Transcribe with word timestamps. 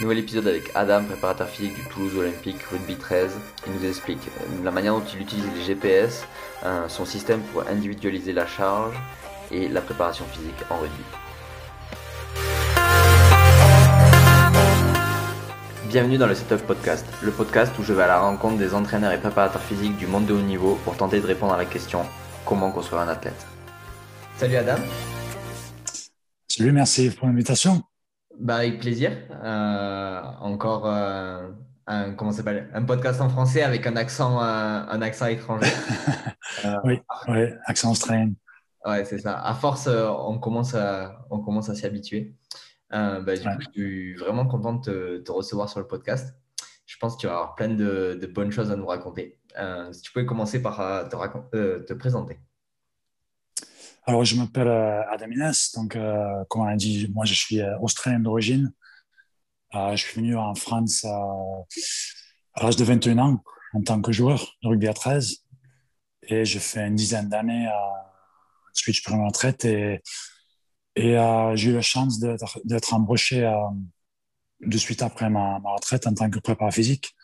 Nouvel 0.00 0.18
épisode 0.18 0.48
avec 0.48 0.72
Adam, 0.74 1.04
préparateur 1.04 1.48
physique 1.48 1.76
du 1.76 1.82
Toulouse 1.82 2.16
Olympique 2.16 2.60
Rugby 2.64 2.96
13. 2.96 3.30
Il 3.66 3.74
nous 3.74 3.88
explique 3.88 4.18
la 4.64 4.72
manière 4.72 4.92
dont 4.92 5.04
il 5.14 5.20
utilise 5.20 5.44
les 5.56 5.62
GPS, 5.62 6.26
euh, 6.64 6.88
son 6.88 7.04
système 7.04 7.40
pour 7.52 7.62
individualiser 7.68 8.32
la 8.32 8.44
charge 8.44 8.96
et 9.52 9.68
la 9.68 9.80
préparation 9.80 10.24
physique 10.24 10.56
en 10.68 10.78
rugby. 10.78 11.04
Bienvenue 15.86 16.18
dans 16.18 16.26
le 16.26 16.34
Setup 16.34 16.66
Podcast, 16.66 17.06
le 17.22 17.30
podcast 17.30 17.72
où 17.78 17.84
je 17.84 17.92
vais 17.92 18.02
à 18.02 18.08
la 18.08 18.18
rencontre 18.18 18.56
des 18.56 18.74
entraîneurs 18.74 19.12
et 19.12 19.20
préparateurs 19.20 19.62
physiques 19.62 19.96
du 19.96 20.08
monde 20.08 20.26
de 20.26 20.34
haut 20.34 20.42
niveau 20.42 20.74
pour 20.82 20.96
tenter 20.96 21.20
de 21.20 21.26
répondre 21.26 21.52
à 21.52 21.56
la 21.56 21.66
question 21.66 22.00
comment 22.44 22.72
construire 22.72 23.02
un 23.02 23.08
athlète. 23.08 23.46
Salut 24.38 24.56
Adam. 24.56 24.78
Salut, 26.48 26.72
merci 26.72 27.10
pour 27.10 27.28
l'invitation. 27.28 27.84
Bah, 28.38 28.56
avec 28.56 28.80
plaisir. 28.80 29.12
Euh, 29.30 30.22
encore 30.40 30.86
euh, 30.86 31.48
un, 31.86 32.12
comment 32.14 32.32
s'appelle? 32.32 32.70
Un 32.74 32.84
podcast 32.84 33.20
en 33.20 33.28
français 33.28 33.62
avec 33.62 33.86
un 33.86 33.96
accent, 33.96 34.42
euh, 34.42 34.44
un 34.44 35.02
accent 35.02 35.26
étranger. 35.26 35.70
oui, 36.84 37.00
accent 37.66 37.92
australien. 37.92 38.32
Ouais, 38.84 39.04
c'est 39.04 39.18
ça. 39.18 39.40
À 39.40 39.54
force, 39.54 39.88
on 39.88 40.38
commence 40.38 40.74
à, 40.74 41.26
on 41.30 41.40
commence 41.40 41.68
à 41.70 41.74
s'y 41.74 41.86
habituer. 41.86 42.34
Bah, 42.90 43.36
du 43.36 43.42
coup, 43.42 43.60
je 43.60 43.70
suis 43.72 44.14
vraiment 44.14 44.46
content 44.46 44.74
de 44.74 45.18
te, 45.18 45.32
recevoir 45.32 45.68
sur 45.68 45.80
le 45.80 45.86
podcast. 45.86 46.34
Je 46.86 46.96
pense 46.98 47.16
que 47.16 47.22
tu 47.22 47.26
vas 47.26 47.32
avoir 47.32 47.54
plein 47.54 47.68
de, 47.68 48.18
de 48.20 48.26
bonnes 48.26 48.50
choses 48.50 48.70
à 48.70 48.76
nous 48.76 48.86
raconter. 48.86 49.38
si 49.92 50.02
tu 50.02 50.12
pouvais 50.12 50.26
commencer 50.26 50.60
par 50.60 51.08
te, 51.08 51.78
te 51.78 51.92
présenter. 51.94 52.38
Alors, 54.06 54.22
je 54.24 54.36
m'appelle 54.36 54.68
euh, 54.68 55.02
Adam 55.10 55.30
Inès. 55.30 55.72
Donc, 55.72 55.96
euh, 55.96 56.44
comme 56.50 56.62
on 56.62 56.66
a 56.66 56.76
dit, 56.76 57.08
moi, 57.14 57.24
je 57.24 57.32
suis 57.32 57.60
euh, 57.60 57.78
australien 57.80 58.20
d'origine. 58.20 58.72
je 59.72 59.96
suis 59.96 60.20
venu 60.20 60.36
en 60.36 60.54
France 60.54 61.04
à, 61.04 62.62
l'âge 62.62 62.76
de 62.76 62.84
21 62.84 63.18
ans 63.18 63.42
en 63.72 63.82
tant 63.82 64.00
que 64.02 64.12
joueur 64.12 64.56
de 64.62 64.68
rugby 64.68 64.88
à 64.88 64.94
13. 64.94 65.38
Et 66.28 66.44
j'ai 66.44 66.58
fait 66.58 66.86
une 66.86 66.96
dizaine 66.96 67.28
d'années 67.28 67.66
à 67.66 67.80
switch 68.74 69.02
pour 69.02 69.16
une 69.16 69.26
retraite. 69.26 69.64
Et, 69.64 70.02
et 70.96 71.16
j'ai 71.54 71.70
eu 71.70 71.74
la 71.74 71.82
chance 71.82 72.20
d'être 72.20 72.94
embauché 72.94 73.50
de 74.60 74.78
suite 74.78 75.02
après 75.02 75.28
ma, 75.30 75.58
retraite 75.64 76.06
en 76.06 76.14
tant 76.14 76.30
que 76.30 76.38
préparateur 76.38 76.74
physique 76.74 77.14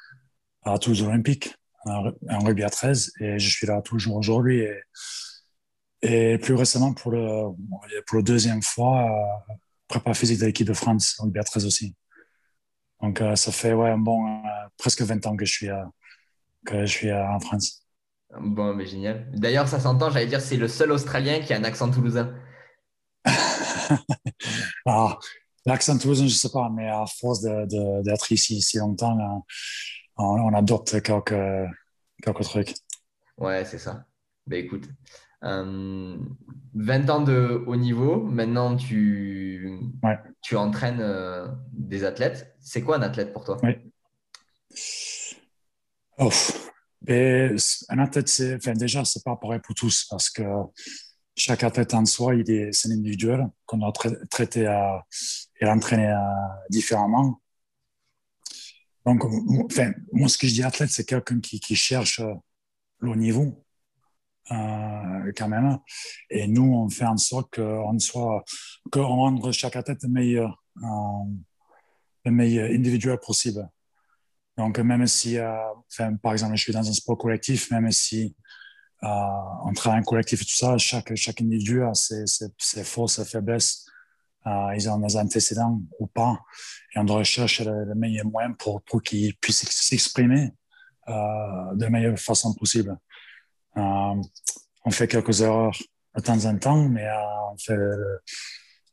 à 0.63 0.79
Toulouse 0.79 1.03
Olympique, 1.03 1.55
en 1.85 2.39
rugby 2.41 2.65
à 2.65 2.71
13. 2.71 3.13
Et 3.21 3.39
je 3.39 3.49
suis 3.49 3.67
là 3.67 3.81
toujours 3.83 4.17
aujourd'hui. 4.17 4.67
Et 6.03 6.39
plus 6.39 6.55
récemment, 6.55 6.95
pour 6.95 7.11
le, 7.13 7.51
pour 8.07 8.17
la 8.17 8.23
deuxième 8.23 8.63
fois, 8.63 9.05
euh, 9.05 9.55
prépa 9.89 10.15
physique 10.15 10.41
de 10.41 10.47
l'équipe 10.47 10.67
de 10.67 10.73
France, 10.73 11.17
en 11.21 11.27
b 11.27 11.39
13 11.45 11.67
aussi. 11.67 11.95
Donc, 13.03 13.21
euh, 13.21 13.37
ça 13.37 13.53
fait 13.53 13.73
ouais, 13.73 13.95
bon, 13.99 14.27
euh, 14.27 14.69
presque 14.79 15.03
20 15.03 15.27
ans 15.27 15.37
que 15.37 15.45
je 15.45 15.53
suis, 15.53 15.69
que 16.65 16.87
je 16.87 16.91
suis 16.91 17.13
en 17.13 17.41
France. 17.41 17.87
Bon, 18.39 18.75
mais 18.75 18.87
génial. 18.87 19.31
D'ailleurs, 19.33 19.69
ça 19.69 19.81
s'entend, 19.81 20.11
j'allais 20.11 20.27
dire, 20.27 20.41
c'est 20.41 20.57
le 20.57 20.69
seul 20.69 20.93
Australien 20.93 21.41
qui 21.41 21.53
a 21.53 21.57
un 21.57 21.65
accent 21.65 21.91
toulousain. 21.91 22.35
ah, 24.87 25.19
L'accent 25.67 25.99
toulousain, 25.99 26.27
je 26.27 26.33
ne 26.33 26.39
sais 26.39 26.51
pas, 26.51 26.71
mais 26.71 26.89
à 26.89 27.05
force 27.07 27.43
d'être 27.43 28.33
ici 28.33 28.63
si 28.63 28.79
longtemps, 28.79 29.45
on, 30.17 30.25
on, 30.25 30.55
adopte 30.55 31.03
quelques, 31.03 31.35
quelques 32.23 32.43
trucs. 32.45 32.75
Ouais, 33.37 33.65
c'est 33.65 33.79
ça. 33.79 34.07
Ben 34.47 34.65
écoute, 34.65 34.89
20 35.43 35.49
euh, 35.49 37.13
ans 37.13 37.23
de 37.23 37.65
haut 37.67 37.77
niveau, 37.77 38.23
maintenant 38.23 38.77
tu, 38.77 39.81
tu 40.43 40.57
entraînes 40.57 41.01
euh, 41.01 41.47
des 41.73 42.05
athlètes. 42.05 42.55
C'est 42.61 42.83
quoi 42.83 42.97
un 42.97 43.03
athlète 43.03 43.33
pour 43.33 43.45
toi? 43.45 43.59
Oui. 43.63 43.77
Ben, 47.03 47.57
un 47.89 47.99
athlète, 47.99 48.29
c'est, 48.29 48.57
enfin, 48.57 48.75
déjà, 48.75 49.05
c'est 49.05 49.25
pas 49.25 49.37
pareil 49.37 49.61
pour 49.61 49.75
tous 49.75 50.07
parce 50.11 50.29
que 50.29 50.43
chaque 51.35 51.65
athlète 51.65 51.95
en 51.95 52.05
soi, 52.05 52.35
il 52.35 52.51
est, 52.51 52.73
c'est 52.73 52.89
un 52.89 52.93
individuel 52.93 53.49
qu'on 53.65 53.79
doit 53.79 53.93
traiter 54.29 54.67
à, 54.67 55.07
et 55.59 55.65
l'entraîner 55.65 56.15
différemment. 56.69 57.41
Donc, 59.07 59.25
enfin, 59.65 59.93
moi, 60.13 60.29
ce 60.29 60.37
que 60.37 60.47
je 60.47 60.53
dis 60.53 60.63
athlète, 60.63 60.91
c'est 60.91 61.07
quelqu'un 61.07 61.41
qui, 61.41 61.59
qui 61.59 61.75
cherche 61.75 62.21
le 62.99 63.09
haut 63.09 63.17
niveau 63.17 63.47
euh, 63.47 63.70
quand 64.51 65.49
même. 65.49 65.79
Et 66.29 66.47
nous, 66.47 66.75
on 66.75 66.89
fait 66.89 67.07
en 67.07 67.17
sorte 67.17 67.55
qu'on 67.55 67.99
soit, 67.99 68.45
qu'on 68.91 69.07
rende 69.07 69.53
chaque 69.53 69.77
athlète 69.77 70.03
le 70.03 70.09
meilleur, 70.09 70.63
euh, 70.79 70.89
le 72.25 72.31
meilleur 72.31 72.71
individuel 72.71 73.19
possible. 73.19 73.69
Donc, 74.57 74.79
même 74.79 75.07
si, 75.07 75.39
euh, 75.39 75.57
par 76.23 76.33
exemple, 76.33 76.57
je 76.57 76.63
suis 76.63 76.73
dans 76.73 76.87
un 76.87 76.93
sport 76.93 77.17
collectif, 77.17 77.71
même 77.71 77.91
si 77.93 78.35
euh, 79.03 79.09
on 79.65 79.73
travaille 79.73 80.01
en 80.01 80.05
collectif 80.05 80.43
et 80.43 80.45
tout 80.45 80.57
ça, 80.57 80.77
chaque, 80.77 81.15
chaque 81.15 81.41
individu 81.41 81.83
a 81.83 81.95
ses, 81.95 82.27
forces, 82.85 83.17
ses 83.17 83.25
faiblesses. 83.25 83.87
Euh, 84.47 84.75
ils 84.75 84.89
ont 84.89 84.99
des 84.99 85.17
antécédents 85.17 85.81
ou 85.99 86.07
pas. 86.07 86.39
Et 86.95 86.99
on 86.99 87.05
doit 87.05 87.25
chercher 87.25 87.65
le, 87.65 87.95
meilleur 87.95 88.27
moyen 88.27 88.53
pour, 88.53 88.83
pour 88.83 89.03
qu'ils 89.03 89.37
puissent 89.37 89.69
s'exprimer 89.69 90.53
euh, 91.09 91.75
de 91.75 91.85
la 91.85 91.91
meilleure 91.91 92.19
façon 92.19 92.55
possible. 92.55 92.97
Euh, 93.77 94.23
on 94.85 94.91
fait 94.91 95.09
quelques 95.09 95.41
erreurs 95.43 95.77
de 96.17 96.21
temps 96.21 96.45
en 96.45 96.59
temps, 96.59 96.89
mais 96.89 97.07
euh, 97.07 97.53
on 97.53 97.59
fait 97.59 97.77
le, 97.77 98.21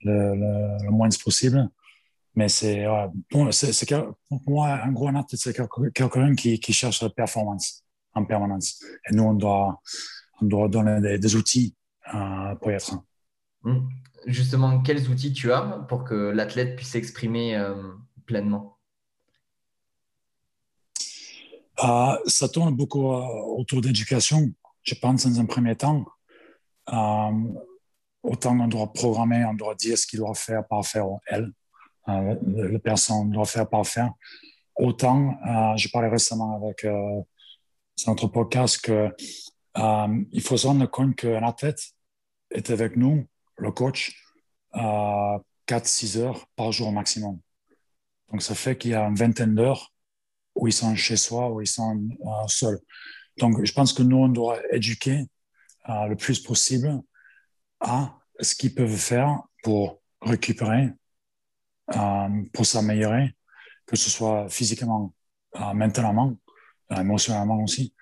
le, 0.01 0.89
moins 0.91 1.09
possible. 1.23 1.69
Mais 2.35 2.49
c'est 2.49 2.85
bon, 3.31 3.49
pour 4.29 4.39
moi, 4.47 4.79
un 4.83 4.91
gros 4.91 5.09
athlète, 5.11 5.37
c'est 5.37 5.53
quelqu'un 5.93 6.35
qui, 6.35 6.59
qui, 6.59 6.73
cherche 6.73 7.01
la 7.01 7.09
performance 7.09 7.83
en 8.13 8.25
permanence. 8.25 8.83
Et 9.09 9.15
nous, 9.15 9.23
on 9.23 9.33
doit, 9.33 9.81
on 10.41 10.45
doit 10.45 10.67
donner 10.67 11.17
des, 11.17 11.35
outils 11.35 11.75
euh, 12.13 12.53
pour 12.55 12.71
y 12.71 12.75
être. 12.75 12.99
Hum. 13.63 13.89
Justement, 14.27 14.81
quels 14.81 15.09
outils 15.09 15.33
tu 15.33 15.51
as 15.51 15.61
pour 15.87 16.03
que 16.03 16.13
l'athlète 16.13 16.75
puisse 16.75 16.89
s'exprimer 16.89 17.57
pleinement? 18.25 18.77
Ça 21.77 22.49
tourne 22.51 22.75
beaucoup 22.75 23.05
autour 23.05 23.81
d'éducation 23.81 24.51
je 24.87 24.95
pense, 24.95 25.27
dans 25.27 25.39
un 25.39 25.45
premier 25.45 25.75
temps, 25.75 26.05
euh, 26.93 27.31
autant 28.23 28.57
on 28.59 28.67
doit 28.67 28.93
programmer, 28.93 29.43
on 29.45 29.53
doit 29.53 29.75
dire 29.75 29.97
ce 29.97 30.07
qu'il 30.07 30.19
doit 30.19 30.33
faire, 30.33 30.65
pas 30.65 30.81
faire, 30.81 31.05
elle, 31.27 31.51
euh, 32.09 32.35
la 32.71 32.79
personne 32.79 33.29
doit 33.31 33.45
faire, 33.45 33.67
pas 33.67 33.83
faire. 33.83 34.11
Autant, 34.75 35.37
euh, 35.45 35.75
je 35.75 35.89
parlais 35.89 36.07
récemment 36.07 36.55
avec 36.55 36.85
euh, 36.85 37.21
notre 38.05 38.27
podcast 38.27 38.79
que 38.79 39.09
il 40.31 40.41
faut 40.41 40.57
se 40.57 40.65
rendre 40.65 40.87
compte 40.87 41.15
qu'un 41.15 41.43
athlète 41.43 41.79
est 42.49 42.71
avec 42.71 42.95
nous, 42.95 43.27
le 43.57 43.71
coach, 43.71 44.23
4-6 44.73 46.17
heures 46.17 46.47
par 46.55 46.71
jour 46.71 46.91
maximum. 46.91 47.39
Donc, 48.31 48.41
ça 48.41 48.55
fait 48.55 48.75
qu'il 48.75 48.91
y 48.91 48.95
a 48.95 49.03
une 49.03 49.15
vingtaine 49.15 49.53
d'heures 49.53 49.93
où 50.55 50.67
ils 50.67 50.73
sont 50.73 50.95
chez 50.95 51.15
soi, 51.15 51.51
où 51.51 51.61
ils 51.61 51.67
sont 51.67 52.09
seuls. 52.47 52.79
Donc, 53.37 53.63
je 53.63 53.73
pense 53.73 53.93
que 53.93 54.03
nous, 54.03 54.17
on 54.17 54.29
doit 54.29 54.59
éduquer 54.73 55.25
euh, 55.89 56.07
le 56.07 56.15
plus 56.15 56.39
possible 56.39 57.01
à 57.79 58.17
ce 58.39 58.55
qu'ils 58.55 58.73
peuvent 58.73 58.97
faire 58.97 59.41
pour 59.63 60.01
récupérer, 60.21 60.89
euh, 61.95 62.43
pour 62.53 62.65
s'améliorer, 62.65 63.35
que 63.85 63.95
ce 63.95 64.09
soit 64.09 64.49
physiquement, 64.49 65.13
euh, 65.55 65.73
mentalement, 65.73 66.35
émotionnellement 66.89 67.63
aussi. 67.63 67.93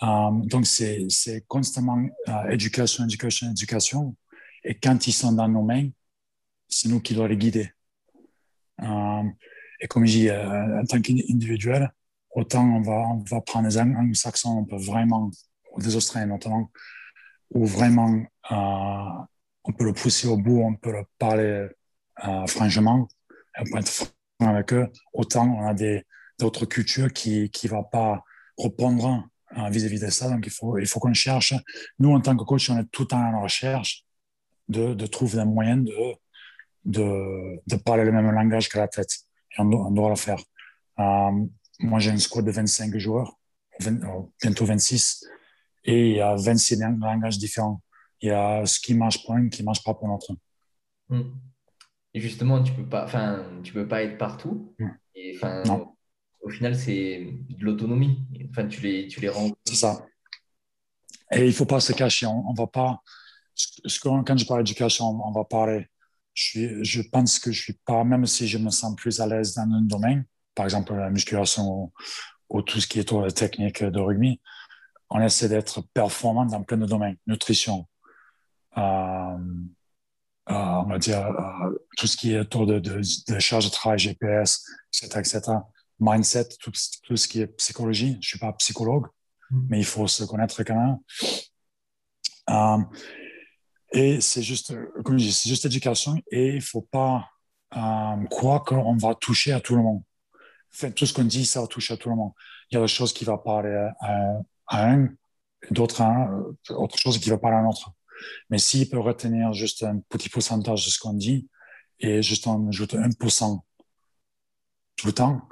Donc, 0.00 0.66
c'est 0.66 1.44
constamment 1.48 2.06
éducation, 2.50 3.04
éducation, 3.04 3.50
éducation. 3.50 4.16
Et 4.62 4.78
quand 4.78 5.06
ils 5.08 5.12
sont 5.12 5.32
dans 5.32 5.48
nos 5.48 5.62
mains, 5.62 5.88
c'est 6.68 6.88
nous 6.88 7.00
qui 7.00 7.14
doit 7.14 7.26
les 7.26 7.36
guider. 7.36 7.68
et 8.80 9.86
comme 9.88 10.06
je 10.06 10.12
dis, 10.12 10.30
en 10.30 10.84
tant 10.86 11.00
qu'individuel, 11.00 11.90
autant 12.38 12.64
on 12.64 12.80
va, 12.80 13.08
on 13.08 13.24
va 13.28 13.40
prendre 13.40 13.68
des 13.68 13.78
anglo-saxons, 13.78 14.58
on 14.58 14.64
peut 14.64 14.76
vraiment, 14.76 15.30
des 15.78 15.96
Australiens 15.96 16.26
notamment, 16.26 16.70
où 17.50 17.66
vraiment 17.66 18.22
euh, 18.50 19.24
on 19.64 19.72
peut 19.72 19.84
le 19.84 19.92
pousser 19.92 20.28
au 20.28 20.36
bout, 20.36 20.60
on 20.60 20.74
peut 20.74 20.92
le 20.92 21.04
parler 21.18 21.68
euh, 22.24 22.46
franchement, 22.46 23.08
on 23.58 23.64
peut 23.64 23.78
être 23.78 23.88
franc 23.88 24.08
avec 24.40 24.72
eux, 24.72 24.88
autant 25.12 25.46
on 25.46 25.66
a 25.66 25.74
des 25.74 26.04
d'autres 26.38 26.66
cultures 26.66 27.12
qui 27.12 27.50
qui 27.50 27.66
vont 27.66 27.84
pas 27.84 28.22
répondre 28.58 29.28
euh, 29.56 29.68
vis-à-vis 29.70 30.00
de 30.00 30.08
ça. 30.08 30.30
Donc 30.30 30.46
il 30.46 30.52
faut 30.52 30.78
il 30.78 30.86
faut 30.86 31.00
qu'on 31.00 31.14
cherche. 31.14 31.54
Nous 31.98 32.12
en 32.12 32.20
tant 32.20 32.36
que 32.36 32.44
coach, 32.44 32.70
on 32.70 32.78
est 32.78 32.90
tout 32.92 33.02
le 33.02 33.08
temps 33.08 33.20
en 33.20 33.42
recherche 33.42 34.04
de, 34.68 34.94
de 34.94 35.06
trouver 35.06 35.40
un 35.40 35.46
moyen 35.46 35.78
de, 35.78 37.60
de 37.66 37.76
parler 37.76 38.04
le 38.04 38.12
même 38.12 38.30
langage 38.30 38.68
que 38.68 38.78
la 38.78 38.88
tête. 38.88 39.12
Et 39.56 39.60
on 39.60 39.90
doit, 39.90 40.10
le 40.10 40.16
faire. 40.16 40.38
Moi, 41.78 41.98
j'ai 41.98 42.10
un 42.10 42.18
squad 42.18 42.44
de 42.44 42.50
25 42.50 42.96
joueurs, 42.98 43.38
euh, 43.86 44.22
bientôt 44.42 44.64
26, 44.64 45.24
et 45.84 46.10
il 46.10 46.16
y 46.16 46.20
a 46.20 46.34
26 46.34 46.80
langages 46.80 47.38
différents. 47.38 47.82
Il 48.20 48.28
y 48.28 48.32
a 48.32 48.66
ce 48.66 48.80
qui 48.80 48.94
marche 48.94 49.24
pour 49.24 49.34
un, 49.34 49.48
qui 49.48 49.62
ne 49.62 49.66
marche 49.66 49.84
pas 49.84 49.94
pour 49.94 50.08
l'autre. 50.08 50.32
Hmm. 51.08 51.22
Et 52.14 52.20
justement, 52.20 52.62
tu 52.62 52.72
peux 52.72 52.86
pas, 52.86 53.06
tu 53.62 53.72
peux 53.72 53.86
pas 53.86 54.02
être 54.02 54.18
partout. 54.18 54.74
Et 55.14 55.36
enfin, 55.36 55.62
au 56.40 56.50
final, 56.50 56.74
c'est 56.74 57.32
de 57.48 57.64
l'autonomie. 57.64 58.26
Enfin, 58.50 58.66
tu 58.66 58.80
les, 58.80 59.06
tu 59.06 59.20
les 59.20 59.28
rends. 59.28 59.50
C'est 59.64 59.76
ça. 59.76 60.04
Et 61.30 61.46
il 61.46 61.52
faut 61.52 61.66
pas 61.66 61.80
se 61.80 61.92
cacher. 61.92 62.26
On, 62.26 62.48
on 62.48 62.54
va 62.54 62.66
pas. 62.66 63.02
Quand 64.02 64.36
je 64.36 64.46
parle 64.46 64.64
d'éducation, 64.64 65.06
on, 65.06 65.28
on 65.28 65.32
va 65.32 65.44
parler. 65.44 65.86
Je, 66.34 66.82
je 66.82 67.02
pense 67.02 67.38
que 67.38 67.52
je 67.52 67.60
suis 67.60 67.78
pas, 67.84 68.04
même 68.04 68.26
si 68.26 68.46
je 68.46 68.58
me 68.58 68.70
sens 68.70 68.94
plus 68.96 69.20
à 69.20 69.26
l'aise 69.26 69.54
dans 69.54 69.62
un 69.62 69.82
domaine, 69.82 70.24
par 70.58 70.64
exemple 70.66 70.92
la 70.92 71.08
musculation 71.08 71.92
ou, 72.50 72.62
tout 72.62 72.80
ce 72.80 72.88
qui 72.88 72.98
est 72.98 73.02
autour 73.02 73.22
de 73.22 73.30
technique 73.30 73.84
de 73.84 74.00
rugby, 74.00 74.40
on 75.08 75.20
essaie 75.20 75.48
d'être 75.48 75.82
performant 75.94 76.46
dans 76.46 76.64
plein 76.64 76.78
de 76.78 76.86
domaines. 76.86 77.16
Nutrition, 77.28 77.86
euh, 78.76 78.80
euh, 78.80 80.54
on 80.54 80.88
va 80.88 80.98
dire, 80.98 81.24
euh, 81.24 81.86
tout 81.96 82.08
ce 82.08 82.16
qui 82.16 82.32
est 82.32 82.40
autour 82.40 82.66
de, 82.66 82.80
de, 82.80 83.00
de 83.28 83.38
charge 83.38 83.66
de 83.66 83.70
travail, 83.70 84.00
GPS, 84.00 84.64
etc., 84.92 85.20
etc. 85.20 85.40
Mindset, 86.00 86.48
tout, 86.58 86.72
tout, 87.04 87.16
ce 87.16 87.28
qui 87.28 87.42
est 87.42 87.46
psychologie. 87.58 88.14
Je 88.14 88.16
ne 88.16 88.22
suis 88.22 88.38
pas 88.40 88.52
psychologue, 88.54 89.06
mm. 89.50 89.66
mais 89.68 89.78
il 89.78 89.86
faut 89.86 90.08
se 90.08 90.24
connaître 90.24 90.60
quand 90.64 90.98
même. 92.48 92.86
Et 93.92 94.20
c'est 94.20 94.42
juste, 94.42 94.74
comme 95.04 95.18
je 95.18 95.26
dis, 95.26 95.32
c'est 95.32 95.48
juste 95.48 95.66
éducation 95.66 96.16
et 96.32 96.48
il 96.48 96.56
ne 96.56 96.60
faut 96.60 96.82
pas 96.82 97.28
croire 98.30 98.64
qu'on 98.64 98.96
va 98.96 99.14
toucher 99.14 99.52
à 99.52 99.60
tout 99.60 99.76
le 99.76 99.82
monde. 99.82 100.02
Enfin, 100.74 100.90
tout 100.90 101.06
ce 101.06 101.12
qu'on 101.12 101.24
dit, 101.24 101.46
ça 101.46 101.60
va 101.60 101.66
toucher 101.66 101.94
à 101.94 101.96
tout 101.96 102.08
le 102.10 102.16
monde. 102.16 102.32
Il 102.70 102.74
y 102.74 102.78
a 102.78 102.80
des 102.80 102.88
choses 102.88 103.12
qui 103.12 103.24
vont 103.24 103.38
parler 103.38 103.74
à, 104.00 104.40
à 104.66 104.90
un, 104.90 105.08
d'autres 105.70 106.02
à 106.02 106.30
autre 106.70 106.98
chose 106.98 107.18
qui 107.18 107.30
va 107.30 107.38
parler 107.38 107.56
à 107.56 107.60
un 107.60 107.66
autre. 107.66 107.92
Mais 108.50 108.58
s'il 108.58 108.88
peut 108.88 108.98
retenir 108.98 109.52
juste 109.52 109.82
un 109.82 110.00
petit 110.08 110.28
pourcentage 110.28 110.84
de 110.84 110.90
ce 110.90 110.98
qu'on 110.98 111.14
dit 111.14 111.48
et 112.00 112.22
juste 112.22 112.46
en 112.46 112.68
ajouter 112.68 112.96
1% 112.96 113.60
tout 114.96 115.06
le 115.06 115.12
temps, 115.12 115.48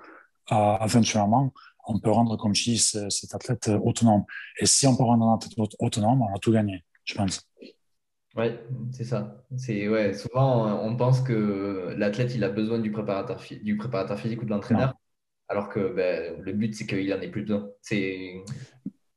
euh, 0.53 0.77
éventuellement, 0.85 1.53
on 1.87 1.99
peut 2.01 2.11
rendre, 2.11 2.37
comme 2.37 2.55
je 2.55 2.65
dis, 2.65 2.79
cet 2.79 3.35
athlète 3.35 3.71
autonome. 3.83 4.25
Et 4.59 4.67
si 4.67 4.87
on 4.87 4.97
peut 4.97 5.05
rendre 5.05 5.27
un 5.27 5.35
athlète 5.37 5.59
autonome, 5.79 6.23
on 6.23 6.35
a 6.35 6.39
tout 6.39 6.53
gagné, 6.53 6.85
je 7.05 7.15
pense. 7.15 7.49
Oui, 8.37 8.51
c'est 8.93 9.05
ça. 9.05 9.47
C'est 9.57 9.89
ouais, 9.89 10.13
souvent 10.13 10.83
on 10.83 10.95
pense 10.95 11.23
que 11.23 11.95
l'athlète 11.97 12.35
il 12.35 12.45
a 12.45 12.51
besoin 12.51 12.79
du 12.79 12.93
préparateur, 12.93 13.43
du 13.63 13.79
préparateur 13.79 14.19
physique 14.21 14.43
ou 14.43 14.45
de 14.45 14.51
l'entraîneur, 14.51 14.93
alors 15.49 15.69
que 15.69 15.95
ben, 15.95 16.41
le 16.43 16.53
but 16.53 16.75
c'est 16.75 16.87
qu'il 16.87 17.13
en 17.13 17.21
ait 17.21 17.31
plus 17.31 17.43
besoin. 17.43 17.69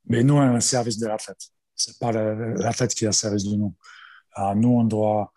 Mais 0.06 0.22
nous, 0.22 0.34
on 0.34 0.42
est 0.42 0.56
un 0.56 0.60
service 0.60 0.98
de 0.98 1.06
l'athlète 1.06 1.52
c'est 1.80 1.98
pas 1.98 2.12
l'athlète 2.12 2.94
qui 2.94 3.04
est 3.04 3.08
au 3.08 3.12
service 3.12 3.44
de 3.44 3.56
nous. 3.56 3.74
Euh, 4.38 4.54
nous, 4.54 4.68
on 4.68 4.84
doit 4.84 5.32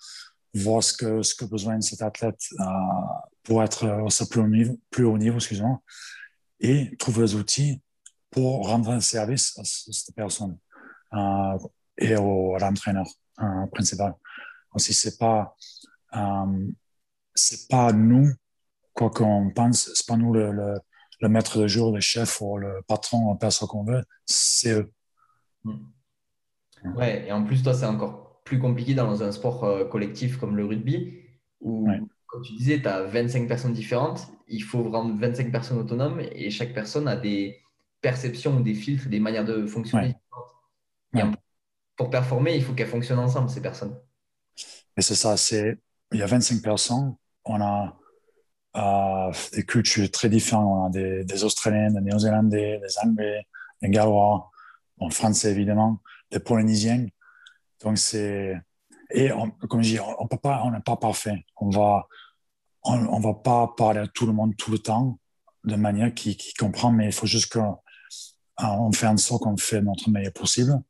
voir 0.53 0.83
ce 0.83 0.93
que, 0.93 1.21
ce 1.23 1.33
que 1.33 1.45
besoin 1.45 1.77
de 1.77 1.83
cet 1.83 2.01
athlète 2.01 2.39
euh, 2.59 2.65
pour 3.43 3.63
être 3.63 3.85
au 3.85 4.25
plus 4.25 4.41
haut 4.41 4.47
niveau, 4.47 4.79
plus 4.89 5.05
haut 5.05 5.17
niveau 5.17 5.37
excusez-moi, 5.37 5.81
et 6.59 6.95
trouver 6.97 7.21
les 7.21 7.35
outils 7.35 7.81
pour 8.29 8.67
rendre 8.67 8.91
un 8.91 8.99
service 8.99 9.57
à 9.57 9.63
cette 9.63 10.15
personne 10.15 10.57
euh, 11.13 11.57
et 11.97 12.13
à 12.13 12.19
l'entraîneur 12.19 13.07
principal. 13.71 14.13
Aussi, 14.73 14.93
c'est 14.93 15.17
pas 15.17 15.55
c'est 17.35 17.67
pas 17.67 17.91
nous 17.91 18.31
quoi 18.93 19.09
qu'on 19.09 19.51
pense, 19.51 19.91
c'est 19.93 20.07
pas 20.07 20.17
nous 20.17 20.33
le, 20.33 20.51
le, 21.21 21.29
maître 21.29 21.59
de 21.59 21.67
jour, 21.67 21.93
le 21.93 22.01
chef 22.01 22.41
ou 22.41 22.57
le 22.57 22.81
patron, 22.87 23.37
on 23.41 23.49
ce 23.49 23.65
qu'on 23.65 23.83
veut, 23.83 24.03
c'est 24.25 24.73
eux. 24.73 24.91
Hmm. 25.63 25.77
Ouais, 26.95 27.27
et 27.27 27.31
en 27.31 27.43
plus, 27.43 27.63
toi, 27.63 27.73
c'est 27.73 27.85
encore 27.85 28.41
plus 28.43 28.59
compliqué 28.59 28.93
dans 28.93 29.23
un 29.23 29.31
sport 29.31 29.63
euh, 29.63 29.85
collectif 29.85 30.37
comme 30.37 30.57
le 30.57 30.65
rugby, 30.65 31.21
où, 31.61 31.87
comme 32.27 32.41
tu 32.41 32.53
disais, 32.53 32.81
tu 32.81 32.87
as 32.87 33.03
25 33.03 33.47
personnes 33.47 33.73
différentes, 33.73 34.27
il 34.47 34.61
faut 34.63 34.89
rendre 34.89 35.17
25 35.17 35.51
personnes 35.51 35.77
autonomes, 35.77 36.19
et 36.19 36.49
chaque 36.49 36.73
personne 36.73 37.07
a 37.07 37.15
des 37.15 37.61
perceptions 38.01 38.57
ou 38.57 38.61
des 38.61 38.73
filtres, 38.73 39.07
des 39.07 39.19
manières 39.19 39.45
de 39.45 39.65
fonctionner 39.65 40.15
différentes. 41.13 41.37
pour 41.95 42.09
performer, 42.09 42.55
il 42.55 42.63
faut 42.63 42.73
qu'elles 42.73 42.87
fonctionnent 42.87 43.19
ensemble, 43.19 43.49
ces 43.49 43.61
personnes. 43.61 43.97
Et 44.97 45.01
c'est 45.01 45.15
ça, 45.15 45.37
c'est 45.37 45.79
il 46.11 46.19
y 46.19 46.21
a 46.21 46.27
25 46.27 46.61
personnes, 46.61 47.15
on 47.45 47.61
a 47.61 47.97
euh, 48.75 49.31
des 49.53 49.63
cultures 49.63 50.09
très 50.09 50.29
différentes, 50.29 50.65
on 50.65 50.85
a 50.85 50.89
des, 50.89 51.23
des 51.23 51.43
Australiens, 51.43 51.91
des 51.91 52.01
Néo-Zélandais, 52.01 52.79
des 52.79 52.99
Anglais, 52.99 53.47
des 53.81 53.89
Gallois, 53.89 54.49
en 54.99 55.09
Français 55.09 55.51
évidemment, 55.51 55.99
des 56.31 56.39
Polynésiens. 56.39 57.07
Donc, 57.83 57.97
c'est. 57.97 58.55
Et 59.11 59.29
comme 59.69 59.83
je 59.83 59.89
dis, 59.89 59.99
on 59.99 60.71
n'est 60.71 60.81
pas 60.81 60.97
parfait. 60.97 61.45
On 61.57 61.69
va, 61.69 62.07
on, 62.83 63.19
va 63.19 63.33
pas 63.33 63.67
parler 63.77 63.99
à 63.99 64.07
tout 64.07 64.25
le 64.25 64.33
monde 64.33 64.55
tout 64.57 64.71
le 64.71 64.79
temps 64.79 65.19
de 65.63 65.75
manière 65.75 66.13
qui, 66.13 66.37
comprend, 66.57 66.91
mais 66.91 67.05
il 67.05 67.11
faut 67.11 67.27
juste 67.27 67.53
qu'on 67.53 67.77
on 68.59 68.91
fait 68.91 69.07
en 69.07 69.17
sorte 69.17 69.43
qu'on 69.43 69.57
fait 69.57 69.81
notre 69.81 70.09
meilleur 70.09 70.33
possible 70.33 70.81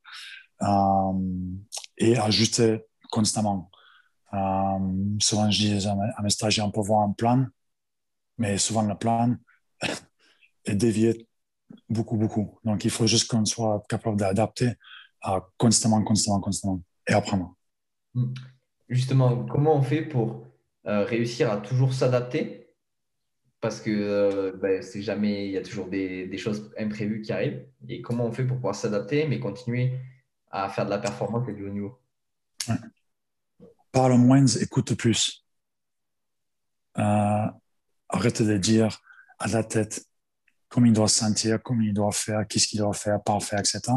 euh, 0.62 1.13
et 1.97 2.18
ajuster 2.18 2.85
constamment. 3.12 3.69
Euh, 4.33 4.80
souvent, 5.19 5.51
je 5.51 5.57
dis 5.57 5.88
à 5.88 6.21
mes 6.21 6.30
stagiaires, 6.30 6.65
on 6.65 6.71
peut 6.71 6.81
voir 6.81 7.01
un 7.01 7.12
plan, 7.12 7.45
mais 8.38 8.57
souvent 8.57 8.83
le 8.83 8.95
plan 8.95 9.35
est 10.65 10.75
dévié 10.75 11.27
beaucoup, 11.89 12.18
beaucoup. 12.18 12.59
Donc, 12.63 12.85
il 12.85 12.91
faut 12.91 13.07
juste 13.07 13.30
qu'on 13.30 13.45
soit 13.45 13.83
capable 13.88 14.18
d'adapter 14.18 14.74
constamment, 15.57 16.03
constamment, 16.03 16.39
constamment 16.39 16.81
et 17.07 17.13
apprendre. 17.13 17.56
Justement, 18.89 19.45
comment 19.45 19.75
on 19.75 19.81
fait 19.81 20.01
pour 20.01 20.45
euh, 20.85 21.03
réussir 21.06 21.51
à 21.51 21.57
toujours 21.57 21.94
s'adapter? 21.94 22.59
Parce 23.62 23.80
que 23.80 23.89
euh, 23.89 24.51
ben, 24.62 24.81
c'est 24.81 25.01
jamais, 25.01 25.45
il 25.47 25.51
y 25.51 25.57
a 25.57 25.62
toujours 25.62 25.88
des, 25.88 26.27
des, 26.27 26.38
choses 26.38 26.74
imprévues 26.77 27.21
qui 27.21 27.31
arrivent. 27.31 27.65
Et 27.88 28.01
comment 28.01 28.25
on 28.25 28.31
fait 28.31 28.44
pour 28.44 28.57
pouvoir 28.57 28.75
s'adapter, 28.75 29.25
mais 29.27 29.39
continuer 29.39 29.97
à 30.51 30.69
faire 30.69 30.85
de 30.85 30.89
la 30.89 31.00
performance 31.00 31.47
et 31.47 31.53
du 31.53 31.65
haut 31.65 31.71
niveau? 31.71 31.97
Parle 33.91 34.18
moins, 34.18 34.45
écoute 34.45 34.95
plus. 34.95 35.45
Euh, 36.97 37.45
arrête 38.13 38.42
de 38.42 38.57
dire 38.57 39.01
à 39.39 39.48
la 39.48 39.63
tête 39.63 40.06
comment 40.69 40.88
il 40.88 40.94
doit 40.94 41.07
se 41.07 41.19
sentir, 41.19 41.62
comment 41.62 41.81
il 41.81 41.94
doit 41.94 42.12
faire, 42.12 42.48
qu'est-ce 42.48 42.68
qu'il 42.68 42.80
doit 42.80 42.94
faire, 42.94 43.21
pas 43.21 43.39
faire, 43.39 43.60
etc 43.60 43.92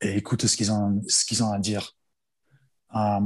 et 0.00 0.16
écoute 0.16 0.46
ce 0.46 0.56
qu'ils 0.56 0.72
ont, 0.72 1.02
ce 1.06 1.24
qu'ils 1.24 1.42
ont 1.42 1.52
à 1.52 1.58
dire. 1.58 1.96
Euh, 2.94 3.20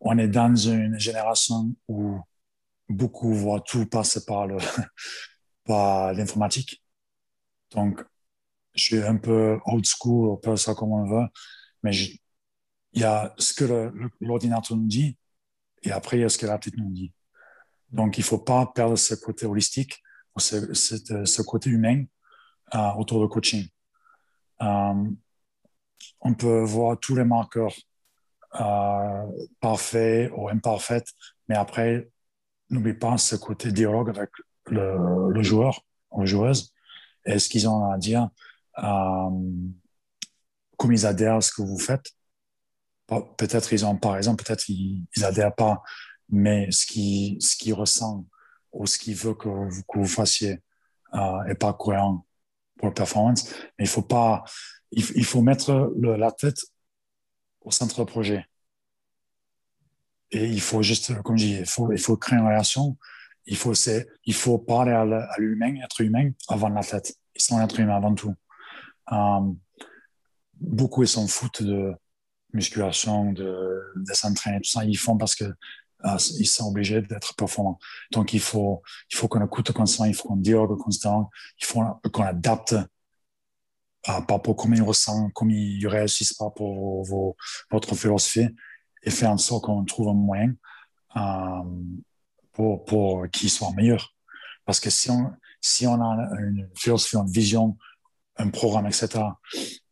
on 0.00 0.18
est 0.18 0.28
dans 0.28 0.54
une 0.54 0.98
génération 0.98 1.74
où 1.88 2.18
beaucoup 2.88 3.32
voient 3.32 3.60
tout 3.60 3.86
passer 3.86 4.24
par, 4.24 4.46
le, 4.46 4.58
par 5.64 6.12
l'informatique. 6.12 6.82
Donc, 7.70 8.04
je 8.74 8.82
suis 8.82 9.02
un 9.02 9.16
peu 9.16 9.58
old 9.66 9.84
school, 9.84 10.30
on 10.30 10.36
peut 10.36 10.56
ça 10.56 10.74
comme 10.74 10.92
on 10.92 11.06
veut, 11.06 11.26
mais 11.82 11.96
il 11.96 13.00
y 13.00 13.04
a 13.04 13.34
ce 13.38 13.52
que 13.54 13.92
l'ordinateur 14.20 14.76
nous 14.76 14.86
dit 14.86 15.16
et 15.82 15.92
après, 15.92 16.18
il 16.18 16.20
y 16.22 16.24
a 16.24 16.28
ce 16.28 16.38
que 16.38 16.46
la 16.46 16.58
petite 16.58 16.76
nous 16.76 16.92
dit. 16.92 17.12
Donc, 17.90 18.18
il 18.18 18.20
ne 18.20 18.26
faut 18.26 18.38
pas 18.38 18.66
perdre 18.66 18.96
ce 18.96 19.14
côté 19.14 19.46
holistique, 19.46 20.02
ce, 20.36 20.72
ce, 20.74 21.24
ce 21.24 21.42
côté 21.42 21.70
humain 21.70 22.04
euh, 22.74 22.92
autour 22.98 23.20
de 23.22 23.26
coaching. 23.26 23.66
Euh, 24.62 25.04
on 26.20 26.34
peut 26.34 26.62
voir 26.62 26.98
tous 26.98 27.14
les 27.14 27.24
marqueurs 27.24 27.74
euh, 28.60 29.26
parfaits 29.60 30.30
ou 30.36 30.48
imparfaits, 30.48 31.12
mais 31.48 31.56
après, 31.56 32.10
n'oublie 32.70 32.94
pas 32.94 33.18
ce 33.18 33.36
côté 33.36 33.72
dialogue 33.72 34.10
avec 34.10 34.30
le, 34.66 35.42
joueur 35.42 35.82
ou 36.10 36.26
joueuse 36.26 36.72
et 37.24 37.38
ce 37.38 37.48
qu'ils 37.48 37.68
ont 37.68 37.90
à 37.90 37.98
dire, 37.98 38.28
euh, 38.78 39.30
comme 40.76 40.92
ils 40.92 41.06
adhèrent 41.06 41.36
à 41.36 41.40
ce 41.40 41.52
que 41.52 41.62
vous 41.62 41.78
faites. 41.78 42.12
Peut-être 43.38 43.72
ils 43.72 43.86
ont 43.86 43.96
pas 43.96 44.12
raison, 44.12 44.36
peut-être 44.36 44.68
ils, 44.68 45.06
ils 45.16 45.24
adhèrent 45.24 45.54
pas, 45.54 45.82
mais 46.28 46.70
ce 46.70 46.86
qu'ils 46.86 47.40
ce 47.42 47.56
qui 47.56 47.72
ressent 47.72 48.24
ou 48.72 48.86
ce 48.86 48.98
qu'ils 48.98 49.14
veut 49.14 49.34
que 49.34 49.48
vous, 49.48 49.82
que 49.82 49.98
vous 49.98 50.06
fassiez 50.06 50.60
euh, 51.14 51.44
est 51.44 51.54
pas 51.54 51.72
cohérent 51.72 52.26
pour 52.76 52.88
la 52.88 52.94
performance. 52.94 53.50
Mais 53.78 53.84
il 53.84 53.88
faut 53.88 54.02
pas, 54.02 54.44
il, 54.92 55.24
faut 55.24 55.42
mettre 55.42 55.92
la 56.00 56.32
tête 56.32 56.60
au 57.60 57.70
centre 57.70 58.04
du 58.04 58.10
projet. 58.10 58.44
Et 60.30 60.46
il 60.46 60.60
faut 60.60 60.82
juste, 60.82 61.20
comme 61.22 61.38
je 61.38 61.44
dis, 61.44 61.56
il 61.60 61.66
faut, 61.66 61.90
il 61.92 61.98
faut 61.98 62.16
créer 62.16 62.38
une 62.38 62.46
relation. 62.46 62.96
Il 63.46 63.56
faut, 63.56 63.72
il 64.24 64.34
faut 64.34 64.58
parler 64.58 64.92
à 64.92 65.04
l'humain, 65.38 65.74
être 65.82 66.02
humain, 66.02 66.30
avant 66.48 66.68
la 66.68 66.84
tête. 66.84 67.14
Ils 67.34 67.40
sont 67.40 67.60
être 67.60 67.80
humain 67.80 67.96
avant 67.96 68.14
tout. 68.14 68.34
Euh, 69.12 69.52
beaucoup, 70.60 71.02
ils 71.02 71.08
s'en 71.08 71.26
foutent 71.26 71.62
de 71.62 71.94
musculation, 72.52 73.32
de, 73.32 73.80
de 73.96 74.12
s'entraîner, 74.12 74.58
tout 74.58 74.70
ça. 74.70 74.84
Ils 74.84 74.98
font 74.98 75.16
parce 75.16 75.34
que 75.34 75.44
euh, 75.44 75.54
ils 76.38 76.46
sont 76.46 76.68
obligés 76.68 77.02
d'être 77.02 77.34
performants. 77.34 77.78
Donc, 78.12 78.32
il 78.32 78.40
faut, 78.40 78.82
il 79.10 79.16
faut 79.16 79.28
qu'on 79.28 79.44
écoute 79.44 79.72
constamment, 79.72 80.08
il 80.08 80.14
faut 80.14 80.28
qu'on 80.28 80.36
dialogue 80.36 80.78
constamment, 80.78 81.30
il 81.60 81.66
faut 81.66 81.82
qu'on 82.12 82.22
adapte 82.22 82.76
par 84.02 84.16
rapport 84.16 84.38
à 84.38 84.54
comment 84.54 84.76
ils 84.76 84.82
ressentent, 84.82 85.32
comment 85.34 85.52
ils 85.52 85.86
réagissent 85.86 86.34
par 86.34 86.48
rapport 86.48 87.04
à 87.04 87.34
votre 87.70 87.94
philosophie 87.94 88.48
et 89.02 89.10
faire 89.10 89.30
en 89.30 89.38
sorte 89.38 89.64
qu'on 89.64 89.84
trouve 89.84 90.08
un 90.08 90.14
moyen 90.14 90.54
euh, 91.16 91.62
pour, 92.52 92.84
pour 92.84 93.28
qu'ils 93.30 93.50
soient 93.50 93.72
meilleurs. 93.72 94.14
Parce 94.64 94.80
que 94.80 94.90
si 94.90 95.10
on, 95.10 95.32
si 95.60 95.86
on 95.86 96.00
a 96.00 96.28
une 96.38 96.68
philosophie, 96.76 97.16
une 97.16 97.30
vision, 97.30 97.76
un 98.36 98.50
programme, 98.50 98.86
etc., 98.86 99.08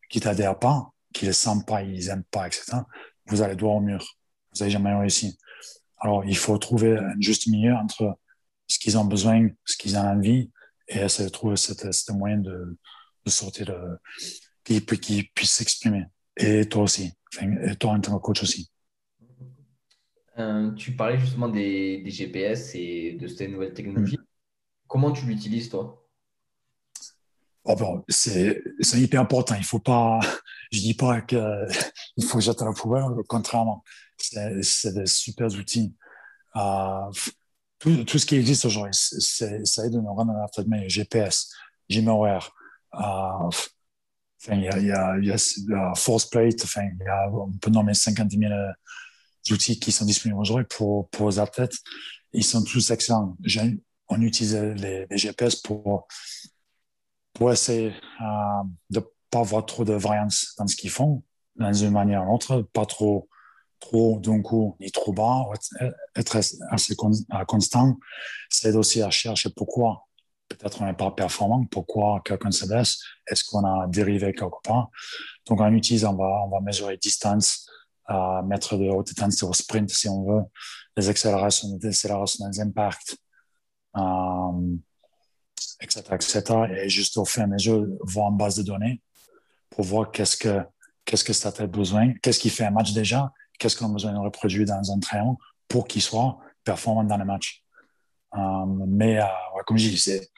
qui 0.09 0.21
t'adhère 0.21 0.59
pas, 0.59 0.91
qui 1.13 1.27
les 1.27 1.33
sent 1.33 1.65
pas, 1.67 1.83
ils 1.83 2.09
aiment 2.09 2.25
pas, 2.31 2.47
etc., 2.47 2.79
vous 3.27 3.43
allez 3.43 3.57
droit 3.57 3.75
au 3.75 3.81
mur. 3.81 4.17
Vous 4.53 4.61
n'allez 4.61 4.71
jamais 4.71 4.95
réussi. 4.95 5.39
Alors, 5.99 6.25
il 6.25 6.37
faut 6.37 6.57
trouver 6.59 6.99
un 6.99 7.15
juste 7.21 7.47
milieu 7.47 7.75
entre 7.75 8.19
ce 8.67 8.79
qu'ils 8.79 8.99
ont 8.99 9.05
besoin, 9.05 9.49
ce 9.65 9.77
qu'ils 9.77 9.97
ont 9.97 10.01
envie, 10.01 10.51
et 10.89 10.99
essayer 10.99 11.29
de 11.29 11.33
trouver 11.33 11.57
ce 11.57 12.13
moyen 12.13 12.39
de, 12.39 12.79
de 13.25 13.31
sortir, 13.31 13.67
de, 13.67 13.99
qu'ils 14.65 15.29
puissent 15.31 15.55
s'exprimer. 15.55 16.05
Et 16.37 16.69
toi 16.69 16.83
aussi, 16.83 17.13
et 17.41 17.77
toi 17.77 17.93
en 17.93 18.01
tant 18.01 18.17
que 18.17 18.23
coach 18.23 18.43
aussi. 18.43 18.71
Euh, 20.39 20.73
tu 20.75 20.95
parlais 20.95 21.19
justement 21.19 21.49
des, 21.49 22.03
des, 22.03 22.11
GPS 22.11 22.75
et 22.75 23.17
de 23.19 23.27
cette 23.27 23.51
nouvelle 23.51 23.73
technologie. 23.73 24.19
Mm. 24.19 24.25
Comment 24.87 25.11
tu 25.13 25.25
l'utilises, 25.25 25.71
toi? 25.71 26.07
Oh 27.65 27.75
bon, 27.75 28.05
c'est 28.09 28.63
hyper 28.95 29.23
important. 29.23 29.55
Il 29.57 29.65
faut 29.65 29.81
pas, 29.81 30.21
je 30.73 30.79
dis 30.79 30.95
pas 30.95 31.23
qu'il 31.23 31.39
faut 32.29 32.41
jeter 32.41 32.65
la 32.65 32.73
poubelle, 32.73 33.05
contrairement. 33.29 33.83
C'est 34.19 34.95
des 34.95 35.07
super 35.07 35.47
outils. 35.49 35.95
Euh, 36.57 37.11
tout, 37.79 38.19
ce 38.19 38.27
qui 38.27 38.37
existe 38.37 38.65
aujourd'hui, 38.65 38.95
ça 38.95 39.47
aide 39.87 39.95
à 39.95 40.01
nous 40.01 40.15
rendre 40.15 40.33
à 40.33 40.47
la 40.57 40.65
meilleur. 40.65 40.89
GPS, 40.89 41.53
GMOR, 41.91 42.55
euh, 42.95 43.51
il 44.49 44.63
y 44.63 44.69
a, 44.69 45.19
il 45.19 45.25
y 45.25 45.29
y 45.29 45.33
a 45.75 45.95
Force 45.95 46.27
Plate, 46.27 46.65
y 46.65 47.09
a, 47.09 47.31
on 47.31 47.53
peut 47.53 47.71
nommer 47.71 47.95
50 47.95 48.31
000 48.31 48.53
outils 49.51 49.79
qui 49.79 49.93
sont 49.93 50.05
disponibles 50.05 50.41
aujourd'hui 50.41 50.67
pour, 50.69 51.09
pour 51.11 51.31
les 51.31 51.39
athlètes. 51.39 51.77
Ils 52.33 52.45
sont 52.45 52.63
tous 52.63 52.91
excellents. 52.91 53.37
On 54.09 54.21
utilise 54.21 54.55
les, 54.55 55.07
GPS 55.11 55.57
pour, 55.57 56.07
pour 57.33 57.53
essayer 57.53 57.89
euh, 57.89 58.63
de 58.91 59.01
ne 59.01 59.05
pas 59.31 59.41
avoir 59.41 59.67
trop 59.67 59.85
de 59.85 59.95
variance 59.95 60.55
dans 60.59 60.67
ce 60.67 60.77
qu'ils 60.77 60.91
font, 60.91 61.23
dans 61.57 61.73
une 61.73 61.91
manière 61.91 62.23
ou 62.25 62.33
l'autre, 62.33 62.63
pas 62.73 62.87
trop 62.87 63.29
trop 63.81 64.19
d'un 64.19 64.43
coup 64.43 64.77
ni 64.81 64.91
trop 64.91 65.13
bas, 65.13 65.45
être 66.17 66.37
assez 66.37 66.97
constant. 67.47 67.97
C'est 68.51 68.75
aussi 68.75 69.03
à 69.03 69.11
chercher 69.11 69.51
pourquoi 69.51 70.07
peut-être 70.49 70.81
on 70.81 70.87
n'est 70.87 70.95
pas 70.95 71.11
performant, 71.11 71.65
pourquoi 71.67 72.21
quelqu'un 72.25 72.51
se 72.51 72.67
blesse, 72.67 73.01
est-ce 73.27 73.45
qu'on 73.45 73.65
a 73.65 73.87
dérivé 73.89 74.33
quelque 74.33 74.63
part. 74.63 74.91
Donc 75.47 75.61
en 75.61 75.73
utilisant, 75.73 76.15
on 76.15 76.17
va, 76.17 76.45
on 76.47 76.49
va 76.49 76.61
mesurer 76.61 76.97
distance, 76.97 77.69
euh, 78.11 78.43
mettre 78.43 78.77
de 78.77 78.89
haute 78.89 79.11
intensité 79.11 79.45
au 79.45 79.53
sprint 79.53 79.91
si 79.91 80.09
on 80.09 80.25
veut, 80.25 80.43
les 80.97 81.09
accélérations, 81.09 81.69
les 81.73 81.79
décélérations, 81.79 82.47
les 82.49 82.61
impacts, 82.61 83.17
euh, 83.97 84.77
etc., 85.81 86.03
etc. 86.13 86.43
Et 86.77 86.89
juste 86.89 87.17
au 87.17 87.25
fur 87.25 87.43
et 87.43 87.45
à 87.45 87.49
mesure, 87.49 87.85
voir 88.03 88.27
en 88.27 88.33
base 88.33 88.57
de 88.57 88.63
données 88.63 89.03
pour 89.71 89.85
voir 89.85 90.11
qu'est-ce 90.11 90.37
que 90.37 90.63
qu'est-ce 91.05 91.23
que 91.23 91.33
ça 91.33 91.53
a 91.57 91.67
besoin, 91.67 92.15
qu'est-ce 92.21 92.41
qui 92.41 92.51
fait 92.51 92.65
un 92.65 92.73
match 92.73 92.93
déjà, 92.93 93.33
qu'est-ce 93.59 93.77
qu'on 93.77 93.91
a 93.91 93.93
besoin 93.93 94.13
de 94.13 94.19
reproduire 94.19 94.67
dans 94.67 94.93
un 94.93 94.99
train 94.99 95.37
pour 95.69 95.87
qu'il 95.87 96.03
soit 96.03 96.39
performant 96.65 97.05
dans 97.05 97.17
le 97.17 97.25
match. 97.25 97.65
Euh, 98.35 98.67
mais 98.87 99.19
euh, 99.21 99.25
comme 99.67 99.79
je 99.79 99.89
dis, 99.89 99.99
c'est, 99.99 100.29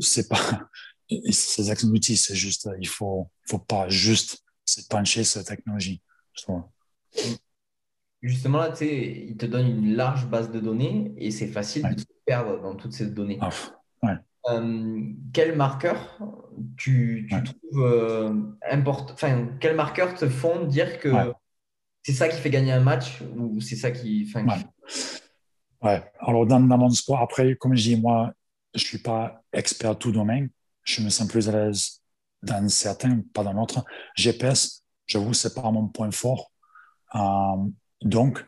c'est 0.00 0.28
pas 0.28 0.68
ces 1.30 1.84
outils, 1.84 2.16
c'est 2.16 2.34
juste, 2.34 2.68
il 2.80 2.88
faut, 2.88 3.28
faut 3.48 3.58
pas 3.58 3.88
juste 3.88 4.44
se 4.64 4.86
pencher 4.86 5.24
sur 5.24 5.40
la 5.40 5.44
technologie. 5.44 6.02
Justement, 8.22 8.58
là, 8.58 8.70
tu 8.70 8.76
sais, 8.78 9.26
il 9.28 9.36
te 9.36 9.46
donne 9.46 9.66
une 9.66 9.94
large 9.94 10.26
base 10.26 10.50
de 10.50 10.60
données 10.60 11.14
et 11.16 11.30
c'est 11.30 11.46
facile 11.46 11.88
de 11.94 12.00
se 12.00 12.06
perdre 12.24 12.60
dans 12.60 12.74
toutes 12.74 12.92
ces 12.92 13.06
données. 13.06 13.38
Ah, 13.40 13.50
euh, 14.48 15.02
quel 15.32 15.56
marqueur 15.56 16.20
tu, 16.76 17.28
tu 17.28 17.42
trouves 17.42 18.52
important 18.70 19.12
Enfin, 19.12 19.48
quel 19.58 19.74
marqueur 19.74 20.14
te 20.14 20.28
font 20.28 20.64
dire 20.66 21.00
que 21.00 21.08
c'est 22.06 22.12
ça 22.12 22.28
qui 22.28 22.40
fait 22.40 22.50
gagner 22.50 22.70
un 22.70 22.78
match 22.78 23.20
ou 23.34 23.60
c'est 23.60 23.74
ça 23.74 23.90
qui. 23.90 24.32
Ouais. 25.82 26.12
Alors, 26.20 26.46
dans, 26.46 26.60
dans, 26.60 26.78
mon 26.78 26.90
sport, 26.90 27.20
après, 27.20 27.56
comme 27.56 27.74
je 27.74 27.82
dis, 27.82 28.00
moi, 28.00 28.32
je 28.74 28.84
ne 28.84 28.86
suis 28.86 28.98
pas 28.98 29.42
expert 29.52 29.98
tout 29.98 30.12
domaine. 30.12 30.48
Je 30.84 31.02
me 31.02 31.08
sens 31.08 31.26
plus 31.26 31.48
à 31.48 31.52
l'aise 31.52 32.00
dans 32.42 32.68
certains, 32.68 33.22
pas 33.34 33.42
dans 33.42 33.54
d'autres. 33.54 33.84
GPS, 34.14 34.84
j'avoue, 35.04 35.34
ce 35.34 35.48
n'est 35.48 35.54
pas 35.54 35.68
mon 35.72 35.88
point 35.88 36.12
fort. 36.12 36.52
Euh, 37.16 37.68
donc, 38.02 38.46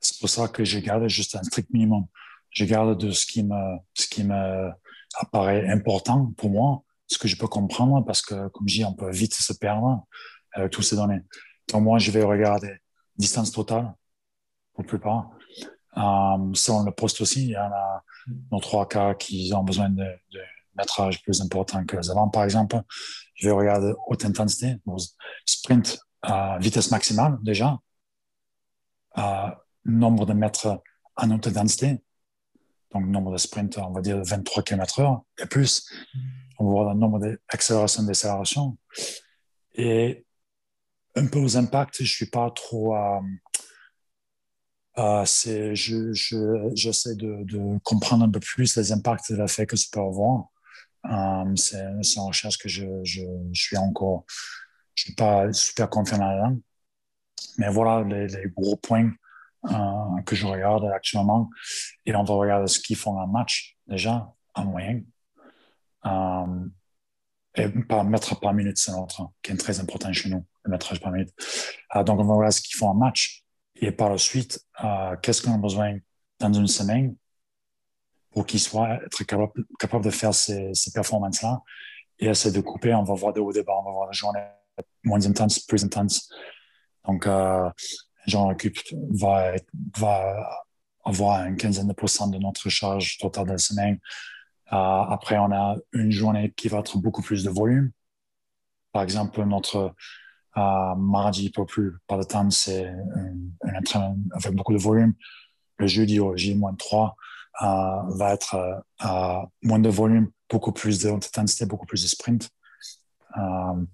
c'est 0.00 0.18
pour 0.18 0.28
ça 0.28 0.48
que 0.48 0.64
je 0.64 0.80
garde 0.80 1.06
juste 1.06 1.36
un 1.36 1.44
strict 1.44 1.70
minimum. 1.72 2.06
Je 2.50 2.64
garde 2.64 3.00
de 3.00 3.12
ce 3.12 3.24
qui 3.24 3.44
me, 3.44 3.76
ce 3.94 4.08
qui 4.08 4.24
me 4.24 4.68
apparaît 5.20 5.68
important 5.68 6.32
pour 6.36 6.50
moi, 6.50 6.82
ce 7.06 7.18
que 7.18 7.28
je 7.28 7.36
peux 7.36 7.46
comprendre, 7.46 8.04
parce 8.04 8.20
que, 8.20 8.48
comme 8.48 8.66
je 8.68 8.78
dis, 8.78 8.84
on 8.84 8.94
peut 8.94 9.12
vite 9.12 9.34
se 9.34 9.52
perdre 9.52 10.04
avec 10.54 10.72
toutes 10.72 10.82
ces 10.84 10.96
données. 10.96 11.20
Donc, 11.68 11.84
moi, 11.84 12.00
je 12.00 12.10
vais 12.10 12.24
regarder 12.24 12.80
distance 13.18 13.52
totale, 13.52 13.94
pour 14.74 14.84
la 14.84 14.88
plupart. 14.88 15.30
Um, 15.96 16.54
ça, 16.54 16.72
on 16.74 16.84
le 16.84 16.92
poste 16.92 17.20
aussi. 17.20 17.46
Il 17.46 17.50
y 17.50 17.56
en 17.56 17.72
a 17.72 18.04
nos 18.50 18.60
trois 18.60 18.86
cas 18.86 19.14
qui 19.14 19.50
ont 19.54 19.64
besoin 19.64 19.88
de, 19.88 20.04
de 20.04 20.40
métrage 20.76 21.22
plus 21.22 21.40
important 21.40 21.84
que 21.84 21.96
les 21.96 22.10
avant. 22.10 22.28
Par 22.28 22.44
exemple, 22.44 22.80
je 23.34 23.48
vais 23.48 23.54
regarder 23.54 23.92
haute 24.06 24.24
intensité, 24.24 24.76
sprint 25.46 25.98
à 26.22 26.58
vitesse 26.58 26.90
maximale 26.90 27.38
déjà, 27.42 27.78
à 29.14 29.58
nombre 29.84 30.26
de 30.26 30.32
mètres 30.32 30.82
en 31.16 31.30
haute 31.30 31.46
intensité, 31.46 32.02
donc 32.92 33.06
nombre 33.06 33.32
de 33.32 33.38
sprints, 33.38 33.78
on 33.78 33.92
va 33.92 34.00
dire 34.00 34.22
23 34.22 34.62
km 34.62 35.00
heure 35.00 35.22
et 35.38 35.46
plus. 35.46 35.90
On 36.58 36.64
va 36.66 36.70
voir 36.70 36.94
le 36.94 36.98
nombre 36.98 37.18
d'accélérations 37.18 38.02
décélérations. 38.02 38.78
Et 39.74 40.25
un 41.16 41.26
peu 41.26 41.38
aux 41.38 41.56
impacts, 41.56 42.02
je 42.02 42.12
suis 42.12 42.26
pas 42.26 42.50
trop... 42.50 42.96
Euh, 42.96 43.20
euh, 44.98 45.24
c'est, 45.26 45.74
je, 45.74 46.12
je, 46.14 46.70
j'essaie 46.74 47.16
de, 47.16 47.44
de, 47.44 47.78
comprendre 47.84 48.24
un 48.24 48.30
peu 48.30 48.40
plus 48.40 48.76
les 48.76 48.92
impacts 48.92 49.30
de 49.30 49.36
l'effet 49.36 49.66
que 49.66 49.76
ça 49.76 49.88
peut 49.92 50.00
avoir. 50.00 50.46
Euh, 51.10 51.54
c'est, 51.56 51.82
une 51.82 52.22
recherche 52.22 52.58
que 52.58 52.68
je, 52.68 52.86
je, 53.04 53.22
suis 53.52 53.76
encore, 53.76 54.24
je 54.94 55.04
suis 55.04 55.14
pas 55.14 55.52
super 55.52 55.90
confiant 55.90 56.18
là-dedans. 56.18 56.58
Mais 57.58 57.68
voilà 57.68 58.02
les, 58.04 58.48
gros 58.56 58.76
points 58.76 59.12
euh, 59.66 60.22
que 60.24 60.34
je 60.34 60.46
regarde 60.46 60.84
actuellement. 60.94 61.50
Et 62.06 62.14
on 62.14 62.24
va 62.24 62.34
regarder 62.34 62.66
ce 62.66 62.80
qu'ils 62.80 62.96
font 62.96 63.18
en 63.18 63.26
match 63.26 63.76
déjà, 63.86 64.32
en 64.54 64.64
moyen. 64.64 65.02
Euh, 66.06 66.66
et 67.54 67.68
par 67.68 68.04
mètre 68.04 68.38
par 68.38 68.52
minute, 68.52 68.78
c'est 68.78 68.92
notre 68.92 69.30
qui 69.42 69.52
est 69.52 69.56
très 69.56 69.80
important 69.80 70.12
chez 70.12 70.28
nous, 70.28 70.44
le 70.66 70.72
métrage 70.72 71.00
par 71.00 71.12
minute. 71.12 71.32
Euh, 71.94 72.04
donc, 72.04 72.20
on 72.20 72.24
va 72.24 72.34
regarder 72.34 72.54
ce 72.54 72.60
qu'ils 72.60 72.76
font 72.76 72.88
en 72.88 72.94
match 72.94 73.44
et 73.76 73.92
par 73.92 74.10
la 74.10 74.18
suite, 74.18 74.64
euh, 74.84 75.16
qu'est-ce 75.22 75.42
qu'on 75.42 75.54
a 75.54 75.58
besoin 75.58 75.98
dans 76.40 76.52
une 76.52 76.66
semaine 76.66 77.16
pour 78.30 78.46
qu'ils 78.46 78.60
soient 78.60 78.98
très 79.10 79.24
capables 79.24 80.04
de 80.04 80.10
faire 80.10 80.34
ces, 80.34 80.70
ces 80.74 80.92
performances-là? 80.92 81.62
Et 82.18 82.26
essayer 82.28 82.54
de 82.54 82.62
couper. 82.62 82.94
On 82.94 83.02
va 83.02 83.14
voir 83.14 83.34
de 83.34 83.40
haut 83.40 83.52
début, 83.52 83.68
on 83.68 83.84
va 83.84 83.90
voir 83.90 84.06
la 84.06 84.12
journée 84.12 84.40
moins 85.04 85.24
intense, 85.26 85.58
plus 85.58 85.84
intense. 85.84 86.30
Donc, 87.04 87.26
euh, 87.26 87.70
Jean 88.26 88.50
occupe 88.50 88.78
va, 89.10 89.52
va 89.98 90.64
avoir 91.04 91.44
une 91.46 91.56
quinzaine 91.56 91.88
de 91.88 91.92
pourcents 91.92 92.28
de 92.28 92.38
notre 92.38 92.68
charge 92.68 93.18
totale 93.18 93.46
de 93.46 93.52
la 93.52 93.58
semaine. 93.58 93.98
Euh, 94.72 94.76
après, 94.76 95.38
on 95.38 95.52
a 95.52 95.76
une 95.92 96.10
journée 96.10 96.52
qui 96.56 96.68
va 96.68 96.78
être 96.78 96.98
beaucoup 96.98 97.22
plus 97.22 97.44
de 97.44 97.50
volume. 97.50 97.92
Par 98.92 99.02
exemple, 99.02 99.42
notre 99.44 99.94
euh, 100.56 100.94
mardi, 100.94 101.50
pas 101.50 101.64
plus, 101.64 101.94
par 102.06 102.18
le 102.18 102.24
temps, 102.24 102.50
c'est 102.50 102.86
un, 102.86 103.78
entraînement 103.78 104.16
avec 104.32 104.54
beaucoup 104.54 104.72
de 104.72 104.78
volume. 104.78 105.14
Le 105.78 105.86
jeudi 105.86 106.18
au 106.18 106.36
J-3 106.36 107.14
euh, 107.62 108.16
va 108.16 108.32
être 108.32 108.84
euh, 109.04 109.46
moins 109.62 109.78
de 109.78 109.88
volume, 109.88 110.30
beaucoup 110.48 110.72
plus 110.72 111.02
d'intensité, 111.02 111.66
beaucoup 111.66 111.86
plus 111.86 112.02
de 112.02 112.08
sprint. 112.08 112.50
Euh, 113.36 113.84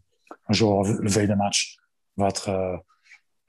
un 0.49 0.52
jour, 0.52 0.85
le 0.85 1.09
veille 1.09 1.28
de 1.28 1.35
match 1.35 1.78
va 2.16 2.28
être 2.28 2.83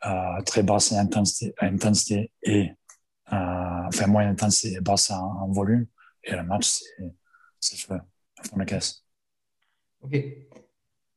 euh, 0.06 0.42
très 0.46 0.64
basse 0.64 0.92
en 0.92 0.98
intensité, 0.98 1.54
intensité 1.60 2.32
et 2.42 2.72
enfin 3.28 4.08
moins 4.08 4.28
intensité 4.28 4.76
et 4.76 4.82
basse 4.82 5.12
en, 5.12 5.52
volume. 5.52 5.88
Et 6.24 6.36
le 6.36 6.44
match, 6.44 6.82
c'est 7.60 7.78
fait, 7.78 7.96
fond 8.44 8.58
de. 8.58 8.64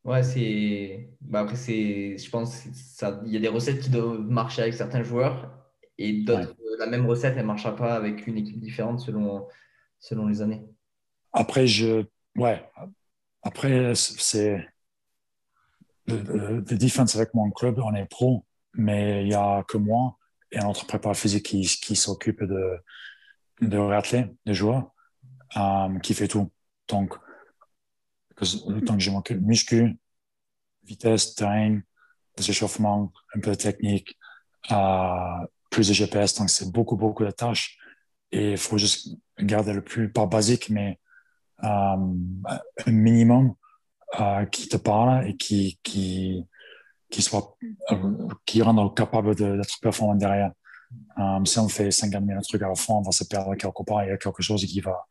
Ouais, 0.06 0.22
c'est. 0.22 1.10
Bah 1.20 1.40
après, 1.40 1.56
c'est. 1.56 2.16
Je 2.16 2.30
pense 2.30 2.64
ça... 2.72 3.20
il 3.26 3.32
y 3.32 3.36
a 3.36 3.40
des 3.40 3.48
recettes 3.48 3.80
qui 3.80 3.90
doivent 3.90 4.20
marcher 4.20 4.62
avec 4.62 4.75
certains 4.75 5.02
joueurs 5.02 5.52
et 5.98 6.22
d'autres, 6.22 6.54
la 6.78 6.86
même 6.86 7.06
recette, 7.06 7.34
elle 7.36 7.42
ne 7.42 7.46
marchera 7.46 7.75
pas 7.75 7.94
avec 7.94 8.26
une 8.26 8.36
équipe 8.36 8.60
différente 8.60 9.00
selon, 9.00 9.48
selon 9.98 10.26
les 10.28 10.42
années. 10.42 10.62
Après, 11.32 11.66
je. 11.66 12.04
Ouais. 12.36 12.64
Après, 13.42 13.94
c'est. 13.94 14.64
Le, 16.06 16.60
défense 16.60 17.16
avec 17.16 17.34
mon 17.34 17.50
club, 17.50 17.80
on 17.80 17.92
est 17.94 18.06
pro, 18.06 18.44
mais 18.75 19.22
il 19.22 19.28
n'y 19.28 19.34
a 19.34 19.64
que 19.66 19.76
moi 19.76 20.16
et 20.52 20.58
un 20.60 20.68
autre 20.68 20.86
préparateur 20.86 21.20
physique 21.20 21.46
qui, 21.46 21.62
qui 21.62 21.96
s'occupe 21.96 22.44
de, 22.44 22.76
de 23.60 23.76
réathlètes, 23.76 24.32
de 24.46 24.52
joueurs, 24.52 24.92
euh, 25.56 25.98
qui 25.98 26.14
fait 26.14 26.28
tout. 26.28 26.52
Donc, 26.88 27.14
le 28.40 28.80
temps 28.80 28.94
que 28.94 29.00
j'ai 29.00 29.10
manqué, 29.10 29.34
muscu, 29.34 29.96
vitesse, 30.84 31.34
terrain, 31.34 31.80
des 32.36 32.50
échauffements, 32.50 33.12
un 33.34 33.40
peu 33.40 33.50
de 33.50 33.56
technique, 33.56 34.16
euh, 34.70 35.46
plus 35.70 35.88
de 35.88 35.94
GPS. 35.94 36.34
Donc, 36.34 36.50
c'est 36.50 36.70
beaucoup, 36.70 36.96
beaucoup 36.96 37.24
de 37.24 37.30
tâches. 37.30 37.78
Et 38.30 38.52
il 38.52 38.58
faut 38.58 38.78
juste 38.78 39.08
garder 39.38 39.72
le 39.72 39.82
plus, 39.82 40.12
pas 40.12 40.26
basique, 40.26 40.68
mais 40.70 40.98
euh, 41.64 41.96
un 42.86 42.92
minimum 42.92 43.54
euh, 44.20 44.44
qui 44.46 44.68
te 44.68 44.76
parle 44.76 45.26
et 45.28 45.36
qui, 45.36 45.78
qui, 45.82 46.44
qui 47.10 47.22
soit, 47.22 47.56
qui 48.44 48.62
rend 48.62 48.88
capable 48.90 49.34
d'être 49.34 49.80
performant 49.80 50.14
derrière. 50.14 50.52
Si 51.44 51.58
on 51.58 51.68
fait 51.68 51.90
50 51.90 52.24
000 52.24 52.40
trucs 52.42 52.62
à 52.62 52.74
fois, 52.74 52.96
on 52.96 53.02
va 53.02 53.10
se 53.10 53.24
perdre 53.24 53.54
quelque 53.56 53.82
part. 53.82 54.04
Il 54.04 54.08
y 54.08 54.12
a 54.12 54.16
quelque 54.18 54.42
chose 54.42 54.64
qui 54.64 54.80
va, 54.80 55.06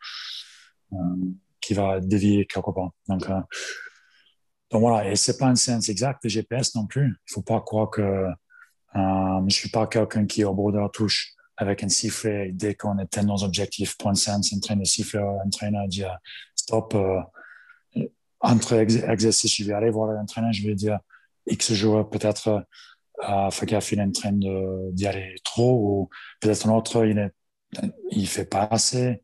qui 1.65 1.73
va 1.73 1.99
dévier 1.99 2.45
quelque 2.45 2.71
part. 2.71 2.91
Donc, 3.07 3.27
euh, 3.29 3.41
donc 4.69 4.81
voilà, 4.81 5.09
et 5.09 5.15
c'est 5.15 5.37
pas 5.37 5.47
une 5.47 5.55
séance 5.55 5.89
exacte 5.89 6.23
de 6.23 6.29
GPS 6.29 6.75
non 6.75 6.85
plus. 6.85 7.07
Il 7.27 7.33
faut 7.33 7.41
pas 7.41 7.59
croire 7.61 7.89
que 7.89 8.01
euh, 8.01 9.41
je 9.47 9.55
suis 9.55 9.69
pas 9.69 9.87
quelqu'un 9.87 10.25
qui 10.27 10.41
est 10.41 10.43
au 10.43 10.53
bord 10.53 10.71
de 10.71 10.79
la 10.79 10.89
touche 10.89 11.33
avec 11.57 11.83
un 11.83 11.89
sifflet 11.89 12.51
dès 12.53 12.75
qu'on 12.75 12.97
atteint 12.99 13.23
nos 13.23 13.43
objectifs 13.43 13.95
une 14.05 14.15
séance 14.15 14.53
en 14.53 14.59
train 14.59 14.75
de 14.75 14.83
siffler 14.83 15.19
l'entraîneur 15.19 15.87
dire 15.87 16.17
stop 16.55 16.93
euh, 16.95 17.21
entre 18.41 18.73
exercices 18.73 19.55
je 19.55 19.63
vais 19.63 19.73
aller 19.73 19.89
voir 19.89 20.11
l'entraîneur 20.11 20.51
je 20.51 20.67
vais 20.67 20.75
dire 20.75 20.99
X 21.47 21.73
joueur 21.73 22.09
peut-être 22.09 22.65
fait 23.51 23.65
gaffe 23.65 23.91
il 23.93 23.99
est 23.99 24.03
en 24.03 24.11
train 24.11 24.33
d'y 24.33 25.07
aller 25.07 25.35
trop 25.45 25.73
ou 25.75 26.09
peut-être 26.41 26.67
un 26.67 26.73
autre 26.73 27.05
il 27.05 27.31
il 28.11 28.27
fait 28.27 28.49
pas 28.49 28.67
assez 28.69 29.21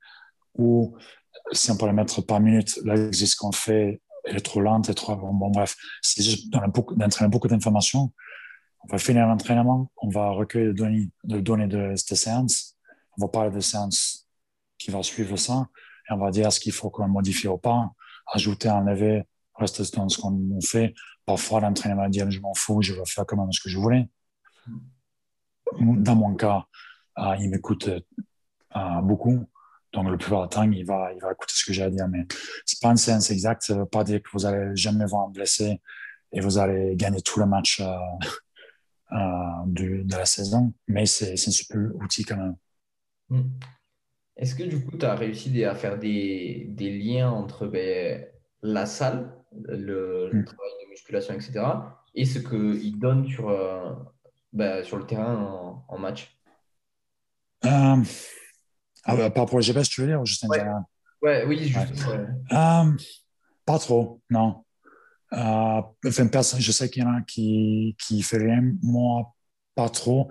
ou 0.56 0.96
si 1.52 1.72
on 1.72 1.78
peut 1.78 1.86
le 1.86 1.94
mettre 1.94 2.22
par 2.22 2.40
minute 2.40 2.80
l'exercice 2.84 3.36
qu'on 3.36 3.52
fait 3.52 4.02
elle 4.24 4.38
est 4.38 4.42
trop 4.42 4.62
lente, 4.62 4.90
est 4.90 4.94
trop... 4.94 5.16
Bon, 5.16 5.50
bref, 5.50 5.76
c'est 6.02 6.24
juste 6.24 6.50
d'entraîner 6.52 7.30
beaucoup 7.30 7.48
d'informations. 7.48 8.12
On 8.84 8.88
va 8.88 8.98
finir 8.98 9.28
l'entraînement, 9.28 9.92
on 9.98 10.10
va 10.10 10.30
recueillir 10.30 10.70
les 10.70 10.74
données, 10.74 11.10
les 11.24 11.42
données 11.42 11.68
de 11.68 11.94
cette 11.96 12.18
séance, 12.18 12.76
on 13.18 13.26
va 13.26 13.28
parler 13.28 13.52
de 13.52 13.60
séance 13.60 14.28
qui 14.80 14.90
va 14.90 15.04
suivre 15.04 15.38
ça, 15.38 15.68
et 16.10 16.14
on 16.14 16.18
va 16.18 16.32
dire 16.32 16.52
ce 16.52 16.60
qu'il 16.60 16.72
faut 16.72 16.90
qu'on 16.90 17.08
modifie 17.08 17.48
ou 17.48 17.58
pas, 17.58 17.92
ajouter, 18.34 18.70
enlever, 18.70 19.24
rester 19.56 19.84
dans 19.96 20.10
ce 20.10 20.18
qu'on 20.20 20.60
fait. 20.62 20.96
Parfois, 21.26 21.62
l'entraînement 21.62 22.02
va 22.02 22.10
dire 22.10 22.30
je 22.32 22.40
m'en 22.40 22.56
fous, 22.56 22.82
je 22.82 22.94
vais 22.94 23.06
faire 23.06 23.26
comme 23.26 23.52
ce 23.52 23.62
que 23.62 23.70
je 23.70 23.78
voulais. 23.78 24.10
Dans 25.80 26.16
mon 26.16 26.36
cas, 26.36 26.66
euh, 27.20 27.36
il 27.40 27.52
m'écoute 27.52 27.88
euh, 27.88 29.02
beaucoup. 29.04 29.48
Donc, 29.94 30.10
le 30.10 30.18
du 30.18 30.26
temps, 30.26 30.64
il 30.64 30.86
va, 30.86 31.12
il 31.14 31.22
va 31.22 31.32
écouter 31.32 31.54
ce 31.54 31.66
que 31.66 31.74
j'ai 31.74 31.84
à 31.84 31.90
dire. 31.90 32.08
Mais 32.08 32.26
c'est 32.66 32.82
pas 32.82 32.90
une 32.90 32.98
séance 32.98 33.30
exacte. 33.30 33.64
Ça 33.64 33.76
veut 33.76 33.86
pas 33.86 34.04
dire 34.04 34.22
que 34.22 34.30
vous 34.34 34.46
allez 34.46 34.76
jamais 34.76 35.06
vous 35.06 35.28
blesser 35.30 35.82
et 36.32 36.40
vous 36.40 36.58
allez 36.58 36.96
gagner 36.96 37.22
tout 37.22 37.40
le 37.40 37.46
match 37.46 37.82
euh, 37.82 37.86
euh, 39.12 39.18
de, 39.66 40.04
de, 40.04 40.16
la 40.16 40.26
saison. 40.26 40.74
Mais 40.88 41.06
c'est 41.06 41.34
un 41.34 41.52
super 41.52 41.80
outil 41.96 42.24
quand 42.24 42.38
même. 42.38 42.56
Hmm. 43.30 43.50
Est-ce 44.38 44.56
que 44.56 44.64
du 44.64 44.84
coup, 44.84 44.98
tu 44.98 45.06
as 45.06 45.16
réussi 45.16 45.64
à 45.66 45.76
faire 45.76 46.00
des, 46.00 46.68
des 46.70 46.98
liens 46.98 47.30
entre 47.30 47.68
ben, 47.68 48.26
la 48.62 48.86
salle, 48.86 49.36
le, 49.52 50.30
le, 50.32 50.40
hmm. 50.40 50.46
travail 50.46 50.72
de 50.84 50.90
musculation, 50.90 51.34
etc., 51.34 51.64
et 52.14 52.26
ce 52.26 52.40
qu'il 52.40 53.00
donne 53.00 53.28
sur, 53.28 53.50
euh, 53.50 53.94
ben, 54.54 54.84
sur 54.84 54.98
le 54.98 55.06
terrain 55.06 55.36
en, 55.36 55.86
en 55.88 55.98
match? 55.98 56.38
Ah, 59.04 59.16
par 59.16 59.44
rapport 59.44 59.56
au 59.56 59.62
GPS, 59.62 59.90
tu 59.90 60.02
veux 60.02 60.08
dire, 60.08 60.26
juste 60.26 60.44
ouais. 60.48 60.64
ouais. 61.22 61.46
oui, 61.46 61.68
juste. 61.68 62.08
Ouais. 62.08 62.28
Euh, 62.52 62.92
pas 63.66 63.80
trop, 63.80 64.22
non. 64.30 64.64
Euh, 65.34 65.82
enfin, 66.06 66.28
personne, 66.28 66.60
je 66.60 66.72
sais 66.72 66.90
qu'il 66.90 67.04
y 67.04 67.06
en 67.06 67.14
a 67.14 67.22
qui, 67.22 67.96
qui 68.06 68.22
fait 68.22 68.38
rien, 68.38 68.74
moi, 68.82 69.34
pas 69.76 69.90
trop, 69.90 70.30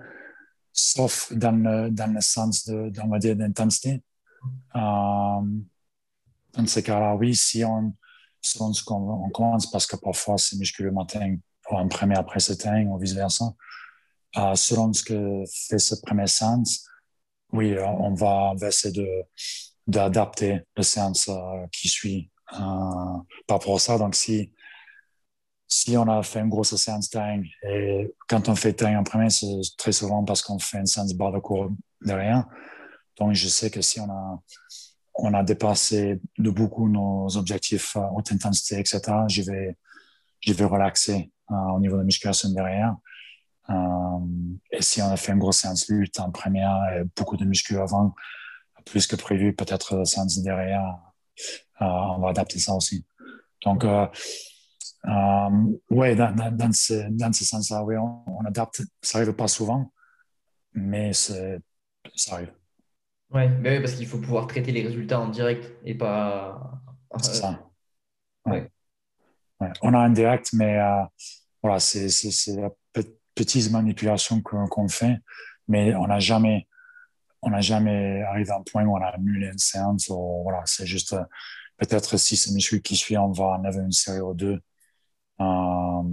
sauf 0.71 1.33
dans 1.33 1.51
le, 1.51 1.89
dans 1.89 2.13
le 2.13 2.21
sens 2.21 2.65
de, 2.65 2.91
on 3.01 3.07
va 3.07 3.19
dire, 3.19 3.35
d'intensité. 3.35 4.03
Euh, 4.75 4.79
dans 6.53 6.67
ces 6.67 6.83
cas-là, 6.83 7.15
oui, 7.15 7.35
si 7.35 7.63
on, 7.65 7.93
selon 8.41 8.73
ce 8.73 8.83
qu'on 8.83 9.29
commence, 9.29 9.69
parce 9.69 9.85
que 9.85 9.95
parfois 9.95 10.37
c'est 10.37 10.57
musculeux 10.57 10.89
le 10.89 10.95
matin 10.95 11.35
ou 11.69 11.77
un 11.77 11.87
premier 11.87 12.17
après 12.17 12.39
temps 12.39 12.81
ou 12.81 12.97
vice-versa, 12.97 13.53
euh, 14.37 14.55
selon 14.55 14.91
ce 14.93 15.03
que 15.03 15.43
fait 15.67 15.79
ce 15.79 15.95
premier 16.01 16.27
sens, 16.27 16.85
oui, 17.53 17.73
euh, 17.73 17.85
on 17.85 18.13
va, 18.13 18.53
essayer 18.67 19.25
d'adapter 19.87 20.61
le 20.75 20.83
séance 20.83 21.27
euh, 21.29 21.65
qui 21.71 21.87
suit 21.89 22.31
euh, 22.53 22.57
par 23.47 23.59
rapport 23.59 23.75
à 23.75 23.79
ça. 23.79 23.97
Donc, 23.97 24.15
si, 24.15 24.53
si 25.67 25.97
on 25.97 26.07
a 26.07 26.23
fait 26.23 26.39
une 26.39 26.49
grosse 26.49 26.75
séance 26.75 27.09
time 27.09 27.43
et 27.63 28.13
quand 28.27 28.49
on 28.49 28.55
fait 28.55 28.73
time 28.73 28.97
en 28.97 29.03
premier, 29.03 29.29
c'est 29.29 29.61
très 29.77 29.91
souvent 29.91 30.23
parce 30.23 30.41
qu'on 30.41 30.59
fait 30.59 30.79
une 30.79 30.85
séance 30.85 31.13
barre 31.13 31.33
de 31.33 31.39
cours 31.39 31.69
derrière. 32.01 32.45
Donc, 33.19 33.33
je 33.33 33.47
sais 33.47 33.69
que 33.69 33.81
si 33.81 33.99
on 33.99 34.09
a, 34.09 34.41
on 35.15 35.33
a 35.33 35.43
dépassé 35.43 36.19
de 36.37 36.49
beaucoup 36.49 36.89
nos 36.89 37.35
objectifs 37.37 37.97
haute 38.15 38.31
intensité, 38.31 38.79
etc., 38.79 39.01
je 39.27 39.41
vais, 39.43 39.77
je 40.39 40.53
vais 40.53 40.65
relaxer 40.65 41.31
au 41.49 41.79
niveau 41.79 41.95
de 41.95 42.01
la 42.01 42.05
musculation 42.05 42.49
derrière. 42.49 42.95
Euh, 43.69 43.73
et 44.71 44.81
si 44.81 45.01
on 45.01 45.09
a 45.09 45.17
fait 45.17 45.31
une 45.31 45.39
grosse 45.39 45.59
séance 45.59 45.87
lutte 45.89 46.19
en 46.19 46.31
première 46.31 46.75
et 46.93 47.03
beaucoup 47.15 47.37
de 47.37 47.45
muscu 47.45 47.77
avant, 47.77 48.13
plus 48.85 49.07
que 49.07 49.15
prévu, 49.15 49.55
peut-être 49.55 50.05
séance 50.05 50.39
derrière, 50.39 50.97
euh, 51.81 51.85
on 51.85 52.19
va 52.19 52.29
adapter 52.29 52.59
ça 52.59 52.73
aussi. 52.73 53.05
Donc, 53.63 53.83
euh, 53.83 54.07
oui, 55.89 56.15
dans, 56.15 56.35
dans, 56.35 56.51
dans, 56.55 56.71
ce, 56.71 57.09
dans 57.09 57.31
ce 57.31 57.45
sens-là, 57.45 57.83
oui, 57.83 57.95
on, 57.97 58.23
on, 58.27 58.45
adapte. 58.45 58.81
Ça 59.01 59.19
n'arrive 59.19 59.35
pas 59.35 59.47
souvent, 59.47 59.91
mais 60.73 61.13
ça 61.13 61.35
arrive. 62.31 62.53
Oui, 63.33 63.47
mais 63.59 63.79
parce 63.79 63.93
qu'il 63.93 64.07
faut 64.07 64.17
pouvoir 64.17 64.47
traiter 64.47 64.71
les 64.71 64.81
résultats 64.81 65.19
en 65.19 65.29
direct 65.29 65.71
et 65.85 65.95
pas. 65.95 66.81
C'est 67.21 67.35
ça. 67.35 67.59
Ouais. 68.45 68.69
Ouais. 69.59 69.71
On 69.81 69.93
a 69.93 69.99
un 69.99 70.09
direct, 70.09 70.51
mais 70.53 70.79
euh, 70.79 71.03
voilà, 71.61 71.79
c'est 71.79 72.07
la 72.55 72.69
petites 73.35 73.71
manipulations 73.71 74.41
qu'on 74.41 74.87
fait, 74.87 75.17
mais 75.67 75.95
on 75.95 76.07
n'a 76.07 76.19
jamais, 76.19 76.67
on 77.41 77.49
n'a 77.49 77.61
jamais 77.61 78.21
arrivé 78.23 78.51
à 78.51 78.57
un 78.57 78.63
point 78.63 78.83
où 78.85 78.95
on 78.95 79.01
a 79.01 79.07
annulé 79.07 79.47
une 79.47 79.57
séance. 79.57 80.09
Ou, 80.09 80.43
voilà, 80.43 80.61
c'est 80.65 80.85
juste 80.85 81.13
euh, 81.13 81.23
peut-être 81.77 82.17
si 82.17 82.37
c'est 82.37 82.51
muscle 82.51 82.81
qui 82.81 82.95
suit, 82.95 83.17
on 83.17 83.31
va 83.31 83.45
en 83.45 83.63
avoir 83.63 83.85
une 83.85 83.91
série 83.91 84.21
ou 84.21 84.33
deux. 84.33 84.59
Euh, 85.39 86.03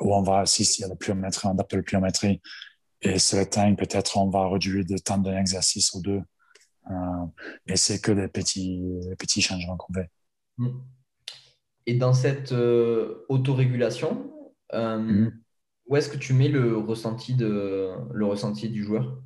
ou 0.00 0.12
on 0.12 0.22
va, 0.22 0.44
si 0.46 0.62
il 0.62 0.80
y 0.82 0.84
a 0.84 0.88
le 0.88 0.96
pliométrie, 0.96 1.48
on 1.48 1.52
adapte 1.52 1.74
le 1.74 1.82
pliométrie. 1.82 2.40
Et 3.00 3.18
c'est 3.18 3.38
le 3.38 3.48
temps, 3.48 3.74
peut-être 3.74 4.16
on 4.16 4.28
va 4.30 4.48
réduire 4.48 4.84
le 4.88 4.98
temps 4.98 5.18
d'un 5.18 5.38
exercice 5.38 5.92
ou 5.94 6.02
deux. 6.02 6.22
Euh, 6.90 7.26
et 7.66 7.76
c'est 7.76 8.00
que 8.00 8.12
des 8.12 8.28
petits, 8.28 8.80
des 9.08 9.16
petits 9.16 9.40
changements 9.40 9.76
qu'on 9.76 9.92
fait. 9.92 10.10
Mm. 10.58 10.68
Et 11.86 11.94
dans 11.94 12.14
cette 12.14 12.52
euh, 12.52 13.24
autorégulation, 13.28 14.30
euh, 14.72 14.98
mm 14.98 15.26
-hmm 15.26 15.43
où 15.86 15.96
est-ce 15.96 16.08
que 16.08 16.16
tu 16.16 16.32
mets 16.32 16.48
le 16.48 16.78
ressenti, 16.78 17.34
de, 17.34 17.92
le 18.12 18.26
ressenti 18.26 18.68
du 18.68 18.82
joueur? 18.82 19.18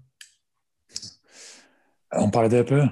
On 2.12 2.30
parlait 2.30 2.64
peu 2.64 2.82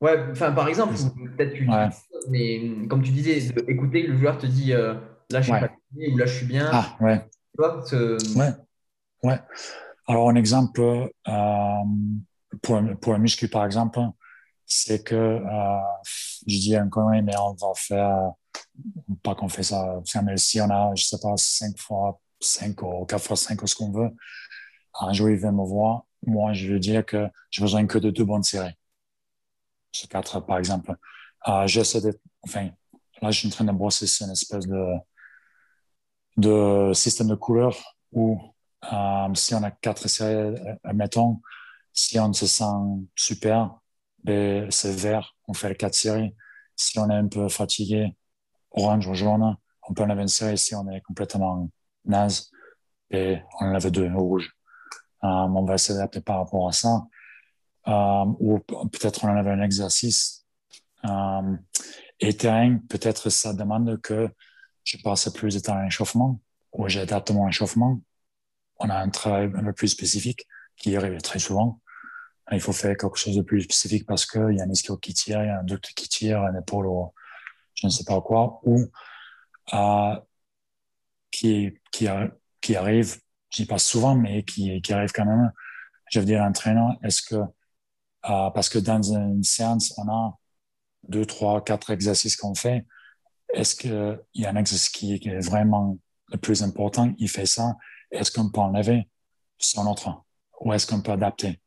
Ouais, 0.00 0.18
enfin 0.32 0.50
par 0.50 0.66
exemple, 0.66 0.94
peut-être 1.36 1.54
tu 1.54 1.68
ouais. 1.68 1.88
mais 2.28 2.88
comme 2.88 3.02
tu 3.02 3.12
disais, 3.12 3.38
écouter, 3.68 4.04
le 4.04 4.16
joueur 4.16 4.36
te 4.36 4.46
dit 4.46 4.72
euh, 4.72 4.94
là 5.30 5.40
je 5.40 5.44
suis 5.44 5.52
ouais. 5.52 5.60
fatigué 5.60 6.12
ou 6.12 6.16
là 6.16 6.26
je 6.26 6.36
suis 6.38 6.46
bien. 6.46 6.68
Ah 6.72 6.96
ouais. 7.00 7.20
Tu 7.20 7.58
vois, 7.58 7.84
ce... 7.86 8.36
ouais. 8.36 8.50
ouais. 9.22 9.38
Alors 10.08 10.28
un 10.28 10.34
exemple 10.34 10.80
euh, 10.80 11.08
pour, 12.62 12.80
pour 13.00 13.14
un 13.14 13.18
muscu 13.18 13.46
par 13.46 13.64
exemple, 13.64 14.00
c'est 14.66 15.04
que 15.04 15.14
euh, 15.14 15.78
je 16.48 16.58
dis 16.58 16.74
un 16.74 16.88
connerie, 16.88 17.22
mais 17.22 17.36
on 17.38 17.52
va 17.52 17.72
faire, 17.76 18.32
pas 19.22 19.36
qu'on 19.36 19.48
fait 19.48 19.62
ça, 19.62 20.00
mais 20.24 20.36
si 20.36 20.60
on 20.60 20.68
a, 20.68 20.92
je 20.96 21.04
sais 21.04 21.18
pas, 21.22 21.34
cinq 21.36 21.78
fois 21.78 22.20
5 22.42 22.82
ou 22.82 23.04
4 23.06 23.24
fois 23.24 23.36
5 23.36 23.62
ou 23.62 23.66
ce 23.66 23.74
qu'on 23.74 23.90
veut, 23.92 24.10
un 25.00 25.12
jour 25.12 25.30
il 25.30 25.36
vient 25.36 25.52
me 25.52 25.64
voir, 25.64 26.04
moi 26.26 26.52
je 26.52 26.72
veux 26.72 26.78
dire 26.78 27.04
que 27.04 27.28
j'ai 27.50 27.62
besoin 27.62 27.86
que 27.86 27.98
de 27.98 28.10
deux 28.10 28.24
bonnes 28.24 28.42
séries. 28.42 28.74
Sur 29.92 30.08
4 30.08 30.40
par 30.40 30.58
exemple. 30.58 30.94
Euh, 31.48 31.66
j'essaie 31.66 32.00
de, 32.00 32.18
enfin, 32.42 32.70
là 33.20 33.30
je 33.30 33.38
suis 33.38 33.48
en 33.48 33.50
train 33.50 33.64
de 33.64 33.72
brosser 33.72 34.06
une 34.24 34.30
espèce 34.30 34.66
de, 34.66 34.84
de 36.36 36.92
système 36.94 37.28
de 37.28 37.34
couleurs 37.34 37.96
où 38.12 38.38
euh, 38.92 39.34
si 39.34 39.54
on 39.54 39.62
a 39.62 39.70
quatre 39.70 40.08
séries, 40.08 40.58
admettons, 40.84 41.40
si 41.92 42.18
on 42.18 42.32
se 42.32 42.46
sent 42.46 42.64
super, 43.16 43.78
ben, 44.24 44.70
c'est 44.70 44.92
vert, 44.94 45.36
on 45.48 45.54
fait 45.54 45.68
les 45.70 45.76
quatre 45.76 45.94
séries. 45.94 46.34
Si 46.76 46.98
on 46.98 47.10
est 47.10 47.14
un 47.14 47.28
peu 47.28 47.48
fatigué, 47.48 48.16
orange 48.72 49.06
ou 49.06 49.14
jaune, 49.14 49.56
on 49.88 49.94
peut 49.94 50.02
en 50.02 50.10
avoir 50.10 50.22
une 50.22 50.28
série 50.28 50.58
si 50.58 50.74
on 50.74 50.88
est 50.90 51.00
complètement 51.02 51.68
naze 52.04 52.50
et 53.10 53.38
on 53.60 53.66
en 53.66 53.74
avait 53.74 53.90
deux 53.90 54.10
rouges. 54.14 54.50
Um, 55.22 55.56
on 55.56 55.64
va 55.64 55.78
s'adapter 55.78 56.20
par 56.20 56.38
rapport 56.38 56.68
à 56.68 56.72
ça. 56.72 57.06
ou 57.86 58.58
peut-être 58.58 59.24
on 59.24 59.28
enlève 59.28 59.48
un 59.48 59.62
exercice. 59.62 60.44
et 62.20 62.36
terrain, 62.36 62.78
peut-être 62.88 63.30
ça 63.30 63.52
demande 63.52 64.00
que 64.00 64.28
je 64.84 64.96
passe 64.98 65.28
plus 65.30 65.54
de 65.54 65.60
temps 65.60 65.76
à 65.76 65.84
l'échauffement 65.84 66.40
ou 66.72 66.88
j'adapte 66.88 67.30
mon 67.30 67.48
échauffement. 67.48 68.00
On 68.78 68.88
a 68.90 68.96
un 68.96 69.10
travail 69.10 69.50
un 69.54 69.64
peu 69.64 69.72
plus 69.72 69.88
spécifique 69.88 70.46
qui 70.76 70.96
arrive 70.96 71.20
très 71.20 71.38
souvent. 71.38 71.80
Il 72.50 72.60
faut 72.60 72.72
faire 72.72 72.96
quelque 72.96 73.16
chose 73.16 73.36
de 73.36 73.42
plus 73.42 73.62
spécifique 73.62 74.06
parce 74.06 74.26
qu'il 74.26 74.56
y 74.56 74.60
a 74.60 74.64
un 74.64 74.70
ischio 74.70 74.96
qui 74.96 75.14
tire, 75.14 75.42
il 75.42 75.46
y 75.46 75.50
a 75.50 75.60
un 75.60 75.64
ducte 75.64 75.92
qui 75.94 76.08
tire, 76.08 76.42
un 76.42 76.58
épaule, 76.58 76.86
ou 76.86 77.12
je 77.74 77.86
ne 77.86 77.90
sais 77.90 78.04
pas 78.04 78.20
quoi, 78.20 78.60
ou 78.64 78.84
euh, 79.72 80.16
qui, 81.42 81.76
qui, 81.90 82.06
qui 82.60 82.76
arrive, 82.76 83.16
je 83.50 83.62
dis 83.62 83.66
pas 83.66 83.78
souvent, 83.78 84.14
mais 84.14 84.44
qui, 84.44 84.80
arrive 84.90 85.10
quand 85.12 85.24
même. 85.24 85.50
Je 86.10 86.20
veux 86.20 86.26
dire, 86.26 86.40
l'entraîneur, 86.40 86.96
est-ce 87.02 87.22
que, 87.22 87.34
euh, 87.34 88.50
parce 88.50 88.68
que 88.68 88.78
dans 88.78 89.02
une 89.02 89.42
séance, 89.42 89.92
on 89.98 90.08
a 90.08 90.38
deux, 91.08 91.26
trois, 91.26 91.64
quatre 91.64 91.90
exercices 91.90 92.36
qu'on 92.36 92.54
fait, 92.54 92.86
est-ce 93.54 93.74
qu'il 93.74 94.20
y 94.34 94.46
a 94.46 94.50
un 94.50 94.56
exercice 94.56 94.88
qui 94.88 95.14
est 95.14 95.40
vraiment 95.40 95.98
le 96.28 96.38
plus 96.38 96.62
important, 96.62 97.12
il 97.18 97.28
fait 97.28 97.46
ça, 97.46 97.76
est-ce 98.12 98.30
qu'on 98.30 98.48
peut 98.48 98.60
enlever 98.60 99.08
son 99.58 99.86
autre 99.86 100.22
ou 100.60 100.72
est-ce 100.72 100.86
qu'on 100.86 101.02
peut 101.02 101.12
adapter? 101.12 101.60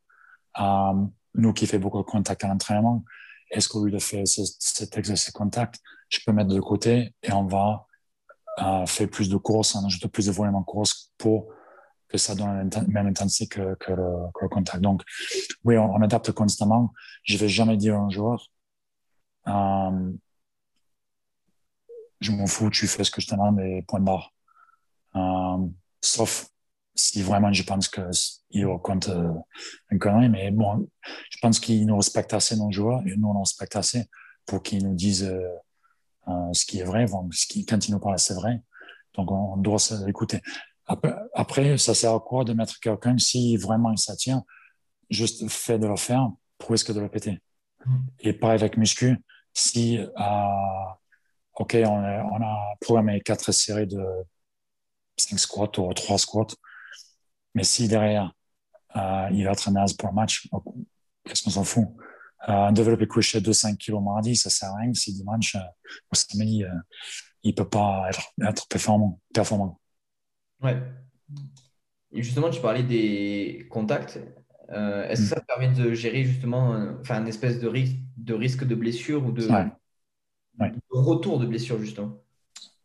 Euh, 0.60 1.06
nous 1.34 1.52
qui 1.52 1.68
fait 1.68 1.80
beaucoup 1.80 1.98
de 1.98 2.04
contact 2.04 2.46
à 2.46 2.48
l'entraînement, 2.48 3.04
est-ce 3.52 3.68
qu'au 3.68 3.86
lieu 3.86 3.92
de 3.92 4.00
faire 4.00 4.24
cet 4.26 4.98
exercice 4.98 5.32
contact, 5.32 5.82
je 6.08 6.20
peux 6.26 6.32
mettre 6.32 6.50
de 6.50 6.62
côté 6.62 7.14
et 7.22 7.32
on 7.34 7.46
va 7.46 7.86
euh, 8.60 8.86
faire 8.86 9.10
plus 9.10 9.30
de 9.30 9.38
courses, 9.38 9.76
on 9.76 9.86
ajoute 9.86 10.08
plus 10.08 10.28
de 10.28 10.32
volume 10.32 10.56
en 10.56 10.64
course 10.64 11.12
pour 11.18 11.48
que 12.08 12.18
ça 12.18 12.36
donne 12.36 12.70
la 12.70 12.82
même 12.84 13.08
intensité 13.08 13.48
que, 13.48 13.76
que, 13.76 13.92
le, 13.92 14.48
contact. 14.50 14.82
Donc, 14.82 15.02
oui, 15.64 15.78
on, 15.78 16.02
adapte 16.02 16.32
constamment. 16.32 16.94
Je 17.24 17.38
vais 17.38 17.50
jamais 17.50 17.78
dire 17.78 17.96
à 17.96 18.00
un 18.00 18.10
joueur, 18.10 18.48
euh, 19.48 20.12
je 22.22 22.32
m'en 22.32 22.48
fous, 22.48 22.70
tu 22.70 22.88
fais 22.88 23.04
ce 23.04 23.12
que 23.12 23.22
je 23.22 23.28
te 23.28 23.34
demande 23.34 23.60
et 23.60 23.84
point 23.88 24.00
barre. 24.00 24.32
Euh, 25.16 25.68
sauf 26.02 26.50
si 26.96 27.22
vraiment 27.22 27.52
je 27.52 27.64
pense 27.64 27.90
qu'il 27.90 28.66
raconte 28.66 29.10
euh, 29.10 29.34
un 29.92 29.98
connerie, 29.98 30.30
mais 30.30 30.52
bon, 30.52 30.88
je 31.30 31.38
pense 31.42 31.60
qu'il 31.60 31.86
nous 31.86 31.98
respecte 31.98 32.34
assez, 32.34 32.56
nos 32.56 32.72
joueurs, 32.72 33.02
et 33.06 33.16
nous, 33.18 33.28
on 33.28 33.40
respecte 33.40 33.76
assez 33.76 34.06
pour 34.46 34.64
qu'ils 34.64 34.86
nous 34.86 34.96
disent 34.96 35.26
euh, 35.26 35.48
ce 36.54 36.66
qui 36.66 36.80
est 36.80 36.84
vrai. 36.84 37.06
Ce 37.32 37.48
qui, 37.48 37.66
quand 37.66 37.88
ils 37.88 37.92
nous 37.92 38.00
parlent, 38.00 38.20
c'est 38.20 38.34
vrai. 38.34 38.62
Donc, 39.14 39.32
on, 39.32 39.58
doit 39.58 39.78
l'écouter. 40.06 40.42
Après, 41.34 41.78
ça 41.78 41.94
sert 41.94 42.14
à 42.14 42.20
quoi 42.20 42.44
de 42.44 42.54
mettre 42.54 42.80
quelqu'un 42.80 43.18
si 43.18 43.58
vraiment 43.58 43.92
il 43.92 43.98
s'attient, 43.98 44.46
juste 45.10 45.50
fait 45.50 45.80
de 45.80 45.88
le 45.88 45.96
faire 45.96 46.30
pour 46.58 46.72
risque 46.72 46.94
de 46.94 47.00
le 47.00 47.10
péter? 47.10 47.40
Et 48.20 48.34
pareil 48.34 48.60
avec 48.60 48.78
muscu, 48.78 49.18
si, 49.54 50.00
euh, 50.00 50.06
OK, 51.56 51.78
on 51.86 52.04
a, 52.04 52.24
on 52.24 52.44
a 52.44 52.76
programmé 52.82 53.22
quatre 53.22 53.52
séries 53.52 53.88
de 53.88 54.04
5 55.18 55.40
squats 55.40 55.80
ou 55.80 55.94
3 55.94 56.18
squats, 56.18 56.56
mais 57.54 57.64
si 57.64 57.88
derrière, 57.88 58.34
euh, 58.96 59.30
il 59.32 59.46
va 59.46 59.52
être 59.52 59.72
naze 59.72 59.94
pour 59.94 60.10
le 60.10 60.16
match, 60.16 60.48
qu'est-ce 61.24 61.44
qu'on 61.44 61.52
s'en 61.52 61.64
fout? 61.64 61.86
euh, 61.86 62.15
Un 62.48 62.72
développé 62.72 63.08
couché 63.08 63.42
de 63.42 63.52
5 63.52 63.78
kg 63.78 64.02
mardi, 64.02 64.36
ça 64.36 64.50
sert 64.50 64.70
à 64.70 64.78
rien 64.78 64.94
si 64.94 65.14
dimanche, 65.14 65.56
euh, 65.56 65.60
au 66.12 66.16
samedi, 66.16 66.64
euh, 66.64 66.70
il 67.44 67.52
ne 67.52 67.56
peut 67.56 67.68
pas 67.68 68.06
être, 68.10 68.34
être 68.48 68.68
performant. 68.68 69.20
performant. 69.34 69.80
Ouais. 70.62 70.82
Et 72.12 72.22
justement, 72.22 72.50
tu 72.50 72.62
parlais 72.62 72.84
des 72.84 73.68
contacts. 73.70 74.20
Euh, 74.70 75.08
est-ce 75.08 75.22
que 75.22 75.28
ça 75.28 75.42
te 75.42 75.46
permet 75.46 75.70
de 75.70 75.94
gérer 75.94 76.24
justement 76.24 76.96
enfin, 77.02 77.22
une 77.22 77.28
espèce 77.28 77.60
de 77.60 77.68
risque, 77.68 77.98
de 78.18 78.34
risque 78.34 78.64
de 78.64 78.76
blessure 78.76 79.26
ou 79.26 79.32
de, 79.32 79.48
ouais. 79.48 80.72
de 80.72 80.80
retour 80.90 81.40
de 81.40 81.46
blessure, 81.46 81.80
justement? 81.80 82.24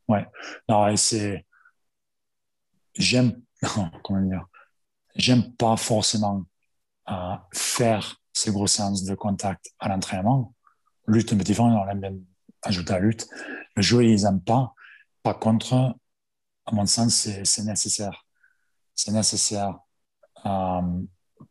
Ouais. 0.09 0.27
Non, 0.69 0.95
c'est. 0.97 1.47
J'aime. 2.97 3.41
Comment 4.03 4.23
dire 4.23 4.47
j'aime 5.17 5.53
pas 5.55 5.77
forcément 5.77 6.45
euh, 7.09 7.37
faire 7.53 8.20
ces 8.33 8.51
grosses 8.51 8.73
séances 8.73 9.05
de 9.05 9.15
contact 9.15 9.73
à 9.79 9.89
l'entraînement. 9.89 10.55
Lutte 11.07 11.35
différent, 11.35 11.73
on 11.73 11.89
aime 11.89 12.01
bien 12.01 12.15
ajouter 12.63 12.95
à 12.95 12.99
lutte. 12.99 13.29
Le 13.77 13.83
joueur, 13.83 14.03
ils 14.03 14.23
n'aiment 14.25 14.43
pas. 14.43 14.75
Par 15.23 15.39
contre, 15.39 15.75
à 15.75 16.73
mon 16.73 16.87
sens, 16.87 17.29
c'est 17.45 17.65
nécessaire. 17.65 18.25
C'est 18.95 19.13
nécessaire 19.13 19.79
euh, 20.47 20.83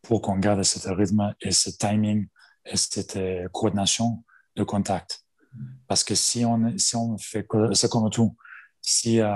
pour 0.02 0.22
qu'on 0.22 0.38
garde 0.38 0.64
ce 0.64 0.90
rythme 0.90 1.34
et 1.42 1.52
ce 1.52 1.70
timing 1.72 2.28
et 2.66 2.78
cette 2.78 3.20
coordination 3.52 4.24
de 4.56 4.64
contact. 4.64 5.26
Parce 5.88 6.04
que 6.04 6.16
si 6.16 6.46
on, 6.46 6.78
si 6.78 6.96
on 6.96 7.18
fait, 7.18 7.48
c'est 7.74 7.90
comme 7.90 8.10
tout, 8.10 8.36
si 8.82 9.20
euh, 9.20 9.36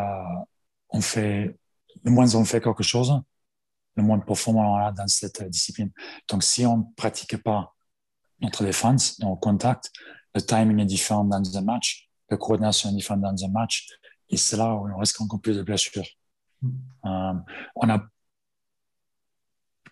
on 0.90 1.02
fait, 1.02 1.58
le 2.04 2.12
moins 2.12 2.34
on 2.36 2.46
fait 2.46 2.62
quelque 2.62 2.84
chose, 2.84 3.14
le 3.96 4.04
moins 4.04 4.20
performant 4.20 4.92
dans 4.92 5.08
cette 5.08 5.44
discipline. 5.50 5.92
Donc, 6.28 6.44
si 6.44 6.66
on 6.66 6.78
ne 6.78 6.84
pratique 6.96 7.42
pas 7.44 7.74
notre 8.42 8.64
défense, 8.64 9.20
notre 9.20 9.40
contact, 9.40 9.92
le 10.36 10.42
timing 10.42 10.80
est 10.80 10.86
différent 10.86 11.24
dans 11.24 11.58
un 11.58 11.62
match, 11.62 12.10
la 12.30 12.38
coordination 12.38 12.90
est 12.90 12.94
différente 12.94 13.22
dans 13.22 13.46
un 13.46 13.50
match, 13.50 13.88
et 14.30 14.38
c'est 14.38 14.58
là 14.58 14.74
où 14.74 14.90
on 14.90 14.98
risque 14.98 15.22
encore 15.22 15.40
plus 15.40 15.58
de 15.58 15.62
blessures. 15.62 16.06
Mm. 16.62 16.70
Euh, 17.06 17.34
on 17.76 17.90
a, 17.90 18.04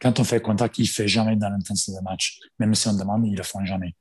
quand 0.01 0.19
on 0.19 0.23
fait 0.23 0.41
contact, 0.41 0.79
il 0.79 0.83
ne 0.83 0.87
fait 0.87 1.07
jamais 1.07 1.35
dans 1.35 1.49
l'intensité 1.49 1.95
de 1.95 2.03
match. 2.03 2.39
Même 2.59 2.73
si 2.73 2.87
on 2.87 2.93
demande, 2.93 3.25
ils 3.25 3.33
ne 3.33 3.37
le 3.37 3.43
font 3.43 3.63
jamais. 3.63 3.95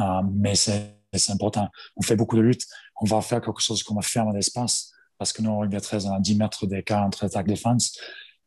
Euh, 0.00 0.22
mais 0.32 0.54
c'est 0.54 0.96
important. 1.28 1.68
On 1.96 2.02
fait 2.02 2.16
beaucoup 2.16 2.36
de 2.36 2.42
lutte. 2.42 2.66
On 3.00 3.04
va 3.04 3.20
faire 3.20 3.42
quelque 3.42 3.60
chose 3.60 3.82
comme 3.82 3.98
un 3.98 4.02
ferme 4.02 4.32
d'espace 4.32 4.92
parce 5.18 5.32
que 5.32 5.42
nous, 5.42 5.50
on 5.50 5.68
est 5.68 5.80
très 5.80 6.06
à 6.06 6.18
10 6.18 6.36
mètres 6.36 6.66
d'écart 6.66 7.04
entre 7.04 7.24
attaque 7.24 7.46
et 7.48 7.50
défense. 7.50 7.98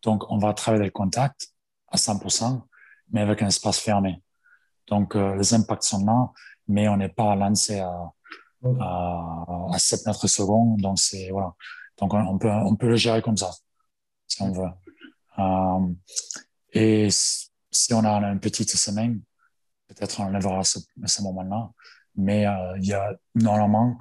Donc, 0.02 0.30
on 0.30 0.38
va 0.38 0.54
travailler 0.54 0.86
le 0.86 0.92
contact 0.92 1.50
à 1.88 1.98
100%, 1.98 2.62
mais 3.12 3.22
avec 3.22 3.42
un 3.42 3.48
espace 3.48 3.80
fermé. 3.80 4.22
Donc, 4.88 5.16
euh, 5.16 5.36
les 5.36 5.54
impacts 5.54 5.84
sont 5.84 6.06
là, 6.06 6.32
mais 6.68 6.88
on 6.88 6.98
n'est 6.98 7.10
pas 7.10 7.36
lancé 7.36 7.80
à, 7.80 8.12
à, 8.80 9.46
à 9.74 9.80
7 9.80 10.06
mètres 10.06 10.28
secondes. 10.28 10.82
Donc, 10.82 11.00
c'est, 11.00 11.30
voilà. 11.32 11.54
Donc, 12.00 12.14
on, 12.14 12.38
peut, 12.38 12.50
on 12.50 12.76
peut 12.76 12.88
le 12.88 12.96
gérer 12.96 13.22
comme 13.22 13.38
ça, 13.38 13.52
si 14.28 14.42
on 14.42 14.52
veut. 14.52 14.70
Euh, 15.40 15.94
et 16.74 17.10
si 17.12 17.94
on 17.94 18.04
a 18.04 18.28
une 18.28 18.40
petite 18.40 18.70
semaine, 18.70 19.22
peut-être 19.88 20.20
on 20.20 20.30
lèvera 20.30 20.64
ce, 20.64 20.80
ce 21.06 21.22
moment-là. 21.24 21.70
Mais 22.16 22.46
euh, 22.46 22.78
il 22.78 22.86
y 22.86 22.94
a 22.94 23.14
normalement, 23.36 23.98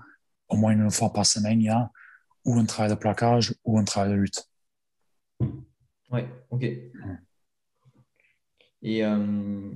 au 0.48 0.56
moins 0.56 0.72
une 0.72 0.90
fois 0.90 1.12
par 1.12 1.26
semaine, 1.26 1.60
il 1.60 1.66
y 1.66 1.68
a 1.68 1.90
ou 2.44 2.58
un 2.58 2.64
travail 2.64 2.90
de 2.90 2.96
plaquage 2.96 3.54
ou 3.64 3.78
un 3.78 3.84
travail 3.84 4.12
de 4.12 4.16
lutte. 4.16 4.48
Ouais, 6.10 6.28
ok. 6.50 6.64
Et 8.82 9.04
euh, 9.04 9.70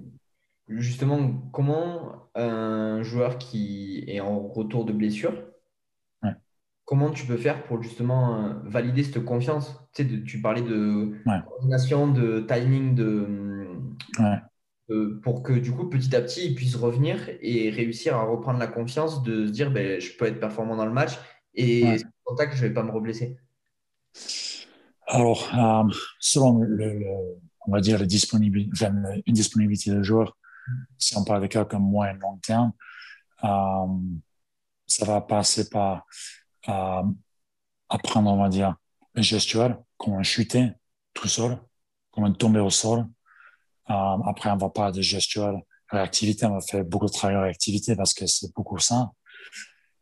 justement, 0.68 1.32
comment 1.52 2.28
un 2.34 3.02
joueur 3.02 3.38
qui 3.38 4.04
est 4.06 4.20
en 4.20 4.40
retour 4.40 4.84
de 4.84 4.92
blessure, 4.92 5.34
comment 6.84 7.10
tu 7.10 7.26
peux 7.26 7.36
faire 7.36 7.64
pour 7.64 7.82
justement 7.82 8.44
euh, 8.44 8.52
valider 8.64 9.04
cette 9.04 9.24
confiance? 9.24 9.80
Tu, 9.94 10.02
sais, 10.02 10.22
tu 10.24 10.40
parlais 10.40 10.62
de 10.62 11.14
coordination, 11.24 12.08
de 12.12 12.40
timing, 12.40 12.94
de, 12.94 13.68
pour 15.22 15.42
que 15.42 15.52
du 15.52 15.72
coup, 15.72 15.88
petit 15.88 16.14
à 16.14 16.20
petit, 16.20 16.48
il 16.48 16.54
puisse 16.54 16.76
revenir 16.76 17.30
et 17.40 17.70
réussir 17.70 18.16
à 18.16 18.24
reprendre 18.24 18.58
la 18.58 18.66
confiance 18.66 19.22
de 19.22 19.46
se 19.46 19.52
dire 19.52 19.70
ben, 19.70 20.00
je 20.00 20.16
peux 20.16 20.26
être 20.26 20.40
performant 20.40 20.76
dans 20.76 20.86
le 20.86 20.92
match 20.92 21.12
et 21.54 21.96
contact, 22.24 22.54
je 22.54 22.62
ne 22.62 22.68
vais 22.68 22.74
pas 22.74 22.82
me 22.82 22.90
reblesser. 22.90 23.38
Alors, 25.06 25.48
euh, 25.54 25.92
selon 26.18 26.58
le, 26.60 27.04
on 27.66 27.72
va 27.72 27.80
dire, 27.80 27.98
le 27.98 28.06
disponibilité, 28.06 28.86
une 29.26 29.34
disponibilité 29.34 29.90
de 29.90 30.02
joueur, 30.02 30.36
si 30.98 31.16
on 31.16 31.24
parle 31.24 31.42
de 31.42 31.46
cas 31.46 31.64
comme 31.64 31.82
moyen 31.82 32.14
long 32.14 32.38
terme, 32.38 32.72
euh, 33.44 33.86
ça 34.86 35.04
va 35.04 35.20
passer 35.20 35.68
par 35.68 36.06
euh, 36.68 37.02
apprendre, 37.88 38.30
on 38.30 38.42
va 38.42 38.48
dire, 38.48 38.76
le 39.14 39.22
gestuel, 39.22 39.76
comment 39.96 40.22
chuter 40.22 40.72
tout 41.12 41.28
seul, 41.28 41.58
comment 42.10 42.32
tomber 42.32 42.60
au 42.60 42.70
sol. 42.70 43.06
Euh, 43.90 44.18
après, 44.26 44.50
on 44.50 44.56
va 44.56 44.70
pas 44.70 44.90
de 44.90 45.02
gestuel 45.02 45.56
réactivité, 45.88 46.46
on 46.46 46.54
va 46.54 46.60
faire 46.60 46.84
beaucoup 46.84 47.06
de 47.06 47.12
travail 47.12 47.36
de 47.36 47.42
réactivité 47.42 47.94
parce 47.94 48.14
que 48.14 48.26
c'est 48.26 48.52
beaucoup 48.54 48.78
ça. 48.78 49.12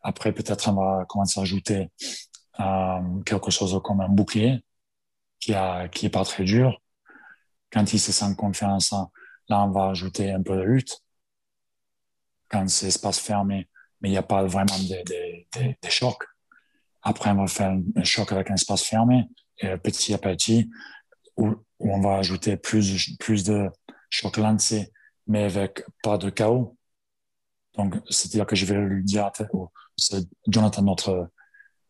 Après, 0.03 0.33
peut-être 0.33 0.69
on 0.71 0.75
va 0.75 1.05
commencer 1.07 1.41
à 1.41 1.43
ajouter 1.43 1.91
euh, 2.61 3.21
quelque 3.25 3.51
chose 3.51 3.79
comme 3.85 4.01
un 4.01 4.09
bouclier, 4.09 4.65
qui, 5.43 5.53
a, 5.55 5.89
qui 5.89 6.07
est 6.07 6.11
pas 6.11 6.25
très 6.25 6.45
dur. 6.45 6.81
Quand 7.73 7.93
il 7.93 7.99
se 7.99 8.13
sent 8.13 8.35
confiance, 8.37 8.95
là, 9.49 9.65
on 9.65 9.71
va 9.73 9.89
ajouter 9.89 10.31
un 10.31 10.43
peu 10.43 10.57
de 10.57 10.63
lutte. 10.63 11.03
Quand 12.49 12.69
c'est 12.69 12.87
espace 12.87 13.19
fermé, 13.19 13.69
mais 14.01 14.09
il 14.09 14.13
n'y 14.13 14.19
a 14.19 14.23
pas 14.23 14.45
vraiment 14.45 14.79
des 14.79 15.45
de, 15.57 15.89
chocs. 15.91 16.25
Après, 17.03 17.31
on 17.31 17.37
va 17.37 17.47
faire 17.49 17.73
un 17.97 18.05
choc 18.05 18.31
avec 18.31 18.51
un 18.51 18.55
espace 18.55 18.85
fermé, 18.85 19.25
et 19.59 19.77
petit 19.79 20.15
à 20.15 20.19
petit, 20.19 20.71
où, 21.37 21.55
on 21.81 22.01
va 22.01 22.19
ajouter 22.19 22.57
plus, 22.57 23.17
plus 23.19 23.43
de 23.43 23.69
chocs 24.09 24.37
lancés 24.37 24.93
mais 25.27 25.45
avec 25.45 25.85
pas 26.03 26.19
de 26.19 26.31
chaos. 26.31 26.77
Donc, 27.75 27.95
c'est-à-dire 28.11 28.47
que 28.47 28.57
je 28.57 28.67
vais 28.67 28.75
lui 28.75 29.03
dire, 29.03 29.31
Jonathan, 30.47 30.83
notre, 30.83 31.31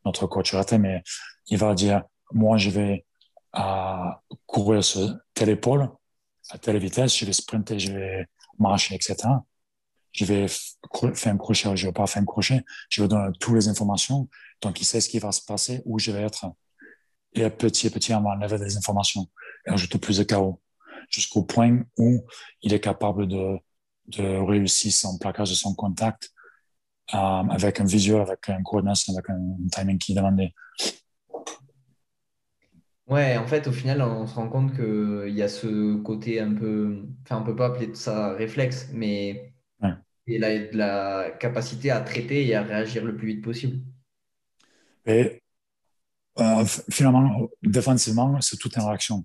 notre 0.05 0.27
coach 0.27 0.55
mais 0.79 1.03
il 1.49 1.59
va 1.59 1.75
dire, 1.75 2.05
moi, 2.33 2.57
je 2.57 2.71
vais 2.71 3.05
à 3.53 4.23
courir 4.47 4.83
sur 4.83 5.17
telle 5.35 5.51
épaule, 5.51 5.89
à 6.51 6.59
telle 6.59 6.79
vitesse, 6.79 7.17
je 7.17 7.25
vais 7.25 7.33
sprinter, 7.33 7.79
je 7.79 7.93
vais 7.93 8.27
marcher, 8.59 8.95
etc. 8.95 9.17
Je 10.13 10.25
vais 10.25 10.47
faire 10.49 11.33
un 11.33 11.39
crochet, 11.39 11.75
je 11.77 11.87
vais 11.87 11.93
pas 11.93 12.07
faire 12.07 12.23
un 12.23 12.27
crochet, 12.27 12.63
je 12.89 13.03
vais 13.03 13.09
donner 13.09 13.31
toutes 13.41 13.55
les 13.55 13.69
informations. 13.69 14.29
Donc, 14.61 14.81
il 14.81 14.85
sait 14.85 15.01
ce 15.01 15.09
qui 15.09 15.19
va 15.19 15.33
se 15.33 15.43
passer, 15.45 15.83
où 15.85 15.99
je 15.99 16.11
vais 16.11 16.23
être. 16.23 16.47
Et 17.35 17.49
petit 17.49 17.87
à 17.87 17.91
petit, 17.91 18.15
on 18.15 18.23
va 18.23 18.31
enlever 18.31 18.59
des 18.59 18.77
informations 18.77 19.27
et 19.67 19.71
ajouter 19.71 19.99
plus 19.99 20.19
de 20.19 20.25
chaos 20.25 20.61
jusqu'au 21.09 21.43
point 21.43 21.83
où 21.99 22.25
il 22.63 22.73
est 22.75 22.81
capable 22.81 23.27
de, 23.27 23.59
de 24.09 24.37
réussir 24.39 24.93
son 24.93 25.19
plaquage 25.19 25.51
de 25.51 25.55
son 25.55 25.75
contact 25.75 26.31
euh, 27.15 27.19
avec 27.19 27.81
un 27.81 27.85
visuel, 27.85 28.21
avec 28.21 28.49
un 28.49 28.63
coordination, 28.63 29.13
avec 29.13 29.29
un, 29.31 29.39
timing 29.71 29.99
qui 29.99 30.13
est 30.13 30.15
demandé. 30.15 30.55
Ouais, 33.09 33.37
en 33.37 33.47
fait, 33.47 33.67
au 33.67 33.73
final, 33.73 34.01
on 34.01 34.27
se 34.27 34.35
rend 34.35 34.49
compte 34.49 34.75
qu'il 34.75 35.35
y 35.35 35.43
a 35.43 35.49
ce 35.49 35.97
côté 36.03 36.41
un 36.41 36.55
peu, 36.55 37.03
enfin, 37.25 37.41
on 37.41 37.45
peut 37.45 37.57
pas 37.57 37.67
appeler 37.67 37.95
ça 37.95 38.33
réflexe, 38.33 38.89
mais 38.93 39.53
il 40.27 40.45
a 40.45 40.59
de 40.59 40.77
la 40.77 41.33
capacité 41.41 41.91
à 41.91 42.01
traiter 42.01 42.47
et 42.47 42.55
à 42.55 42.63
réagir 42.63 43.05
le 43.05 43.17
plus 43.17 43.29
vite 43.29 43.45
possible. 43.45 43.81
Et 45.05 45.43
euh, 46.39 46.65
finalement, 46.91 47.49
défensivement, 47.63 48.41
c'est 48.41 48.57
toute 48.57 48.77
une 48.77 48.85
réaction. 48.85 49.25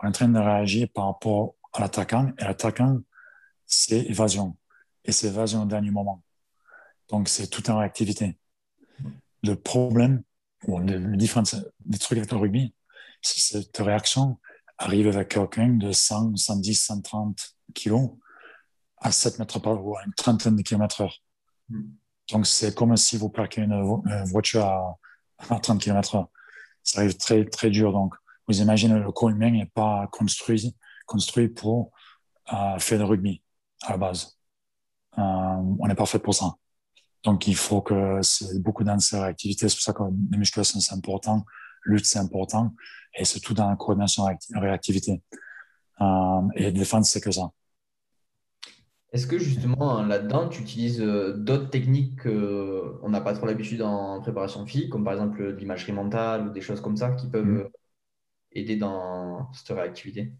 On 0.00 0.06
est 0.06 0.08
en 0.08 0.12
train 0.12 0.28
de 0.28 0.38
réagir 0.38 0.88
par 0.94 1.06
rapport 1.06 1.56
à 1.72 1.80
l'attaquant, 1.80 2.32
et 2.38 2.44
l'attaquant, 2.44 3.00
c'est 3.66 4.02
évasion. 4.06 4.56
Et 5.04 5.12
c'est 5.12 5.28
évasion 5.28 5.64
au 5.64 5.66
dernier 5.66 5.90
moment. 5.90 6.22
Donc, 7.08 7.28
c'est 7.28 7.48
toute 7.48 7.68
une 7.68 7.76
réactivité. 7.76 8.38
Le 9.42 9.56
problème, 9.56 10.22
ou 10.66 10.78
le, 10.78 10.98
le 10.98 11.98
trucs 11.98 12.18
avec 12.18 12.30
le 12.30 12.38
rugby, 12.38 12.74
cette 13.40 13.76
réaction 13.78 14.38
arrive 14.78 15.08
avec 15.08 15.28
quelqu'un 15.28 15.68
de 15.68 15.92
100, 15.92 16.36
110, 16.36 16.74
130 16.74 17.38
kilos 17.74 18.10
à 18.98 19.12
7 19.12 19.38
mètres 19.38 19.58
par 19.58 19.84
ou 19.84 19.96
à 19.96 20.04
une 20.04 20.14
trentaine 20.14 20.56
de 20.56 20.62
kilomètres 20.62 21.02
heure. 21.02 21.22
Donc, 22.30 22.46
c'est 22.46 22.74
comme 22.74 22.96
si 22.96 23.16
vous 23.16 23.28
plaquez 23.28 23.62
une, 23.62 23.82
voiture 24.26 24.64
à, 24.64 24.98
à 25.50 25.60
30 25.60 25.80
km 25.80 26.16
heure. 26.16 26.28
Ça 26.82 27.00
arrive 27.00 27.16
très, 27.16 27.44
très 27.44 27.70
dur. 27.70 27.92
Donc, 27.92 28.14
vous 28.48 28.60
imaginez, 28.60 28.98
le 28.98 29.12
corps 29.12 29.30
humain 29.30 29.50
n'est 29.50 29.66
pas 29.66 30.08
construit, 30.12 30.76
construit 31.06 31.48
pour 31.48 31.92
euh, 32.52 32.78
faire 32.78 32.98
le 32.98 33.04
rugby 33.04 33.42
à 33.82 33.92
la 33.92 33.98
base. 33.98 34.38
Euh, 35.18 35.22
on 35.22 35.86
n'est 35.86 35.94
pas 35.94 36.06
fait 36.06 36.18
pour 36.18 36.34
ça. 36.34 36.54
Donc, 37.24 37.48
il 37.48 37.56
faut 37.56 37.82
que 37.82 38.20
c'est 38.22 38.60
beaucoup 38.62 38.84
dans 38.84 38.98
ces 38.98 39.18
réactivités. 39.18 39.68
C'est 39.68 39.76
pour 39.76 39.82
ça 39.82 39.92
que 39.92 40.02
les 40.30 40.38
musculations, 40.38 40.78
c'est 40.78 40.94
important. 40.94 41.44
Lutte, 41.86 42.06
c'est 42.06 42.18
important. 42.18 42.74
Et 43.18 43.24
c'est 43.24 43.40
tout 43.40 43.54
dans 43.54 43.68
la 43.68 43.76
coordination 43.76 44.24
réactivité. 44.54 45.22
Euh, 46.00 46.40
et 46.54 46.72
défense, 46.72 47.10
c'est 47.10 47.20
que 47.20 47.30
ça. 47.30 47.50
Est-ce 49.12 49.26
que 49.26 49.38
justement 49.38 50.02
là-dedans, 50.02 50.48
tu 50.48 50.60
utilises 50.60 51.00
euh, 51.00 51.32
d'autres 51.32 51.70
techniques 51.70 52.22
qu'on 52.22 53.08
n'a 53.08 53.20
pas 53.20 53.32
trop 53.32 53.46
l'habitude 53.46 53.80
en 53.80 54.20
préparation 54.20 54.66
physique, 54.66 54.90
comme 54.90 55.04
par 55.04 55.14
exemple 55.14 55.42
l'imagerie 55.54 55.92
mentale 55.92 56.48
ou 56.48 56.50
des 56.50 56.60
choses 56.60 56.80
comme 56.80 56.96
ça 56.96 57.12
qui 57.12 57.28
peuvent 57.28 57.46
mmh. 57.46 57.68
aider 58.52 58.76
dans 58.76 59.50
cette 59.54 59.74
réactivité? 59.74 60.32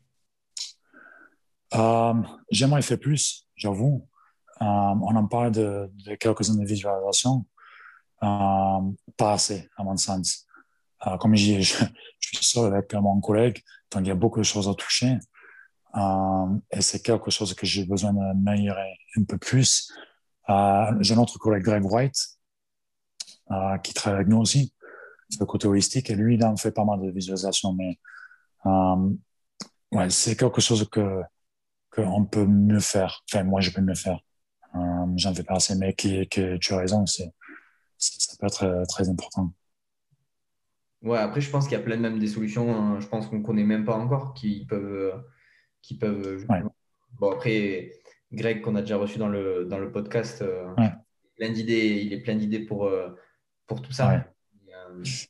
Euh, 1.74 2.14
J'aimerais 2.50 2.82
faire 2.82 2.98
plus, 2.98 3.46
j'avoue. 3.54 4.06
Euh, 4.62 4.64
on 4.64 5.14
en 5.16 5.26
parle 5.26 5.52
de, 5.52 5.90
de 6.06 6.14
quelques-unes 6.14 6.60
de 6.60 6.66
visualisation, 6.66 7.44
euh, 8.22 8.80
pas 9.16 9.32
assez, 9.32 9.68
à 9.76 9.84
mon 9.84 9.96
sens. 9.96 10.45
Comme 11.20 11.36
je, 11.36 11.60
je, 11.60 11.86
suis 12.20 12.44
seul 12.44 12.72
avec 12.72 12.92
mon 12.94 13.20
collègue, 13.20 13.62
donc 13.90 14.02
il 14.02 14.08
y 14.08 14.10
a 14.10 14.14
beaucoup 14.14 14.38
de 14.38 14.44
choses 14.44 14.68
à 14.68 14.74
toucher. 14.74 15.18
Euh, 15.96 16.58
et 16.70 16.82
c'est 16.82 17.00
quelque 17.00 17.30
chose 17.30 17.54
que 17.54 17.66
j'ai 17.66 17.84
besoin 17.86 18.12
d'améliorer 18.12 18.98
un 19.16 19.24
peu 19.24 19.38
plus. 19.38 19.90
Euh, 20.48 20.92
j'ai 21.00 21.14
un 21.14 21.18
autre 21.18 21.38
collègue, 21.38 21.64
Greg 21.64 21.84
White, 21.84 22.38
euh, 23.50 23.78
qui 23.78 23.94
travaille 23.94 24.20
avec 24.20 24.28
nous 24.28 24.38
aussi, 24.38 24.74
sur 25.30 25.40
le 25.40 25.46
côté 25.46 25.66
holistique, 25.66 26.10
et 26.10 26.14
lui, 26.14 26.34
il 26.34 26.44
en 26.44 26.56
fait 26.56 26.72
pas 26.72 26.84
mal 26.84 27.00
de 27.00 27.10
visualisation, 27.10 27.72
mais 27.72 27.98
ouais, 29.92 30.10
c'est 30.10 30.36
quelque 30.36 30.60
chose 30.60 30.88
que 30.90 31.22
qu'on 31.90 32.26
peut 32.26 32.44
mieux 32.46 32.80
faire. 32.80 33.22
Enfin, 33.30 33.44
moi, 33.44 33.60
je 33.60 33.70
peux 33.70 33.80
mieux 33.80 33.94
faire. 33.94 34.20
J'en 35.16 35.34
fais 35.34 35.44
pas 35.44 35.54
assez, 35.54 35.74
mais 35.76 35.94
qui, 35.94 36.28
que 36.28 36.58
tu 36.58 36.74
as 36.74 36.78
raison, 36.78 37.06
c'est, 37.06 37.32
ça 37.98 38.36
peut 38.38 38.46
être 38.46 38.84
très 38.88 39.08
important. 39.08 39.52
Ouais, 41.06 41.18
après, 41.18 41.40
je 41.40 41.48
pense 41.50 41.68
qu'il 41.68 41.78
y 41.78 41.80
a 41.80 41.84
plein 41.84 41.96
même 41.96 42.18
des 42.18 42.26
solutions, 42.26 42.74
hein, 42.74 42.98
je 42.98 43.06
pense 43.06 43.28
qu'on 43.28 43.40
connaît 43.40 43.62
même 43.62 43.84
pas 43.84 43.96
encore, 43.96 44.34
qui 44.34 44.66
peuvent. 44.66 45.22
Qui 45.80 45.96
peuvent 45.96 46.44
Bon, 47.18 47.30
après, 47.30 47.92
Greg, 48.32 48.60
qu'on 48.60 48.74
a 48.74 48.80
déjà 48.80 48.96
reçu 48.96 49.18
dans 49.18 49.28
le, 49.28 49.66
dans 49.66 49.78
le 49.78 49.92
podcast, 49.92 50.42
euh, 50.42 50.66
plein 51.36 51.50
d'idées, 51.50 52.02
il 52.04 52.12
est 52.12 52.20
plein 52.20 52.34
d'idées 52.34 52.58
pour, 52.58 52.86
euh, 52.86 53.08
pour 53.68 53.80
tout 53.80 53.92
ça. 53.92 54.26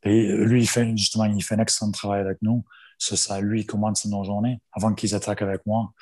Et 0.03 0.33
lui, 0.33 0.63
il 0.63 0.67
fait, 0.67 0.97
justement, 0.97 1.27
il 1.27 1.43
fait 1.45 1.55
un 1.55 1.61
excellent 1.61 1.91
travail 1.91 2.23
avec 2.23 2.39
nous. 2.41 2.65
C'est 2.99 3.17
ça, 3.17 3.41
lui, 3.41 3.61
il 3.61 3.67
commence 3.67 4.07
nos 4.07 4.25
journées. 4.25 4.61
Avant 4.73 4.95
qu'ils 4.95 5.15
attaquent 5.15 5.43
avec 5.43 5.65
moi, 5.67 5.93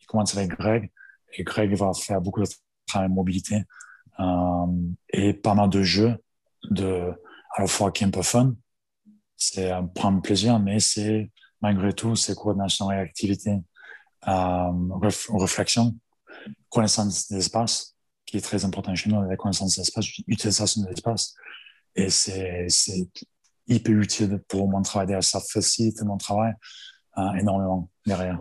il 0.00 0.06
commence 0.06 0.36
avec 0.36 0.50
Greg. 0.50 0.90
Et 1.34 1.44
Greg 1.44 1.72
va 1.74 1.92
faire 1.94 2.20
beaucoup 2.20 2.42
de 2.42 2.48
travail 2.86 3.08
de 3.08 3.14
mobilité 3.14 3.62
euh, 4.18 4.66
et 5.10 5.32
pas 5.32 5.54
mal 5.54 5.70
de 5.70 5.82
jeux 5.82 6.16
de, 6.68 7.12
à 7.56 7.62
la 7.62 7.66
fois 7.68 7.92
qui 7.92 8.02
est 8.02 8.08
un 8.08 8.10
peu 8.10 8.22
fun. 8.22 8.54
C'est 9.40 9.70
un 9.70 9.86
prendre 9.86 10.20
plaisir, 10.20 10.58
mais 10.60 10.80
c'est, 10.80 11.30
malgré 11.62 11.94
tout, 11.94 12.14
c'est 12.14 12.34
coordination 12.34 12.92
et 12.92 12.96
activité, 12.96 13.56
euh, 14.28 14.70
réflexion, 15.32 15.96
connaissance 16.68 17.30
de 17.30 17.36
l'espace, 17.36 17.96
qui 18.26 18.36
est 18.36 18.42
très 18.42 18.66
important 18.66 18.94
chez 18.94 19.08
nous, 19.08 19.22
la 19.22 19.36
connaissance 19.36 19.76
de 19.76 19.80
l'espace, 19.80 20.06
utilisation 20.26 20.82
de 20.82 20.88
l'espace. 20.88 21.34
Et 21.96 22.10
c'est 22.10 22.68
hyper 23.66 23.98
utile 23.98 24.42
pour 24.46 24.68
mon 24.68 24.82
travail. 24.82 25.22
Ça 25.22 25.40
facilite 25.40 26.02
mon 26.02 26.18
travail 26.18 26.52
euh, 27.16 27.32
énormément 27.40 27.90
derrière. 28.04 28.40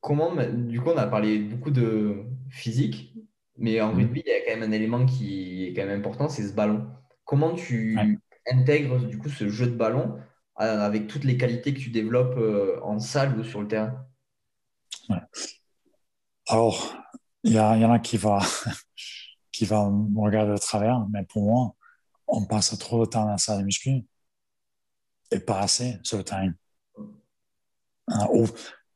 Comment, 0.00 0.32
du 0.36 0.80
coup, 0.80 0.90
on 0.90 0.96
a 0.96 1.08
parlé 1.08 1.40
beaucoup 1.40 1.72
de 1.72 2.24
physique, 2.50 3.16
mais 3.58 3.80
en 3.80 3.92
mm. 3.92 3.96
rugby, 3.96 4.22
il 4.24 4.28
y 4.28 4.32
a 4.32 4.44
quand 4.44 4.60
même 4.60 4.70
un 4.70 4.72
élément 4.72 5.04
qui 5.04 5.66
est 5.66 5.74
quand 5.74 5.86
même 5.86 5.98
important, 5.98 6.28
c'est 6.28 6.46
ce 6.46 6.52
ballon. 6.52 6.86
Comment 7.24 7.56
tu 7.56 8.15
intègres 8.50 8.98
du 9.06 9.18
coup 9.18 9.28
ce 9.28 9.48
jeu 9.48 9.66
de 9.66 9.76
ballon 9.76 10.18
euh, 10.60 10.80
avec 10.80 11.06
toutes 11.06 11.24
les 11.24 11.36
qualités 11.36 11.74
que 11.74 11.80
tu 11.80 11.90
développes 11.90 12.38
euh, 12.38 12.80
en 12.82 12.98
salle 12.98 13.38
ou 13.38 13.44
sur 13.44 13.60
le 13.60 13.68
terrain 13.68 14.06
Alors, 16.48 16.96
il 17.44 17.52
y, 17.52 17.60
en 17.60 17.92
a 17.92 17.98
qui 17.98 18.16
va, 18.16 18.38
qui 19.52 19.66
va 19.66 19.90
me 19.90 20.20
regarder 20.20 20.52
de 20.52 20.58
travers, 20.58 21.06
mais 21.10 21.24
pour 21.24 21.42
moi, 21.42 21.74
on 22.26 22.44
passe 22.46 22.76
trop 22.78 23.04
de 23.04 23.10
temps 23.10 23.24
dans 23.24 23.32
la 23.32 23.38
salle 23.38 23.58
de 23.58 23.64
muscu 23.64 24.04
et 25.30 25.40
pas 25.40 25.60
assez 25.60 25.98
sur 26.02 26.18
le 26.18 26.24
terrain. 26.24 26.52
Euh, 26.98 28.46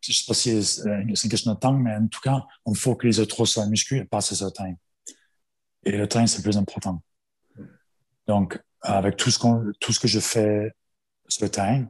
je 0.01 0.13
ne 0.13 0.15
sais 0.15 0.25
pas 0.27 0.35
si 0.35 0.65
c'est 0.65 0.89
une 0.89 1.15
question 1.15 1.53
de 1.53 1.59
temps, 1.59 1.75
mais 1.75 1.95
en 1.95 2.07
tout 2.07 2.21
cas, 2.21 2.47
on 2.65 2.73
focalise 2.73 3.27
trop 3.29 3.45
sur 3.45 3.63
le 3.63 3.69
muscu 3.69 3.99
et 3.99 4.05
pas 4.05 4.19
assez 4.19 4.35
sur 4.35 4.47
le 4.47 4.53
terrain. 4.53 4.75
Et 5.85 5.93
le 5.93 6.09
terrain, 6.09 6.27
c'est 6.27 6.43
plus 6.43 6.57
important. 6.57 7.03
Donc, 8.27 8.59
avec 8.83 9.17
tout 9.17 9.31
ce, 9.31 9.39
tout 9.81 9.93
ce 9.93 10.01
que 10.01 10.09
je 10.09 10.21
fais 10.21 10.73
le 11.41 11.49
terrain, 11.49 11.87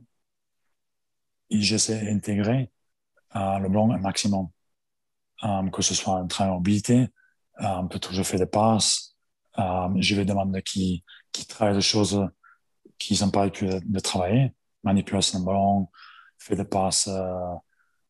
j'essaie 1.51 2.05
d'intégrer 2.05 2.71
euh, 3.37 3.59
le 3.59 3.69
ballon 3.69 3.93
un 3.93 3.99
maximum. 3.99 4.49
Euh, 5.45 5.71
que 5.71 5.81
ce 5.83 5.95
soit 5.95 6.19
un 6.19 6.27
train 6.27 6.47
de 6.47 6.51
mobilité, 6.51 7.09
euh, 7.63 7.83
peut-être 7.85 8.13
je 8.13 8.23
fais 8.23 8.37
des 8.37 8.47
passes, 8.47 9.17
je 9.57 10.15
vais 10.15 10.25
demander 10.25 10.63
qui, 10.63 11.05
qui 11.33 11.47
travaille 11.47 11.75
des 11.75 11.81
choses 11.81 12.29
qui 12.99 13.19
n'ont 13.23 13.31
pas 13.31 13.49
de, 13.49 13.81
de 13.83 14.01
travailler, 14.01 14.53
manipulation 14.85 15.41
de 15.41 15.45
ballon, 15.45 15.89
fait 16.39 16.57
des 16.57 16.65
passes 16.65 17.09
euh, 17.09 17.55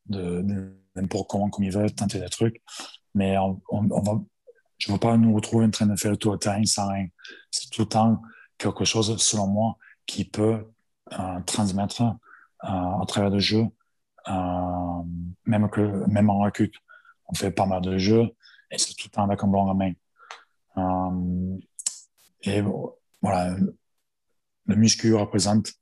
de, 0.06 0.74
n'importe 0.96 1.28
comment 1.28 1.50
comme 1.50 1.64
il 1.64 1.72
veut, 1.72 1.88
tenter 1.90 2.20
des 2.20 2.28
trucs. 2.28 2.60
Mais 3.14 3.36
on, 3.38 3.60
on, 3.70 4.02
va, 4.02 4.20
je 4.78 4.88
ne 4.88 4.94
veux 4.94 5.00
pas 5.00 5.16
nous 5.16 5.34
retrouver 5.34 5.66
en 5.66 5.70
train 5.70 5.86
de 5.86 5.96
faire 5.96 6.12
le 6.12 6.16
tour 6.16 6.32
de 6.32 6.38
terrain 6.38 6.64
sans 6.64 6.88
rien. 6.88 7.06
C'est 7.50 7.70
tout 7.70 7.82
le 7.82 7.88
temps 7.88 8.22
quelque 8.60 8.84
chose, 8.84 9.16
selon 9.16 9.46
moi, 9.46 9.78
qui 10.06 10.24
peut 10.24 10.66
euh, 11.12 11.40
transmettre 11.46 12.02
euh, 12.02 12.12
à 12.66 13.04
travers 13.08 13.30
le 13.30 13.40
jeu, 13.40 13.64
euh, 14.28 15.02
même, 15.46 15.68
que, 15.70 15.80
même 16.06 16.30
en 16.30 16.42
récup. 16.42 16.76
On 17.26 17.34
fait 17.34 17.50
pas 17.50 17.66
mal 17.66 17.80
de 17.80 17.96
jeux 17.96 18.28
et 18.70 18.78
c'est 18.78 18.94
tout 18.94 19.08
le 19.08 19.10
temps 19.10 19.24
avec 19.24 19.42
un 19.42 19.46
ballon 19.46 19.70
en 19.70 19.74
main. 19.74 19.92
et 22.42 22.62
voilà, 23.22 23.56
le 24.66 24.76
muscu 24.76 25.14
représente, 25.14 25.72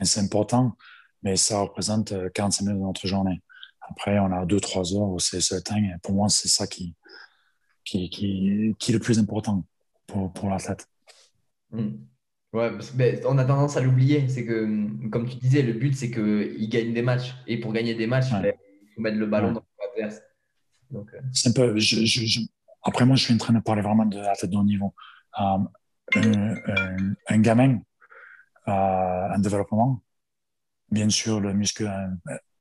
c'est 0.00 0.20
important, 0.20 0.76
mais 1.22 1.36
ça 1.36 1.60
représente 1.60 2.12
45 2.32 2.64
minutes 2.64 2.80
de 2.80 2.86
notre 2.86 3.06
journée. 3.06 3.42
Après, 3.80 4.18
on 4.18 4.32
a 4.32 4.46
deux, 4.46 4.60
trois 4.60 4.94
heures 4.94 5.08
où 5.08 5.18
c'est 5.18 5.40
ce. 5.40 5.56
Et 5.56 5.98
pour 6.02 6.14
moi, 6.14 6.28
c'est 6.28 6.48
ça 6.48 6.66
qui, 6.66 6.94
qui, 7.84 8.08
qui, 8.08 8.90
est 8.90 8.92
le 8.92 8.98
plus 8.98 9.18
important 9.18 9.64
pour, 10.06 10.32
pour 10.32 10.48
l'athlète. 10.48 10.88
Hmm. 11.70 11.96
Ouais, 12.54 12.70
on 13.26 13.36
a 13.38 13.44
tendance 13.44 13.76
à 13.76 13.80
l'oublier. 13.80 14.28
C'est 14.28 14.46
que, 14.46 15.08
comme 15.08 15.28
tu 15.28 15.36
disais, 15.36 15.62
le 15.62 15.72
but, 15.72 15.94
c'est 15.94 16.10
qu'il 16.10 16.68
gagne 16.68 16.94
des 16.94 17.02
matchs. 17.02 17.34
Et 17.46 17.58
pour 17.58 17.72
gagner 17.72 17.94
des 17.94 18.06
matchs, 18.06 18.30
ben, 18.30 18.54
il 18.82 18.88
faut 18.94 19.00
mettre 19.00 19.18
le 19.18 19.26
ballon 19.26 19.52
dans 19.52 19.64
l'adverse. 19.80 20.22
Euh. 20.94 21.02
C'est 21.32 21.48
un 21.48 21.52
peu. 21.52 21.76
Je, 21.78 22.40
Après, 22.84 23.04
moi, 23.04 23.16
je 23.16 23.24
suis 23.24 23.34
en 23.34 23.38
train 23.38 23.54
de 23.54 23.60
parler 23.60 23.82
vraiment 23.82 24.06
de 24.06 24.18
l'athlète 24.18 24.52
de 24.52 24.56
haut 24.56 24.62
niveau. 24.64 24.94
Euh, 25.40 25.58
un, 26.14 26.54
un, 27.28 27.38
gamin 27.40 27.80
en 28.66 29.38
développement, 29.38 30.00
bien 30.90 31.08
sûr, 31.08 31.40
le 31.40 31.52
muscle, 31.54 31.90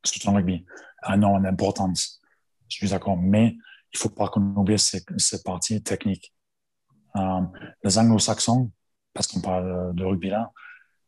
surtout 0.03 0.29
en 0.29 0.33
rugby, 0.33 0.65
a 1.03 1.15
une 1.15 1.45
importance. 1.45 2.19
Je 2.67 2.77
suis 2.77 2.89
d'accord. 2.89 3.17
Mais 3.17 3.49
il 3.93 3.97
ne 3.97 3.99
faut 3.99 4.09
pas 4.09 4.27
qu'on 4.27 4.55
oublie 4.55 4.79
ces 4.79 5.43
parties 5.43 5.83
techniques. 5.83 6.33
Euh, 7.15 7.41
les 7.83 7.97
anglo-saxons, 7.97 8.71
parce 9.13 9.27
qu'on 9.27 9.41
parle 9.41 9.93
de 9.95 10.03
rugby 10.03 10.29
là, 10.29 10.51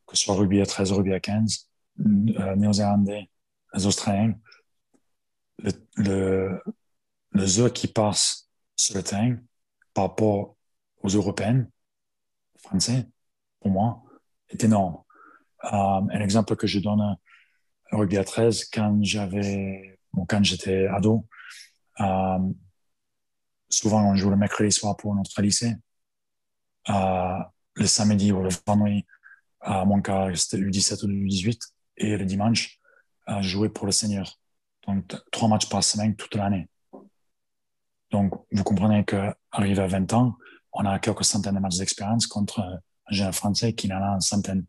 que 0.08 0.16
ce 0.16 0.24
soit 0.24 0.36
rugby 0.36 0.62
à 0.62 0.66
13, 0.66 0.92
rugby 0.92 1.14
à 1.14 1.20
15, 1.20 1.70
euh, 2.00 2.56
néo-zélandais, 2.56 3.30
les 3.74 3.86
Australiens, 3.86 4.34
le, 5.60 5.72
le, 5.98 6.62
le 7.32 7.46
jeu 7.46 7.70
qui 7.70 7.88
passe 7.88 8.50
sur 8.76 8.96
le 8.96 9.04
terrain 9.04 9.38
par 9.94 10.06
rapport 10.06 10.56
aux 11.02 11.10
Européens, 11.10 11.66
Français, 12.62 13.08
pour 13.60 13.72
moi, 13.72 14.04
est 14.50 14.64
énorme. 14.64 14.98
Euh, 15.66 15.70
un 15.70 16.22
exemple 16.22 16.56
que 16.56 16.68
je 16.68 16.80
donne, 16.80 17.02
euh, 17.02 17.98
rugby 17.98 18.18
à 18.18 18.24
13, 18.24 18.66
quand 18.66 19.00
j'avais, 19.02 20.00
bon, 20.14 20.26
quand 20.28 20.44
j'étais 20.44 20.88
ado, 20.88 21.28
euh, 22.00 22.40
souvent 23.70 24.12
on 24.12 24.16
joue 24.16 24.30
le 24.30 24.36
mercredi 24.36 24.72
soir 24.72 24.96
pour 24.98 25.16
notre 25.16 25.42
lycée. 25.42 25.74
Euh, 26.90 27.40
le 27.76 27.88
samedi 27.88 28.32
ou 28.32 28.42
le 28.42 28.50
vendredi, 28.66 29.06
à 29.62 29.86
mon 29.86 30.02
cas, 30.02 30.34
c'était 30.36 30.58
le 30.58 30.70
17 30.70 31.04
ou 31.04 31.08
le 31.08 31.28
18, 31.28 31.62
et 31.98 32.18
le 32.18 32.26
dimanche, 32.26 32.80
à 33.26 33.42
jouer 33.42 33.70
pour 33.70 33.86
le 33.86 33.92
Seigneur. 33.92 34.40
Donc, 34.88 35.16
trois 35.32 35.48
matchs 35.48 35.68
par 35.68 35.84
semaine 35.84 36.16
toute 36.16 36.36
l'année. 36.36 36.68
Donc, 38.12 38.34
vous 38.52 38.64
comprenez 38.64 39.04
qu'arrivé 39.04 39.82
à 39.82 39.88
20 39.88 40.14
ans, 40.14 40.38
on 40.74 40.86
a 40.86 41.00
quelques 41.00 41.26
centaines 41.26 41.56
de 41.56 41.60
matchs 41.60 41.78
d'expérience 41.78 42.28
contre 42.28 42.60
un 42.60 42.80
jeune 43.10 43.34
Français 43.34 43.74
qui 43.74 43.92
en 43.92 44.02
a 44.02 44.16
une 44.16 44.22
centaine. 44.22 44.66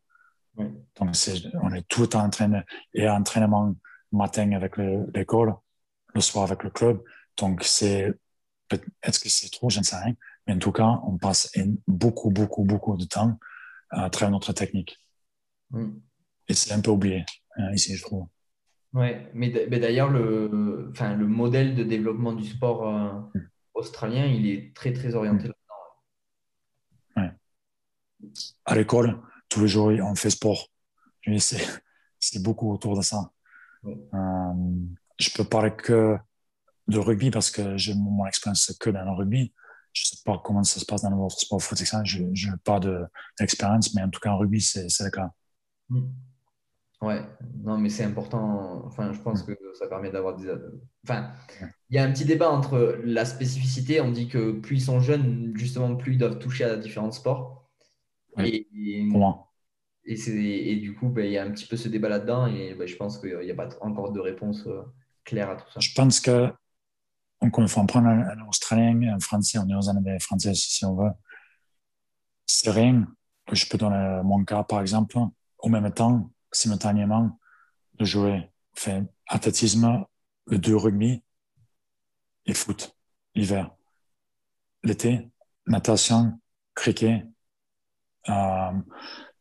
Donc, 0.56 1.14
on 1.60 1.72
est 1.74 1.86
tout 1.88 2.00
le 2.00 2.16
en 2.16 2.30
train 2.30 2.62
et 2.94 3.08
entraînement 3.08 3.74
matin 4.12 4.52
avec 4.52 4.76
l'école, 4.78 5.54
le 6.14 6.20
soir 6.20 6.44
avec 6.44 6.62
le 6.62 6.70
club. 6.70 7.02
Donc, 7.36 7.62
c'est, 7.64 8.14
est-ce 9.02 9.20
que 9.20 9.28
c'est 9.28 9.50
trop? 9.50 9.68
Je 9.68 9.80
ne 9.80 9.84
sais 9.84 9.96
rien. 9.96 10.14
Mais 10.46 10.54
en 10.54 10.58
tout 10.58 10.72
cas, 10.72 11.00
on 11.04 11.18
passe 11.18 11.50
beaucoup, 11.86 12.30
beaucoup, 12.30 12.64
beaucoup 12.64 12.96
de 12.96 13.04
temps 13.04 13.38
à 13.90 14.10
travailler 14.10 14.32
notre 14.32 14.52
technique. 14.52 14.98
Et 16.48 16.54
c'est 16.54 16.72
un 16.72 16.80
peu 16.80 16.90
oublié 16.90 17.24
hein, 17.56 17.72
ici, 17.72 17.96
je 17.96 18.02
trouve. 18.02 18.26
Oui, 18.92 19.08
mais 19.34 19.50
d'ailleurs, 19.50 20.08
le, 20.08 20.88
enfin, 20.90 21.14
le 21.14 21.26
modèle 21.26 21.74
de 21.74 21.84
développement 21.84 22.32
du 22.32 22.44
sport 22.44 22.88
euh, 22.88 23.12
mm. 23.34 23.48
australien, 23.74 24.24
il 24.26 24.46
est 24.48 24.74
très, 24.74 24.92
très 24.92 25.14
orienté 25.14 25.48
mm. 25.48 25.52
là-dedans. 27.16 27.28
Ouais. 27.28 27.32
À 28.64 28.74
l'école, 28.74 29.20
tous 29.48 29.60
les 29.60 29.68
jours, 29.68 29.88
on 29.88 30.14
fait 30.14 30.30
sport. 30.30 30.68
C'est 32.18 32.42
beaucoup 32.42 32.72
autour 32.72 32.96
de 32.96 33.02
ça. 33.02 33.30
Euh, 33.84 34.54
je 35.18 35.30
peux 35.30 35.44
parler 35.44 35.72
que 35.76 36.16
de 36.88 36.98
rugby 36.98 37.30
parce 37.30 37.50
que 37.50 37.76
j'ai 37.76 37.94
mon 37.94 38.26
expérience 38.26 38.74
que 38.80 38.90
dans 38.90 39.04
le 39.04 39.10
rugby. 39.10 39.52
Je 39.96 40.02
ne 40.02 40.16
sais 40.16 40.22
pas 40.26 40.42
comment 40.44 40.62
ça 40.62 40.78
se 40.78 40.84
passe 40.84 41.02
dans 41.02 41.10
le 41.10 41.30
sport 41.30 41.62
foot, 41.62 41.78
je 42.04 42.18
n'ai 42.20 42.56
pas 42.62 42.78
d'expérience, 43.40 43.94
mais 43.94 44.02
en 44.02 44.10
tout 44.10 44.20
cas, 44.20 44.30
en 44.30 44.36
rugby, 44.36 44.60
c'est 44.60 44.86
le 45.00 45.10
cas. 45.10 45.30
Mm. 45.88 46.02
Ouais, 47.00 47.22
non, 47.62 47.78
mais 47.78 47.88
c'est 47.88 48.04
important. 48.04 48.84
Enfin, 48.84 49.12
je 49.12 49.20
pense 49.20 49.42
que 49.42 49.52
ça 49.78 49.86
permet 49.86 50.10
d'avoir 50.10 50.36
des. 50.36 50.52
Enfin, 51.04 51.32
il 51.88 51.96
y 51.96 51.98
a 51.98 52.04
un 52.04 52.12
petit 52.12 52.26
débat 52.26 52.50
entre 52.50 53.00
la 53.04 53.24
spécificité. 53.24 54.02
On 54.02 54.10
dit 54.10 54.28
que 54.28 54.52
plus 54.52 54.76
ils 54.76 54.84
sont 54.84 55.00
jeunes, 55.00 55.52
justement, 55.54 55.96
plus 55.96 56.14
ils 56.14 56.18
doivent 56.18 56.38
toucher 56.38 56.64
à 56.64 56.76
différents 56.76 57.12
sports. 57.12 57.70
Et, 58.38 58.66
et, 60.04 60.76
du 60.76 60.94
coup, 60.94 61.08
ben, 61.08 61.24
il 61.24 61.32
y 61.32 61.38
a 61.38 61.44
un 61.44 61.50
petit 61.50 61.66
peu 61.66 61.76
ce 61.76 61.88
débat 61.88 62.10
là-dedans. 62.10 62.46
Et 62.48 62.74
ben, 62.74 62.86
je 62.86 62.96
pense 62.96 63.18
qu'il 63.18 63.38
n'y 63.38 63.50
a 63.50 63.54
pas 63.54 63.68
encore 63.80 64.12
de 64.12 64.20
réponse 64.20 64.66
euh, 64.66 64.82
claire 65.24 65.50
à 65.50 65.56
tout 65.56 65.70
ça. 65.70 65.80
Je 65.80 65.94
pense 65.94 66.20
que, 66.20 66.50
encore 67.40 67.62
une 67.62 67.68
fois, 67.68 67.82
on 67.82 67.86
prend 67.86 68.04
un, 68.04 68.46
Australien, 68.46 69.14
un 69.14 69.20
Français, 69.20 69.58
on 69.58 69.68
est 69.68 69.74
aux 69.74 69.88
années 69.88 70.18
françaises 70.20 70.58
si 70.58 70.84
on 70.84 70.96
veut. 70.96 71.10
C'est 72.46 72.70
rien. 72.70 73.06
Je 73.52 73.66
peux 73.66 73.78
donner 73.78 74.20
mon 74.24 74.44
cas, 74.44 74.62
par 74.64 74.80
exemple. 74.80 75.18
Au 75.58 75.68
même 75.68 75.90
temps, 75.92 76.30
simultanément 76.52 77.38
de 77.94 78.04
jouer 78.04 78.50
fait 78.74 79.02
athlétisme, 79.28 80.04
le 80.46 80.58
deux 80.58 80.76
rugby 80.76 81.22
et 82.46 82.54
foot 82.54 82.96
l'hiver. 83.34 83.70
L'été, 84.82 85.28
natation, 85.66 86.38
cricket, 86.74 87.26
euh, 88.28 88.72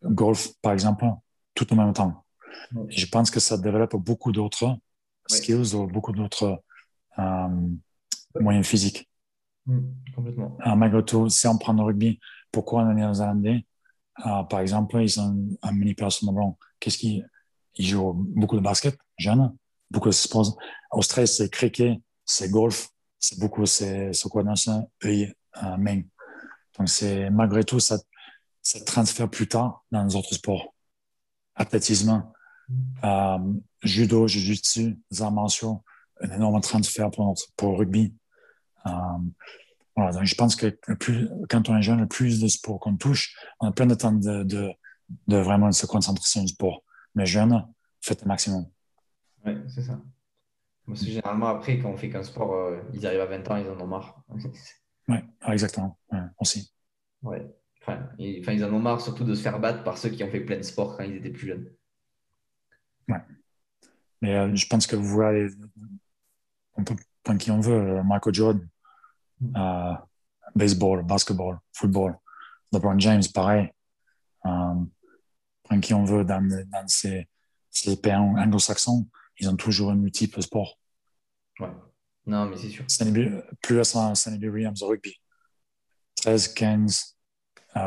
golf 0.03 0.49
par 0.61 0.73
exemple, 0.73 1.05
tout 1.53 1.71
en 1.73 1.75
même 1.75 1.93
temps. 1.93 2.25
je 2.89 3.05
pense 3.05 3.29
que 3.31 3.39
ça 3.39 3.57
développe 3.57 3.95
beaucoup 3.95 4.31
d'autres 4.31 4.77
skills 5.27 5.75
ou 5.75 5.87
beaucoup 5.87 6.11
d'autres 6.11 6.63
euh, 7.19 7.47
moyens 8.39 8.67
physiques. 8.67 9.09
Mmh, 9.65 9.79
complètement. 10.15 10.57
malgré 10.75 11.03
tout, 11.03 11.29
si 11.29 11.47
on 11.47 11.57
prend 11.57 11.73
le 11.73 11.81
rugby, 11.81 12.19
pourquoi 12.51 12.83
on 12.83 12.91
est 12.91 12.95
néo-zélandais 12.95 13.65
euh, 14.25 14.43
Par 14.43 14.59
exemple, 14.59 15.01
ils 15.01 15.19
ont 15.19 15.57
un 15.61 15.71
mini 15.71 15.95
personne 15.95 16.33
blanc 16.33 16.57
qu'est-ce 16.79 16.97
qu'il 16.97 17.27
il 17.77 17.85
joue 17.85 18.13
beaucoup 18.13 18.55
de 18.55 18.61
basket, 18.61 18.97
jeune, 19.17 19.53
beaucoup 19.91 20.09
de 20.09 20.13
sports. 20.13 20.57
Australie, 20.91 21.27
c'est 21.27 21.49
cricket, 21.49 21.99
c'est 22.25 22.49
golf, 22.49 22.89
c'est 23.19 23.39
beaucoup, 23.39 23.65
c'est 23.65 24.11
appelle 24.25 24.87
œil, 25.03 25.33
euh, 25.63 25.77
main. 25.77 26.01
Donc, 26.77 26.89
c'est 26.89 27.29
malgré 27.29 27.63
tout, 27.63 27.79
ça, 27.79 27.97
ça 28.61 28.79
transfère 28.81 29.29
plus 29.29 29.47
tard 29.47 29.83
dans 29.91 30.03
les 30.03 30.15
autres 30.15 30.33
sports. 30.33 30.73
Athlétisme, 31.55 32.25
euh, 33.03 33.37
judo, 33.81 34.27
jiu-jitsu, 34.27 34.97
arts 35.19 35.31
martiaux, 35.31 35.83
un 36.21 36.31
énorme 36.31 36.61
transfert 36.61 37.11
pour, 37.11 37.25
notre, 37.25 37.43
pour 37.55 37.71
le 37.71 37.77
rugby. 37.77 38.15
Euh, 38.85 38.91
voilà, 39.95 40.11
donc 40.11 40.23
je 40.23 40.35
pense 40.35 40.55
que 40.55 40.67
plus, 40.95 41.29
quand 41.49 41.69
on 41.69 41.77
est 41.77 41.81
jeune, 41.81 42.01
le 42.01 42.07
plus 42.07 42.41
de 42.41 42.47
sports 42.47 42.79
qu'on 42.79 42.97
touche, 42.97 43.35
on 43.59 43.67
a 43.67 43.71
plein 43.71 43.85
de 43.85 43.95
temps 43.95 44.11
de, 44.11 44.43
de, 44.43 44.71
de 45.27 45.37
vraiment 45.37 45.71
se 45.71 45.85
concentrer 45.85 46.25
sur 46.25 46.41
le 46.41 46.47
sport. 46.47 46.83
Mais 47.15 47.25
jeune, 47.25 47.65
faites 48.01 48.21
le 48.21 48.27
maximum. 48.27 48.65
Oui, 49.45 49.53
c'est 49.67 49.83
ça. 49.83 50.01
généralement, 50.93 51.47
après, 51.47 51.79
quand 51.79 51.89
on 51.89 51.97
fait 51.97 52.09
qu'un 52.09 52.23
sport, 52.23 52.53
euh, 52.53 52.81
ils 52.93 53.05
arrivent 53.07 53.21
à 53.21 53.25
20 53.25 53.51
ans, 53.51 53.55
ils 53.57 53.69
en 53.69 53.79
ont 53.79 53.87
marre. 53.87 54.21
oui, 55.07 55.17
exactement. 55.47 55.97
aussi. 56.39 56.73
Ouais. 57.21 57.45
Enfin, 57.81 58.09
ils, 58.17 58.65
en 58.65 58.73
ont 58.73 58.79
marre 58.79 58.99
surtout 58.99 59.23
de 59.23 59.35
se 59.35 59.43
faire 59.43 59.59
battre 59.59 59.83
par 59.83 59.97
ceux 59.97 60.09
qui 60.09 60.23
ont 60.23 60.29
fait 60.29 60.39
plein 60.39 60.57
de 60.57 60.63
sports 60.63 60.97
quand 60.97 61.03
ils 61.03 61.17
étaient 61.17 61.29
plus 61.29 61.47
jeunes. 61.47 61.71
Ouais. 63.07 63.21
Mais 64.21 64.35
euh, 64.35 64.55
je 64.55 64.67
pense 64.67 64.87
que 64.87 64.95
vous 64.95 65.07
voyez, 65.07 65.47
on 66.75 66.83
peut 66.83 66.95
prendre 67.23 67.39
qui 67.39 67.51
on 67.51 67.59
veut, 67.59 67.97
euh, 67.97 68.03
Michael 68.03 68.33
Jordan, 68.33 68.67
mm. 69.41 69.97
baseball, 70.55 71.03
basketball, 71.03 71.59
football, 71.73 72.17
LeBron 72.71 72.99
James, 72.99 73.23
pareil. 73.33 73.71
Euh, 74.45 75.79
qui 75.81 75.93
on 75.93 76.05
veut 76.05 76.23
dans, 76.23 76.47
dans 76.47 76.87
ces, 76.87 77.27
ces 77.71 77.97
pays 77.97 78.13
anglo-saxons, 78.13 79.07
ils 79.39 79.49
ont 79.49 79.55
toujours 79.55 79.91
un 79.91 79.95
multiple 79.95 80.41
sport. 80.41 80.79
Ouais. 81.59 81.71
Non, 82.25 82.45
mais 82.45 82.57
c'est 82.57 82.69
sûr. 82.69 82.85
Plus 83.61 83.77
récemment, 83.77 84.15
Sandy 84.15 84.47
Williams 84.47 84.81
rugby. 84.83 85.19
13, 86.15 86.53
15, 86.53 87.17
euh, 87.75 87.79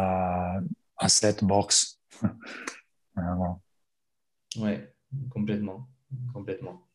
à 0.96 1.08
7, 1.08 1.44
boxe. 1.44 2.00
voilà. 3.14 3.58
Ouais, 4.56 4.94
complètement. 5.30 5.88
complètement. 6.32 6.87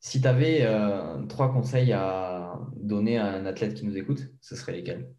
Si 0.00 0.20
tu 0.20 0.26
avais 0.26 0.62
euh, 0.62 1.22
trois 1.26 1.52
conseils 1.52 1.92
à 1.92 2.58
donner 2.74 3.18
à 3.18 3.26
un 3.26 3.44
athlète 3.44 3.74
qui 3.74 3.84
nous 3.84 3.96
écoute, 3.96 4.32
ce 4.40 4.56
serait 4.56 4.72
lesquels? 4.72 5.14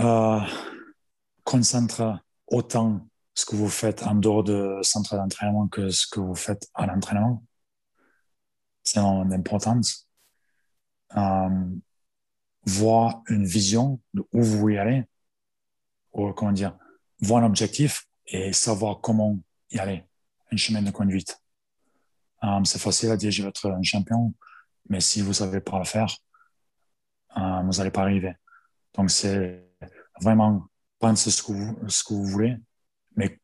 Euh, 0.00 0.40
concentre 1.42 2.20
autant 2.46 3.08
ce 3.34 3.44
que 3.44 3.56
vous 3.56 3.68
faites 3.68 4.04
en 4.04 4.14
dehors 4.14 4.44
de 4.44 4.78
centre 4.82 5.16
d'entraînement 5.16 5.66
que 5.66 5.90
ce 5.90 6.06
que 6.06 6.20
vous 6.20 6.36
faites 6.36 6.68
à 6.74 6.86
l'entraînement. 6.86 7.44
C'est 8.84 9.00
d'importance. 9.00 10.08
Euh, 11.16 11.48
voir 12.64 13.22
une 13.28 13.44
vision 13.44 14.00
de 14.14 14.20
où 14.32 14.40
vous 14.40 14.58
voulez 14.58 14.78
aller, 14.78 15.04
ou 16.12 16.32
comment 16.32 16.52
dire, 16.52 16.78
voir 17.20 17.42
un 17.42 17.46
objectif 17.46 18.06
et 18.26 18.52
savoir 18.52 19.00
comment 19.00 19.36
y 19.70 19.78
aller, 19.78 20.07
un 20.50 20.56
chemin 20.56 20.82
de 20.82 20.90
conduite. 20.90 21.40
c'est 22.64 22.80
facile 22.80 23.10
à 23.10 23.16
dire 23.16 23.30
je 23.30 23.42
vais 23.42 23.48
être 23.48 23.70
un 23.70 23.82
champion, 23.82 24.34
mais 24.88 25.00
si 25.00 25.20
vous 25.22 25.28
ne 25.28 25.34
savez 25.34 25.60
pas 25.60 25.78
le 25.78 25.84
faire, 25.84 26.16
vous 27.36 27.72
n'allez 27.72 27.90
pas 27.90 28.02
arriver. 28.02 28.34
Donc, 28.94 29.10
c'est 29.10 29.68
vraiment 30.20 30.66
penser 30.98 31.30
ce 31.30 31.42
que 31.42 31.52
vous, 32.12 32.24
voulez, 32.24 32.56
mais 33.16 33.40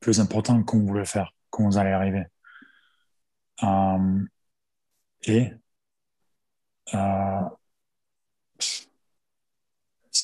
plus 0.00 0.20
important, 0.20 0.62
comment 0.62 0.82
vous 0.82 0.88
voulez 0.88 1.04
faire, 1.04 1.32
comment 1.50 1.70
vous 1.70 1.78
allez 1.78 1.90
arriver. 1.90 2.24
et 5.26 5.52
euh, 6.94 7.42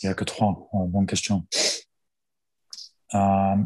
il 0.03 0.07
n'y 0.07 0.11
a 0.11 0.15
que 0.15 0.25
trois. 0.25 0.69
bonne 0.73 1.07
question. 1.07 1.47
Euh, 3.15 3.57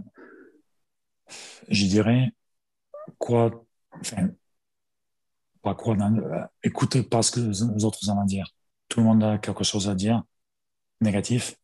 je 1.69 1.87
dirais 1.87 2.33
quoi, 3.19 3.65
enfin, 4.01 4.29
pas 5.63 5.75
quoi, 5.75 5.97
euh, 5.97 6.47
écoutez 6.63 7.03
pas 7.03 7.23
ce 7.23 7.33
que 7.33 7.41
les 7.41 7.85
autres 7.85 8.09
ont 8.11 8.21
à 8.21 8.25
dire. 8.25 8.55
Tout 8.89 9.01
le 9.01 9.07
monde 9.07 9.23
a 9.25 9.39
quelque 9.39 9.65
chose 9.65 9.89
à 9.89 9.95
dire, 9.95 10.23
négatif, 11.01 11.57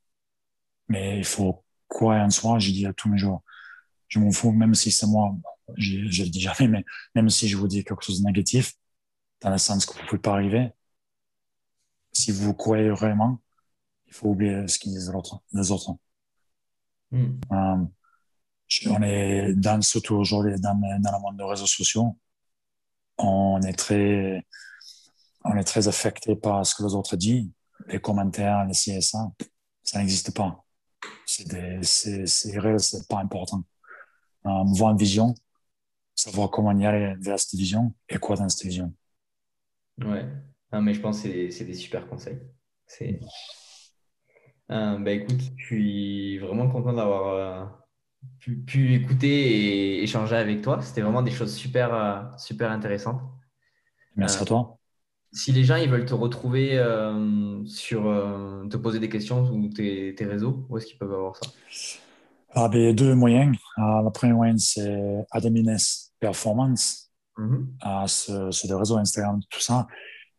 mais 0.88 1.18
il 1.18 1.24
faut 1.24 1.64
quoi 1.88 2.16
en 2.16 2.30
soi, 2.30 2.58
je 2.58 2.70
dis 2.70 2.86
à 2.86 2.92
tous 2.92 3.08
mes 3.08 3.18
jours. 3.18 3.42
Je 4.08 4.18
m'en 4.18 4.30
fous, 4.30 4.52
même 4.52 4.74
si 4.74 4.90
c'est 4.90 5.06
moi, 5.06 5.34
je, 5.76 5.98
ne 5.98 6.24
le 6.24 6.30
dis 6.30 6.40
jamais, 6.40 6.68
mais 6.68 6.84
même 7.14 7.30
si 7.30 7.48
je 7.48 7.56
vous 7.56 7.68
dis 7.68 7.84
quelque 7.84 8.02
chose 8.02 8.20
de 8.20 8.26
négatif, 8.26 8.74
dans 9.40 9.50
le 9.50 9.58
sens 9.58 9.86
que 9.86 9.94
vous 9.94 10.02
ne 10.02 10.06
pouvez 10.06 10.20
pas 10.20 10.32
arriver, 10.34 10.70
si 12.12 12.30
vous 12.32 12.54
croyez 12.54 12.90
vraiment, 12.90 13.40
il 14.06 14.12
faut 14.12 14.28
oublier 14.28 14.66
ce 14.68 14.78
qu'ils 14.78 14.92
disent 14.92 15.12
les 15.52 15.70
autres. 15.70 15.96
Hmm. 17.10 17.40
Euh, 17.52 17.84
on 18.86 19.02
est 19.02 19.54
dans, 19.54 19.80
surtout 19.82 20.14
aujourd'hui 20.14 20.60
dans, 20.60 20.74
dans 20.74 21.12
le 21.12 21.20
monde 21.20 21.36
des 21.36 21.44
réseaux 21.44 21.66
sociaux, 21.66 22.16
on 23.18 23.60
est 23.62 23.74
très, 23.74 24.44
on 25.44 25.56
est 25.56 25.64
très 25.64 25.88
affecté 25.88 26.36
par 26.36 26.64
ce 26.66 26.74
que 26.74 26.82
les 26.82 26.94
autres 26.94 27.16
disent, 27.16 27.50
les 27.86 28.00
commentaires, 28.00 28.64
les 28.64 28.72
CSA, 28.72 29.30
ça 29.82 29.98
n'existe 29.98 30.34
pas. 30.34 30.64
C'est 31.26 31.48
pas 33.08 33.18
important. 33.20 33.64
Euh, 34.46 34.64
voir 34.76 34.90
une 34.92 34.98
vision, 34.98 35.34
savoir 36.14 36.50
comment 36.50 36.76
y 36.78 36.84
aller 36.84 37.14
vers 37.20 37.38
cette 37.38 37.58
vision 37.58 37.94
et 38.08 38.18
quoi 38.18 38.36
dans 38.36 38.48
cette 38.48 38.66
vision. 38.66 38.92
Ouais, 39.98 40.26
mais 40.72 40.92
je 40.92 41.00
pense 41.00 41.22
que 41.22 41.50
c'est 41.50 41.64
des 41.64 41.74
super 41.74 42.06
conseils. 42.08 42.40
C'est. 42.86 43.20
Euh, 44.70 44.98
bah, 44.98 45.12
écoute, 45.12 45.40
je 45.56 45.64
suis 45.64 46.38
vraiment 46.38 46.68
content 46.70 46.92
d'avoir 46.92 47.28
euh, 47.28 47.64
pu, 48.38 48.94
écouter 48.94 49.28
et 49.28 50.02
échanger 50.02 50.36
avec 50.36 50.62
toi. 50.62 50.80
C'était 50.82 51.00
vraiment 51.00 51.22
des 51.22 51.30
choses 51.30 51.54
super, 51.54 51.94
euh, 51.94 52.22
super 52.36 52.70
intéressantes. 52.70 53.20
Merci 54.16 54.42
à 54.42 54.44
toi. 54.44 54.78
Si 55.32 55.50
les 55.50 55.64
gens 55.64 55.76
ils 55.76 55.90
veulent 55.90 56.04
te 56.04 56.14
retrouver 56.14 56.80
sur 57.66 58.02
te 58.70 58.76
poser 58.76 59.00
des 59.00 59.08
questions 59.08 59.42
ou 59.50 59.68
tes, 59.68 60.14
tes 60.14 60.26
réseaux, 60.26 60.64
où 60.68 60.78
est-ce 60.78 60.86
qu'ils 60.86 60.98
peuvent 60.98 61.12
avoir 61.12 61.34
ça? 61.34 61.50
Ah, 62.50 62.68
ben, 62.68 62.94
Deux 62.94 63.16
moyens. 63.16 63.56
le 63.76 64.10
premier 64.10 64.32
moyen, 64.32 64.56
c'est 64.58 65.26
Adamines 65.32 65.76
Performance. 66.20 67.10
Mm-hmm. 67.36 68.52
c'est 68.52 68.68
le 68.68 68.76
réseau 68.76 68.96
Instagram, 68.96 69.40
tout 69.50 69.58
ça. 69.58 69.88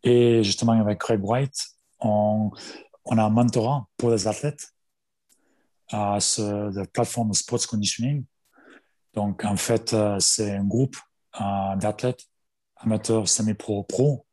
Et 0.01 0.43
justement, 0.43 0.71
avec 0.79 0.99
Craig 0.99 1.19
White, 1.21 1.57
on, 1.99 2.51
on 3.05 3.17
a 3.17 3.23
un 3.23 3.29
mentorat 3.29 3.87
pour 3.97 4.11
les 4.11 4.27
athlètes 4.27 4.74
à 5.89 6.19
ce, 6.19 6.75
la 6.75 6.85
plateforme 6.85 7.33
Sports 7.33 7.67
Conditioning. 7.67 8.25
Donc, 9.13 9.45
en 9.45 9.55
fait, 9.55 9.93
euh, 9.93 10.19
c'est 10.19 10.55
un 10.55 10.65
groupe 10.65 10.97
euh, 11.39 11.75
d'athlètes 11.77 12.25
amateurs, 12.77 13.27
semi-pro, 13.27 13.83
pro. 13.83 14.25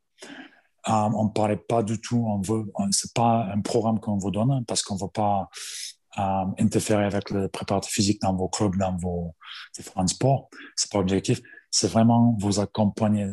Euh, 0.89 0.93
on 0.93 1.25
ne 1.27 1.31
parlait 1.31 1.57
pas 1.57 1.83
du 1.83 2.01
tout, 2.01 2.27
veut, 2.45 2.65
c'est 2.91 3.15
pas 3.15 3.49
un 3.55 3.61
programme 3.61 4.01
qu'on 4.01 4.19
vous 4.19 4.33
donne 4.33 4.65
parce 4.67 4.83
qu'on 4.83 4.97
ne 4.97 5.01
veut 5.01 5.13
pas 5.13 5.49
interférer 6.59 7.05
avec 7.05 7.31
le 7.31 7.49
préparateur 7.49 7.89
physique 7.89 8.21
dans 8.21 8.35
vos 8.35 8.49
clubs, 8.49 8.77
dans 8.77 8.97
vos 8.97 9.35
différents 9.75 10.07
sports. 10.09 10.51
C'est 10.77 10.91
pas 10.91 10.99
l'objectif. 10.99 11.41
C'est 11.71 11.87
vraiment 11.87 12.37
vous 12.39 12.59
accompagner, 12.59 13.29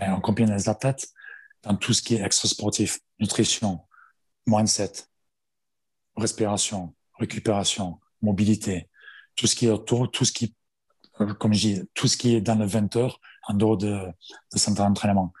accompagner 0.00 0.52
les 0.52 0.68
athlètes 0.68 1.06
dans 1.62 1.76
tout 1.76 1.92
ce 1.92 2.02
qui 2.02 2.14
est 2.14 2.22
extra-sportif, 2.22 2.98
nutrition, 3.20 3.80
mindset, 4.46 4.92
respiration, 6.16 6.94
récupération, 7.20 8.00
mobilité, 8.22 8.88
tout 9.36 9.46
ce 9.46 9.54
qui 9.54 9.66
est 9.66 9.70
autour, 9.70 10.10
tout 10.10 10.24
ce 10.24 10.32
qui, 10.32 10.54
euh, 11.20 11.32
comme 11.34 11.52
je 11.54 11.60
dis, 11.60 11.82
tout 11.94 12.08
ce 12.08 12.16
qui 12.16 12.34
est 12.34 12.40
dans 12.40 12.56
le 12.56 12.66
20 12.66 12.96
heures 12.96 13.20
en 13.48 13.54
dehors 13.54 13.76
de, 13.76 13.98
centre 14.54 14.82
d'entraînement. 14.82 15.32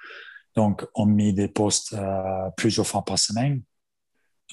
Donc, 0.56 0.86
on 0.94 1.06
met 1.06 1.32
des 1.32 1.48
postes 1.48 1.92
euh, 1.94 2.50
plusieurs 2.56 2.86
fois 2.86 3.04
par 3.04 3.18
semaine. 3.18 3.62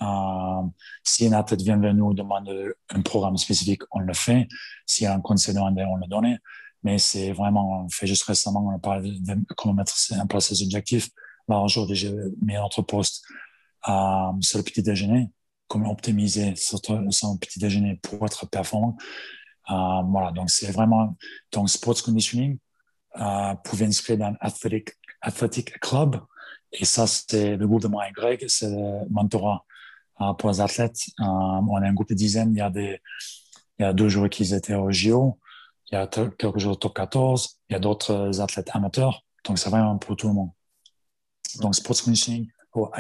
Euh, 0.02 0.62
si 1.04 1.28
un 1.28 1.34
athlète 1.34 1.62
vient 1.62 1.78
vers 1.78 1.94
nous 1.94 2.14
demander 2.14 2.72
un 2.90 3.02
programme 3.02 3.38
spécifique, 3.38 3.82
on 3.92 4.00
le 4.00 4.14
fait. 4.14 4.48
Si 4.86 5.06
un 5.06 5.20
conseil 5.22 5.56
demandé, 5.56 5.84
on 5.84 5.96
le 5.96 6.08
donne. 6.08 6.38
Mais 6.84 7.00
c'est 7.00 7.32
vraiment, 7.32 7.86
on 7.86 7.90
fait 7.90 8.06
juste 8.06 8.24
récemment, 8.24 8.68
on 8.68 8.76
a 8.76 8.80
parlé 8.80 9.20
de, 9.20 9.36
comment 9.56 9.74
mettre 9.74 9.96
en 10.20 10.28
place 10.28 10.48
ces 10.48 10.64
objectifs. 10.64 11.10
Là, 11.48 11.60
aujourd'hui, 11.60 11.96
j'ai 11.96 12.14
mis 12.42 12.54
notre 12.54 12.84
poste 12.84 13.26
sur 13.84 14.58
le 14.60 14.64
petit 14.64 14.84
déjeuner, 14.84 15.30
comment 15.68 15.92
optimiser 15.92 16.56
son, 16.56 17.38
petit 17.38 17.60
déjeuner 17.60 18.00
pour 18.02 18.26
être 18.26 18.48
performant. 18.48 18.98
Euh, 19.70 20.02
voilà, 20.08 20.32
donc 20.32 20.50
c'est 20.50 20.72
vraiment 20.72 21.16
donc 21.52 21.70
sports 21.70 22.02
conditioning. 22.02 22.58
Euh, 23.20 23.56
pouvez 23.64 23.86
inscrire 23.86 24.18
dans 24.18 24.36
Athletic, 24.40 24.92
Athletic 25.22 25.80
Club. 25.80 26.22
Et 26.72 26.86
ça, 26.86 27.08
c'est 27.08 27.56
le 27.56 27.68
groupe 27.68 27.82
de 27.82 27.88
moi 27.88 28.08
et 28.08 28.12
Greg, 28.12 28.46
c'est 28.48 28.70
le 28.70 29.10
mentorat 29.10 29.66
euh, 30.22 30.34
pour 30.34 30.50
les 30.50 30.62
athlètes. 30.62 31.00
Euh, 31.20 31.24
on 31.24 31.76
a 31.76 31.88
un 31.88 31.94
groupe 31.94 32.10
de 32.10 32.14
dizaines. 32.14 32.52
Il 32.54 32.58
y 32.58 32.62
a, 32.62 32.70
des, 32.70 33.00
il 33.80 33.84
y 33.84 33.86
a 33.86 33.94
deux 33.94 34.10
jours 34.10 34.30
qui 34.30 34.54
étaient 34.54 34.76
au 34.76 34.92
JO. 34.92 35.40
Il 35.92 35.96
y 35.96 35.98
a 35.98 36.08
quelques 36.08 36.58
jours 36.60 36.74
au 36.74 36.76
top 36.76 36.94
14. 36.96 37.60
Il 37.70 37.74
y 37.74 37.76
a 37.76 37.80
d'autres 37.80 38.42
athlètes 38.42 38.70
amateurs. 38.74 39.24
Donc, 39.46 39.58
c'est 39.58 39.70
vraiment 39.70 39.98
pour 39.98 40.16
tout 40.16 40.28
le 40.28 40.34
monde. 40.34 40.50
Donc, 41.62 41.76
sports 41.76 42.04
conditioning, 42.04 42.50
pour 42.72 42.92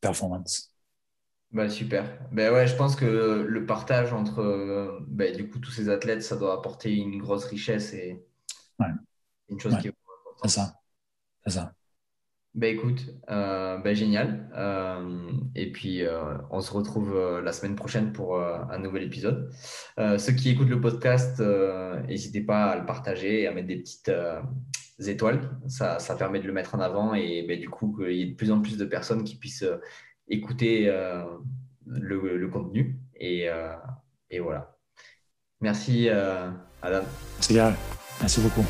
Performance. 0.00 0.72
Bah, 1.50 1.68
super. 1.68 2.04
Ben 2.30 2.52
ouais, 2.52 2.66
je 2.66 2.76
pense 2.76 2.94
que 2.94 3.44
le 3.46 3.66
partage 3.66 4.12
entre 4.12 5.00
ben, 5.06 5.34
du 5.34 5.48
coup 5.48 5.58
tous 5.58 5.70
ces 5.70 5.88
athlètes, 5.88 6.22
ça 6.22 6.36
doit 6.36 6.54
apporter 6.54 6.94
une 6.94 7.18
grosse 7.18 7.46
richesse 7.46 7.94
et 7.94 8.22
une 9.48 9.58
chose 9.58 9.76
qui 9.78 9.88
est 9.88 9.94
C'est 10.42 10.50
ça. 10.50 10.74
C'est 11.44 11.54
ça. 11.54 11.72
Ben 12.54 12.74
écoute, 12.74 13.06
euh, 13.30 13.78
ben, 13.78 13.94
génial. 13.94 14.50
Euh, 14.56 15.30
et 15.54 15.70
puis, 15.70 16.02
euh, 16.02 16.36
on 16.50 16.60
se 16.60 16.72
retrouve 16.72 17.40
la 17.42 17.52
semaine 17.52 17.76
prochaine 17.76 18.12
pour 18.12 18.40
un 18.40 18.78
nouvel 18.78 19.04
épisode. 19.04 19.50
ceux 19.96 20.32
qui 20.32 20.50
écoutent 20.50 20.68
le 20.68 20.80
podcast, 20.80 21.40
n'hésitez 22.08 22.42
pas 22.42 22.72
à 22.72 22.78
le 22.78 22.84
partager 22.84 23.42
et 23.42 23.46
à 23.46 23.52
mettre 23.52 23.68
des 23.68 23.78
petites 23.78 24.10
étoiles. 25.06 25.50
Ça, 25.68 25.98
ça, 25.98 26.16
permet 26.16 26.40
de 26.40 26.46
le 26.46 26.52
mettre 26.52 26.74
en 26.74 26.80
avant 26.80 27.14
et 27.14 27.44
ben, 27.46 27.60
du 27.60 27.68
coup, 27.68 27.96
qu'il 27.96 28.16
y 28.16 28.22
ait 28.22 28.26
de 28.26 28.34
plus 28.34 28.50
en 28.50 28.60
plus 28.60 28.76
de 28.76 28.84
personnes 28.84 29.24
qui 29.24 29.36
puissent 29.36 29.62
euh, 29.62 29.76
écouter 30.28 30.88
euh, 30.88 31.24
le, 31.86 32.48
contenu. 32.48 32.98
Et, 33.16 33.48
euh, 33.48 33.74
voilà. 34.40 34.76
Merci, 35.60 36.08
Adam. 36.08 37.02
Merci, 37.36 37.58
Merci 38.20 38.40
beaucoup. 38.40 38.64